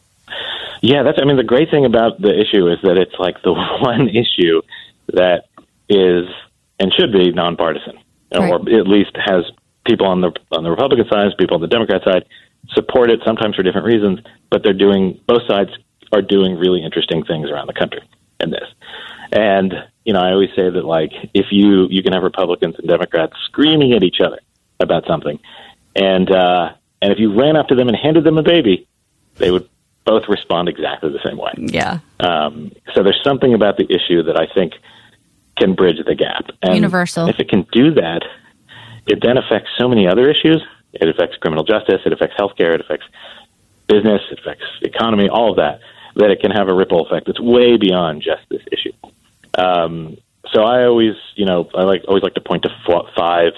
Yeah, 0.80 1.02
that's. 1.02 1.18
I 1.20 1.24
mean, 1.24 1.36
the 1.36 1.42
great 1.44 1.70
thing 1.70 1.84
about 1.84 2.20
the 2.20 2.30
issue 2.30 2.68
is 2.68 2.78
that 2.84 2.96
it's 2.96 3.14
like 3.18 3.42
the 3.42 3.52
one 3.80 4.08
issue 4.08 4.62
that 5.08 5.44
is 5.88 6.26
and 6.78 6.92
should 6.94 7.12
be 7.12 7.32
nonpartisan, 7.32 7.98
or 8.32 8.56
at 8.56 8.86
least 8.86 9.16
has 9.16 9.44
people 9.86 10.06
on 10.06 10.20
the 10.20 10.32
on 10.52 10.64
the 10.64 10.70
Republican 10.70 11.06
side, 11.10 11.30
people 11.38 11.56
on 11.56 11.60
the 11.60 11.68
Democrat 11.68 12.02
side 12.04 12.24
support 12.74 13.10
it. 13.10 13.20
Sometimes 13.24 13.56
for 13.56 13.62
different 13.62 13.86
reasons, 13.86 14.20
but 14.50 14.62
they're 14.62 14.72
doing 14.72 15.20
both 15.26 15.42
sides 15.48 15.70
are 16.12 16.22
doing 16.22 16.56
really 16.56 16.82
interesting 16.84 17.24
things 17.24 17.50
around 17.50 17.66
the 17.66 17.72
country 17.72 18.02
in 18.40 18.50
this. 18.50 18.68
And 19.32 19.74
you 20.04 20.12
know, 20.12 20.20
I 20.20 20.32
always 20.32 20.50
say 20.56 20.70
that 20.70 20.84
like 20.84 21.12
if 21.34 21.46
you 21.50 21.86
you 21.90 22.02
can 22.02 22.12
have 22.12 22.22
Republicans 22.22 22.76
and 22.78 22.88
Democrats 22.88 23.34
screaming 23.46 23.92
at 23.92 24.02
each 24.02 24.20
other 24.24 24.38
about 24.80 25.06
something, 25.06 25.38
and 25.94 26.30
uh, 26.30 26.72
and 27.02 27.12
if 27.12 27.18
you 27.18 27.38
ran 27.38 27.56
up 27.56 27.68
to 27.68 27.74
them 27.74 27.88
and 27.88 27.96
handed 27.96 28.24
them 28.24 28.38
a 28.38 28.42
baby, 28.42 28.88
they 29.36 29.50
would 29.50 29.68
both 30.04 30.24
respond 30.28 30.68
exactly 30.68 31.10
the 31.10 31.20
same 31.24 31.36
way. 31.36 31.52
Yeah. 31.56 31.98
Um, 32.18 32.72
so 32.94 33.02
there's 33.02 33.20
something 33.22 33.54
about 33.54 33.76
the 33.76 33.84
issue 33.84 34.22
that 34.24 34.36
I 34.36 34.46
think 34.52 34.74
can 35.58 35.74
bridge 35.74 35.98
the 36.04 36.14
gap. 36.14 36.50
And 36.62 36.74
Universal. 36.74 37.28
If 37.28 37.38
it 37.38 37.48
can 37.48 37.66
do 37.72 37.92
that, 37.94 38.22
it 39.06 39.20
then 39.22 39.36
affects 39.36 39.70
so 39.78 39.88
many 39.88 40.06
other 40.06 40.28
issues. 40.28 40.62
It 40.92 41.08
affects 41.08 41.36
criminal 41.36 41.64
justice. 41.64 42.00
It 42.04 42.12
affects 42.12 42.36
healthcare. 42.36 42.74
It 42.74 42.80
affects 42.80 43.06
business. 43.88 44.22
It 44.30 44.40
affects 44.40 44.64
the 44.80 44.88
economy. 44.88 45.28
All 45.28 45.50
of 45.50 45.56
that. 45.56 45.80
That 46.16 46.30
it 46.30 46.40
can 46.40 46.50
have 46.50 46.68
a 46.68 46.74
ripple 46.74 47.06
effect 47.06 47.26
that's 47.26 47.40
way 47.40 47.76
beyond 47.76 48.22
just 48.22 48.42
this 48.48 48.62
issue. 48.72 48.92
Um, 49.56 50.16
so 50.52 50.62
I 50.62 50.84
always, 50.84 51.14
you 51.36 51.44
know, 51.44 51.70
I 51.74 51.82
like 51.82 52.02
always 52.08 52.24
like 52.24 52.34
to 52.34 52.40
point 52.40 52.64
to 52.64 52.70
f- 52.88 53.14
five 53.16 53.52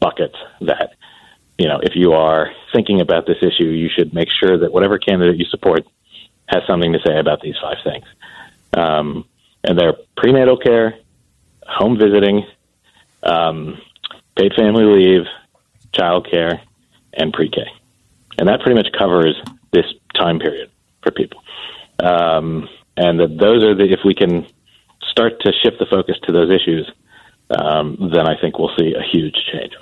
buckets 0.00 0.34
that 0.62 0.94
you 1.58 1.68
know, 1.68 1.80
if 1.82 1.92
you 1.94 2.12
are 2.12 2.52
thinking 2.74 3.00
about 3.00 3.26
this 3.26 3.38
issue, 3.40 3.68
you 3.68 3.88
should 3.88 4.12
make 4.12 4.28
sure 4.30 4.58
that 4.58 4.72
whatever 4.72 4.98
candidate 4.98 5.38
you 5.38 5.46
support 5.46 5.86
has 6.48 6.62
something 6.66 6.92
to 6.92 6.98
say 7.06 7.18
about 7.18 7.40
these 7.40 7.54
five 7.60 7.78
things. 7.82 8.04
Um, 8.74 9.24
and 9.64 9.78
they're 9.78 9.94
prenatal 10.16 10.58
care, 10.58 10.98
home 11.66 11.98
visiting, 11.98 12.46
um, 13.22 13.80
paid 14.36 14.52
family 14.54 14.84
leave, 14.84 15.26
child 15.92 16.28
care, 16.30 16.60
and 17.14 17.32
pre 17.32 17.48
K. 17.48 17.62
And 18.38 18.48
that 18.48 18.60
pretty 18.60 18.76
much 18.76 18.92
covers 18.96 19.40
this 19.72 19.86
time 20.14 20.38
period 20.38 20.70
for 21.02 21.10
people. 21.10 21.42
Um, 21.98 22.68
and 22.96 23.18
that 23.18 23.38
those 23.38 23.64
are 23.64 23.74
the, 23.74 23.84
if 23.84 24.00
we 24.04 24.14
can 24.14 24.46
start 25.10 25.40
to 25.40 25.52
shift 25.62 25.78
the 25.78 25.86
focus 25.86 26.16
to 26.24 26.32
those 26.32 26.50
issues, 26.50 26.90
um, 27.50 28.10
then 28.12 28.28
I 28.28 28.38
think 28.40 28.58
we'll 28.58 28.76
see 28.78 28.94
a 28.94 29.02
huge 29.02 29.34
change. 29.52 29.72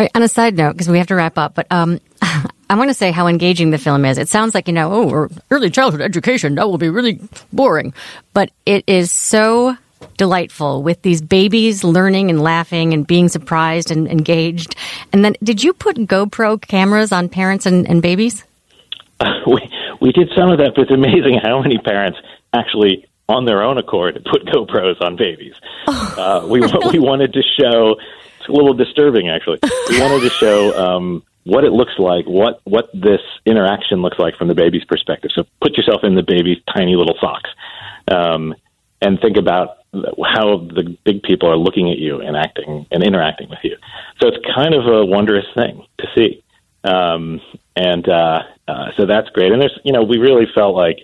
Right, 0.00 0.10
on 0.14 0.22
a 0.22 0.28
side 0.28 0.56
note, 0.56 0.72
because 0.72 0.88
we 0.88 0.96
have 0.96 1.08
to 1.08 1.14
wrap 1.14 1.36
up, 1.36 1.54
but 1.54 1.66
um, 1.70 2.00
I 2.22 2.74
want 2.74 2.88
to 2.88 2.94
say 2.94 3.10
how 3.10 3.26
engaging 3.26 3.68
the 3.68 3.76
film 3.76 4.06
is. 4.06 4.16
It 4.16 4.30
sounds 4.30 4.54
like, 4.54 4.66
you 4.66 4.72
know, 4.72 4.90
oh, 4.90 5.28
early 5.50 5.68
childhood 5.68 6.00
education, 6.00 6.54
that 6.54 6.66
will 6.70 6.78
be 6.78 6.88
really 6.88 7.20
boring. 7.52 7.92
But 8.32 8.50
it 8.64 8.84
is 8.86 9.12
so 9.12 9.76
delightful 10.16 10.82
with 10.82 11.02
these 11.02 11.20
babies 11.20 11.84
learning 11.84 12.30
and 12.30 12.42
laughing 12.42 12.94
and 12.94 13.06
being 13.06 13.28
surprised 13.28 13.90
and 13.90 14.08
engaged. 14.08 14.74
And 15.12 15.22
then, 15.22 15.34
did 15.42 15.62
you 15.62 15.74
put 15.74 15.96
GoPro 15.96 16.58
cameras 16.66 17.12
on 17.12 17.28
parents 17.28 17.66
and, 17.66 17.86
and 17.86 18.00
babies? 18.00 18.42
we 19.46 19.70
we 20.00 20.12
did 20.12 20.30
some 20.34 20.48
of 20.48 20.56
that, 20.60 20.72
but 20.74 20.84
it's 20.84 20.92
amazing 20.92 21.40
how 21.42 21.60
many 21.60 21.76
parents 21.76 22.18
actually 22.54 23.06
on 23.28 23.44
their 23.44 23.62
own 23.62 23.76
accord, 23.76 24.26
put 24.30 24.46
GoPros 24.46 25.02
on 25.02 25.16
babies. 25.16 25.52
Uh, 25.86 26.46
we 26.48 26.60
we 26.90 26.98
wanted 26.98 27.34
to 27.34 27.42
show. 27.42 27.96
A 28.50 28.52
little 28.52 28.74
disturbing, 28.74 29.28
actually. 29.28 29.58
We 29.88 30.00
wanted 30.00 30.22
to 30.22 30.30
show 30.30 30.76
um, 30.76 31.22
what 31.44 31.64
it 31.64 31.72
looks 31.72 31.92
like, 31.98 32.26
what 32.26 32.60
what 32.64 32.90
this 32.92 33.20
interaction 33.46 34.02
looks 34.02 34.18
like 34.18 34.36
from 34.36 34.48
the 34.48 34.54
baby's 34.54 34.84
perspective. 34.84 35.30
So 35.34 35.44
put 35.60 35.76
yourself 35.76 36.00
in 36.02 36.14
the 36.14 36.22
baby's 36.22 36.58
tiny 36.74 36.96
little 36.96 37.16
socks, 37.20 37.50
um, 38.08 38.54
and 39.00 39.20
think 39.20 39.36
about 39.36 39.78
how 39.92 40.58
the 40.58 40.96
big 41.04 41.22
people 41.22 41.48
are 41.50 41.56
looking 41.56 41.90
at 41.90 41.98
you 41.98 42.20
and 42.20 42.36
acting 42.36 42.86
and 42.90 43.02
interacting 43.02 43.48
with 43.48 43.60
you. 43.62 43.76
So 44.20 44.28
it's 44.28 44.38
kind 44.54 44.74
of 44.74 44.86
a 44.86 45.04
wondrous 45.04 45.46
thing 45.54 45.84
to 45.98 46.06
see, 46.16 46.42
um, 46.84 47.40
and 47.76 48.08
uh, 48.08 48.42
uh, 48.68 48.86
so 48.96 49.06
that's 49.06 49.28
great. 49.30 49.52
And 49.52 49.60
there's, 49.60 49.78
you 49.84 49.92
know, 49.92 50.02
we 50.02 50.18
really 50.18 50.46
felt 50.54 50.74
like 50.74 50.98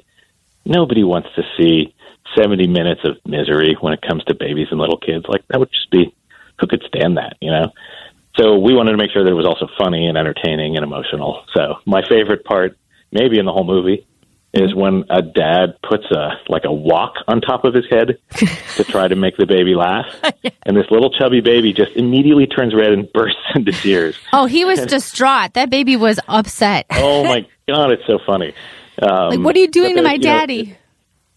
nobody 0.64 1.04
wants 1.04 1.28
to 1.36 1.42
see 1.56 1.94
70 2.36 2.66
minutes 2.66 3.00
of 3.04 3.16
misery 3.24 3.76
when 3.80 3.92
it 3.92 4.02
comes 4.02 4.24
to 4.24 4.34
babies 4.34 4.68
and 4.70 4.80
little 4.80 4.98
kids. 4.98 5.24
Like 5.28 5.46
that 5.48 5.58
would 5.58 5.70
just 5.70 5.90
be 5.90 6.14
who 6.60 6.66
could 6.66 6.82
stand 6.86 7.16
that, 7.16 7.36
you 7.40 7.50
know? 7.50 7.72
So 8.36 8.58
we 8.58 8.74
wanted 8.74 8.92
to 8.92 8.98
make 8.98 9.10
sure 9.12 9.24
that 9.24 9.30
it 9.30 9.34
was 9.34 9.46
also 9.46 9.66
funny 9.78 10.06
and 10.06 10.18
entertaining 10.18 10.76
and 10.76 10.84
emotional. 10.84 11.44
So 11.54 11.76
my 11.86 12.02
favorite 12.06 12.44
part, 12.44 12.76
maybe 13.10 13.38
in 13.38 13.46
the 13.46 13.52
whole 13.52 13.64
movie, 13.64 14.06
is 14.52 14.74
when 14.74 15.04
a 15.10 15.22
dad 15.22 15.76
puts 15.82 16.04
a 16.10 16.40
like 16.48 16.64
a 16.64 16.72
wok 16.72 17.14
on 17.28 17.40
top 17.40 17.64
of 17.64 17.74
his 17.74 17.84
head 17.90 18.18
to 18.76 18.84
try 18.88 19.06
to 19.08 19.14
make 19.14 19.36
the 19.36 19.46
baby 19.46 19.74
laugh, 19.74 20.06
and 20.66 20.76
this 20.76 20.86
little 20.90 21.10
chubby 21.10 21.40
baby 21.40 21.72
just 21.72 21.92
immediately 21.92 22.46
turns 22.46 22.74
red 22.74 22.92
and 22.92 23.10
bursts 23.14 23.40
into 23.54 23.72
tears. 23.72 24.16
Oh, 24.32 24.46
he 24.46 24.64
was 24.64 24.80
distraught. 24.86 25.54
That 25.54 25.70
baby 25.70 25.96
was 25.96 26.18
upset. 26.28 26.86
Oh 26.92 27.24
my 27.24 27.46
god, 27.68 27.92
it's 27.92 28.06
so 28.06 28.18
funny. 28.24 28.54
Um, 29.02 29.30
like, 29.30 29.40
what 29.40 29.56
are 29.56 29.60
you 29.60 29.68
doing 29.68 29.96
to 29.96 30.02
my 30.02 30.14
you 30.14 30.18
know, 30.18 30.22
daddy? 30.22 30.78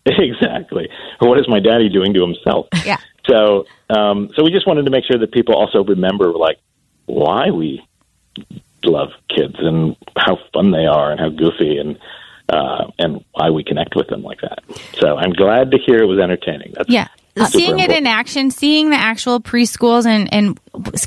exactly. 0.05 0.89
Or 1.21 1.29
what 1.29 1.39
is 1.39 1.47
my 1.47 1.59
daddy 1.59 1.89
doing 1.89 2.13
to 2.13 2.21
himself? 2.21 2.67
Yeah. 2.85 2.97
So, 3.29 3.67
um, 3.89 4.29
so 4.35 4.43
we 4.43 4.51
just 4.51 4.67
wanted 4.67 4.85
to 4.85 4.91
make 4.91 5.05
sure 5.05 5.19
that 5.19 5.31
people 5.31 5.55
also 5.55 5.83
remember, 5.83 6.33
like, 6.33 6.57
why 7.05 7.51
we 7.51 7.81
love 8.83 9.09
kids 9.35 9.55
and 9.59 9.95
how 10.17 10.37
fun 10.53 10.71
they 10.71 10.85
are 10.85 11.11
and 11.11 11.19
how 11.19 11.29
goofy 11.29 11.77
and 11.77 11.97
uh, 12.49 12.87
and 12.97 13.23
why 13.33 13.49
we 13.51 13.63
connect 13.63 13.95
with 13.95 14.07
them 14.07 14.23
like 14.23 14.41
that. 14.41 14.59
So 14.99 15.15
I'm 15.17 15.33
glad 15.33 15.71
to 15.71 15.77
hear 15.77 15.97
it 15.97 16.05
was 16.05 16.19
entertaining. 16.19 16.73
That's 16.75 16.89
Yeah. 16.89 17.07
seeing 17.47 17.79
it 17.79 17.91
in 17.91 18.07
action, 18.07 18.49
seeing 18.49 18.89
the 18.89 18.95
actual 18.95 19.39
preschools 19.39 20.05
and, 20.07 20.33
and 20.33 20.59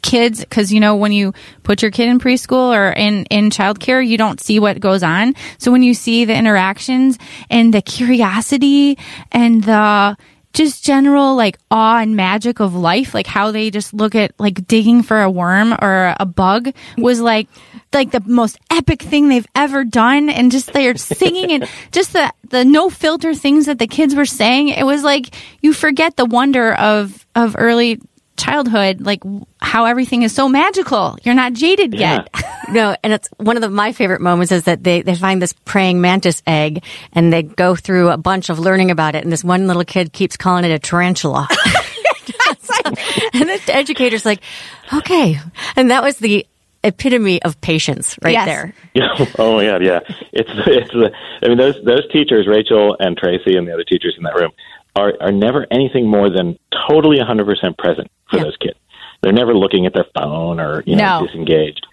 kids, 0.02 0.40
because 0.40 0.72
you 0.72 0.78
know, 0.78 0.94
when 0.94 1.10
you 1.10 1.32
put 1.64 1.82
your 1.82 1.90
kid 1.90 2.08
in 2.08 2.20
preschool 2.20 2.74
or 2.74 2.92
in, 2.92 3.24
in 3.26 3.50
childcare, 3.50 4.06
you 4.06 4.16
don't 4.16 4.40
see 4.40 4.60
what 4.60 4.78
goes 4.78 5.02
on. 5.02 5.34
So 5.58 5.72
when 5.72 5.82
you 5.82 5.94
see 5.94 6.24
the 6.24 6.34
interactions 6.36 7.18
and 7.50 7.74
the 7.74 7.82
curiosity 7.82 8.96
and 9.32 9.64
the 9.64 10.16
just 10.52 10.84
general 10.84 11.34
like 11.34 11.58
awe 11.70 12.00
and 12.00 12.16
magic 12.16 12.60
of 12.60 12.74
life, 12.74 13.14
like 13.14 13.26
how 13.26 13.50
they 13.50 13.70
just 13.70 13.94
look 13.94 14.14
at 14.14 14.38
like 14.38 14.66
digging 14.66 15.02
for 15.02 15.22
a 15.22 15.30
worm 15.30 15.72
or 15.80 16.14
a 16.18 16.26
bug 16.26 16.72
was 16.98 17.20
like, 17.20 17.48
like 17.92 18.10
the 18.10 18.22
most 18.26 18.58
epic 18.70 19.02
thing 19.02 19.28
they've 19.28 19.46
ever 19.54 19.84
done. 19.84 20.28
And 20.28 20.50
just 20.52 20.72
they're 20.72 20.96
singing 20.96 21.50
and 21.52 21.68
just 21.92 22.12
the, 22.12 22.32
the 22.48 22.64
no 22.64 22.90
filter 22.90 23.34
things 23.34 23.66
that 23.66 23.78
the 23.78 23.86
kids 23.86 24.14
were 24.14 24.26
saying. 24.26 24.68
It 24.68 24.84
was 24.84 25.02
like 25.02 25.34
you 25.60 25.72
forget 25.72 26.16
the 26.16 26.26
wonder 26.26 26.74
of, 26.74 27.26
of 27.34 27.56
early 27.58 28.00
childhood, 28.36 29.00
like 29.00 29.22
how 29.60 29.84
everything 29.84 30.22
is 30.22 30.34
so 30.34 30.48
magical. 30.48 31.16
You're 31.22 31.34
not 31.34 31.52
jaded 31.52 31.94
Yeah. 31.94 32.24
yet. 32.32 32.44
No, 32.68 32.96
and 33.02 33.12
it's 33.12 33.28
one 33.36 33.56
of 33.56 33.60
the, 33.60 33.68
my 33.68 33.92
favorite 33.92 34.20
moments 34.22 34.50
is 34.50 34.64
that 34.64 34.82
they, 34.82 35.02
they 35.02 35.14
find 35.16 35.42
this 35.42 35.52
praying 35.52 36.00
mantis 36.00 36.42
egg 36.46 36.82
and 37.12 37.30
they 37.30 37.42
go 37.42 37.74
through 37.74 38.08
a 38.10 38.16
bunch 38.16 38.48
of 38.48 38.58
learning 38.58 38.90
about 38.90 39.14
it. 39.14 39.24
And 39.24 39.32
this 39.32 39.44
one 39.44 39.66
little 39.66 39.84
kid 39.84 40.12
keeps 40.12 40.38
calling 40.38 40.64
it 40.64 40.70
a 40.70 40.78
tarantula. 40.78 41.48
and 43.34 43.48
the 43.48 43.60
educator's 43.68 44.24
like, 44.24 44.40
okay. 44.92 45.38
And 45.76 45.90
that 45.90 46.02
was 46.02 46.16
the 46.18 46.46
epitome 46.84 47.42
of 47.42 47.60
patience 47.60 48.16
right 48.22 48.32
Yes. 48.32 48.46
there. 48.46 48.74
Yeah. 48.94 49.26
Oh 49.38 49.54
my 49.56 49.64
God. 49.66 49.82
Yeah. 49.82 50.00
It's 50.32 50.50
it's 50.66 50.90
the. 50.92 51.10
I 51.42 51.48
mean, 51.48 51.56
those 51.58 51.76
those 51.84 52.06
teachers, 52.12 52.46
Rachel 52.46 52.94
and 53.00 53.16
Tracy, 53.16 53.56
and 53.56 53.66
the 53.66 53.72
other 53.72 53.84
teachers 53.84 54.14
in 54.18 54.24
that 54.24 54.34
room, 54.34 54.50
are 54.96 55.12
are 55.20 55.32
never 55.32 55.66
anything 55.70 56.08
more 56.08 56.28
than 56.30 56.58
totally 56.88 57.18
100 57.18 57.44
percent 57.46 57.78
present 57.78 58.10
for 58.30 58.36
Yeah. 58.38 58.44
those 58.44 58.56
kids. 58.58 58.78
They're 59.22 59.32
never 59.32 59.54
looking 59.54 59.86
at 59.86 59.94
their 59.94 60.06
phone 60.18 60.60
or 60.60 60.82
you 60.86 60.96
know 60.96 61.20
No. 61.20 61.26
disengaged. 61.26 61.86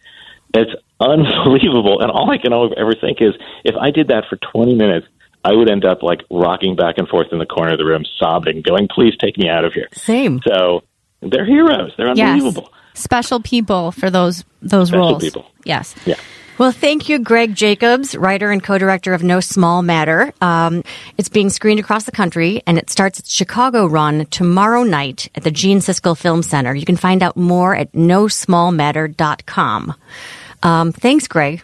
It's 0.54 0.72
unbelievable. 1.00 2.02
And 2.02 2.12
all 2.12 2.30
I 2.32 2.38
can 2.38 2.54
ever 2.54 2.94
think 3.00 3.22
is, 3.22 3.34
if 3.64 3.76
I 3.76 3.92
did 3.92 4.08
that 4.10 4.26
for 4.30 4.38
20 4.38 4.76
minutes, 4.76 5.08
I 5.46 5.54
would 5.54 5.70
end 5.70 5.86
up 5.86 6.04
like 6.04 6.22
rocking 6.30 6.76
back 6.76 6.96
and 6.98 7.08
forth 7.08 7.28
in 7.32 7.38
the 7.40 7.46
corner 7.46 7.72
of 7.72 7.78
the 7.78 7.86
room, 7.86 8.04
sobbing, 8.18 8.62
going, 8.62 8.88
"Please 8.94 9.14
take 9.20 9.38
me 9.38 9.48
out 9.48 9.64
of 9.64 9.74
here." 9.74 9.88
Same. 9.94 10.42
So 10.48 10.84
they're 11.22 11.46
heroes. 11.46 11.92
They're 11.98 12.10
unbelievable. 12.10 12.72
Special 12.94 13.40
people 13.40 13.92
for 13.94 14.10
those, 14.10 14.44
those 14.62 14.90
Special 14.90 15.00
roles. 15.12 15.24
people. 15.24 15.46
Yes. 15.64 15.96
Yeah. 16.06 16.16
Well, 16.60 16.72
thank 16.74 17.08
you, 17.08 17.20
Greg 17.20 17.56
Jacobs, 17.56 18.18
writer 18.18 18.52
and 18.52 18.62
co-director 18.62 19.14
of 19.14 19.24
No 19.24 19.40
Small 19.40 19.82
Matter. 19.82 20.34
Um, 20.42 20.84
it's 21.18 21.30
being 21.30 21.50
screened 21.50 21.80
across 21.80 22.04
the 22.04 22.12
country, 22.12 22.62
and 22.68 22.78
it 22.78 22.90
starts 22.90 23.18
its 23.18 23.32
Chicago 23.32 23.86
run 23.86 24.26
tomorrow 24.26 24.84
night 24.84 25.30
at 25.36 25.46
the 25.46 25.52
Gene 25.52 25.80
Siskel 25.80 26.18
Film 26.18 26.44
Center. 26.44 26.76
You 26.76 26.86
can 26.86 26.98
find 26.98 27.24
out 27.24 27.38
more 27.38 27.74
at 27.74 27.94
nosmallmatter.com. 27.94 29.94
Um, 30.62 30.92
thanks, 30.92 31.30
Greg. 31.30 31.64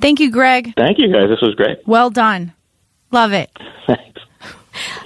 Thank 0.00 0.18
you, 0.18 0.32
Greg. 0.32 0.74
Thank 0.76 0.98
you 0.98 1.12
guys. 1.12 1.28
This 1.28 1.40
was 1.40 1.54
great. 1.54 1.86
Well 1.86 2.10
done. 2.10 2.52
Love 3.12 3.32
it. 3.32 3.56
Thanks. 3.86 4.20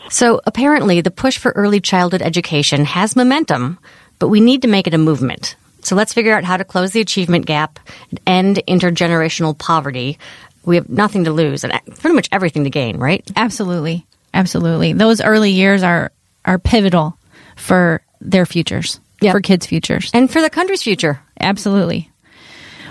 So 0.08 0.40
apparently, 0.46 1.02
the 1.02 1.10
push 1.10 1.36
for 1.36 1.52
early 1.52 1.82
childhood 1.82 2.22
education 2.22 2.86
has 2.86 3.14
momentum, 3.14 3.78
but 4.18 4.28
we 4.28 4.40
need 4.40 4.62
to 4.62 4.68
make 4.68 4.86
it 4.86 4.94
a 4.94 4.98
movement. 4.98 5.54
So 5.88 5.96
let's 5.96 6.12
figure 6.12 6.34
out 6.34 6.44
how 6.44 6.58
to 6.58 6.64
close 6.64 6.90
the 6.90 7.00
achievement 7.00 7.46
gap 7.46 7.78
and 8.10 8.20
end 8.26 8.62
intergenerational 8.68 9.56
poverty. 9.56 10.18
We 10.62 10.76
have 10.76 10.90
nothing 10.90 11.24
to 11.24 11.32
lose 11.32 11.64
and 11.64 11.72
pretty 11.98 12.14
much 12.14 12.28
everything 12.30 12.64
to 12.64 12.70
gain, 12.70 12.98
right? 12.98 13.26
Absolutely. 13.34 14.06
Absolutely. 14.34 14.92
Those 14.92 15.22
early 15.22 15.52
years 15.52 15.82
are 15.82 16.12
are 16.44 16.58
pivotal 16.58 17.16
for 17.56 18.02
their 18.20 18.44
futures. 18.44 19.00
Yep. 19.22 19.32
For 19.32 19.40
kids' 19.40 19.64
futures. 19.64 20.10
And 20.12 20.30
for 20.30 20.42
the 20.42 20.50
country's 20.50 20.82
future. 20.82 21.22
Absolutely. 21.40 22.10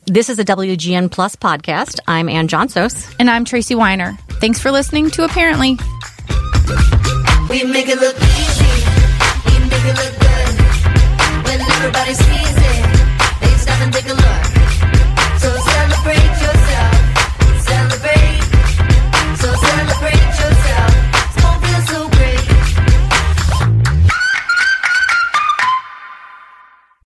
This 0.08 0.30
is 0.30 0.40
a 0.40 0.46
WGN 0.46 1.12
Plus 1.12 1.36
podcast. 1.36 2.00
I'm 2.08 2.30
Anne 2.30 2.48
Johnsos. 2.48 3.14
And 3.20 3.30
I'm 3.30 3.44
Tracy 3.44 3.76
Weiner. 3.76 4.18
Thanks 4.40 4.60
for 4.60 4.72
listening 4.72 5.10
to 5.12 5.26
Apparently. 5.26 5.78
We 7.50 7.64
make 7.64 7.90
it 7.90 8.00
look 8.00 8.16
easy. 8.16 8.66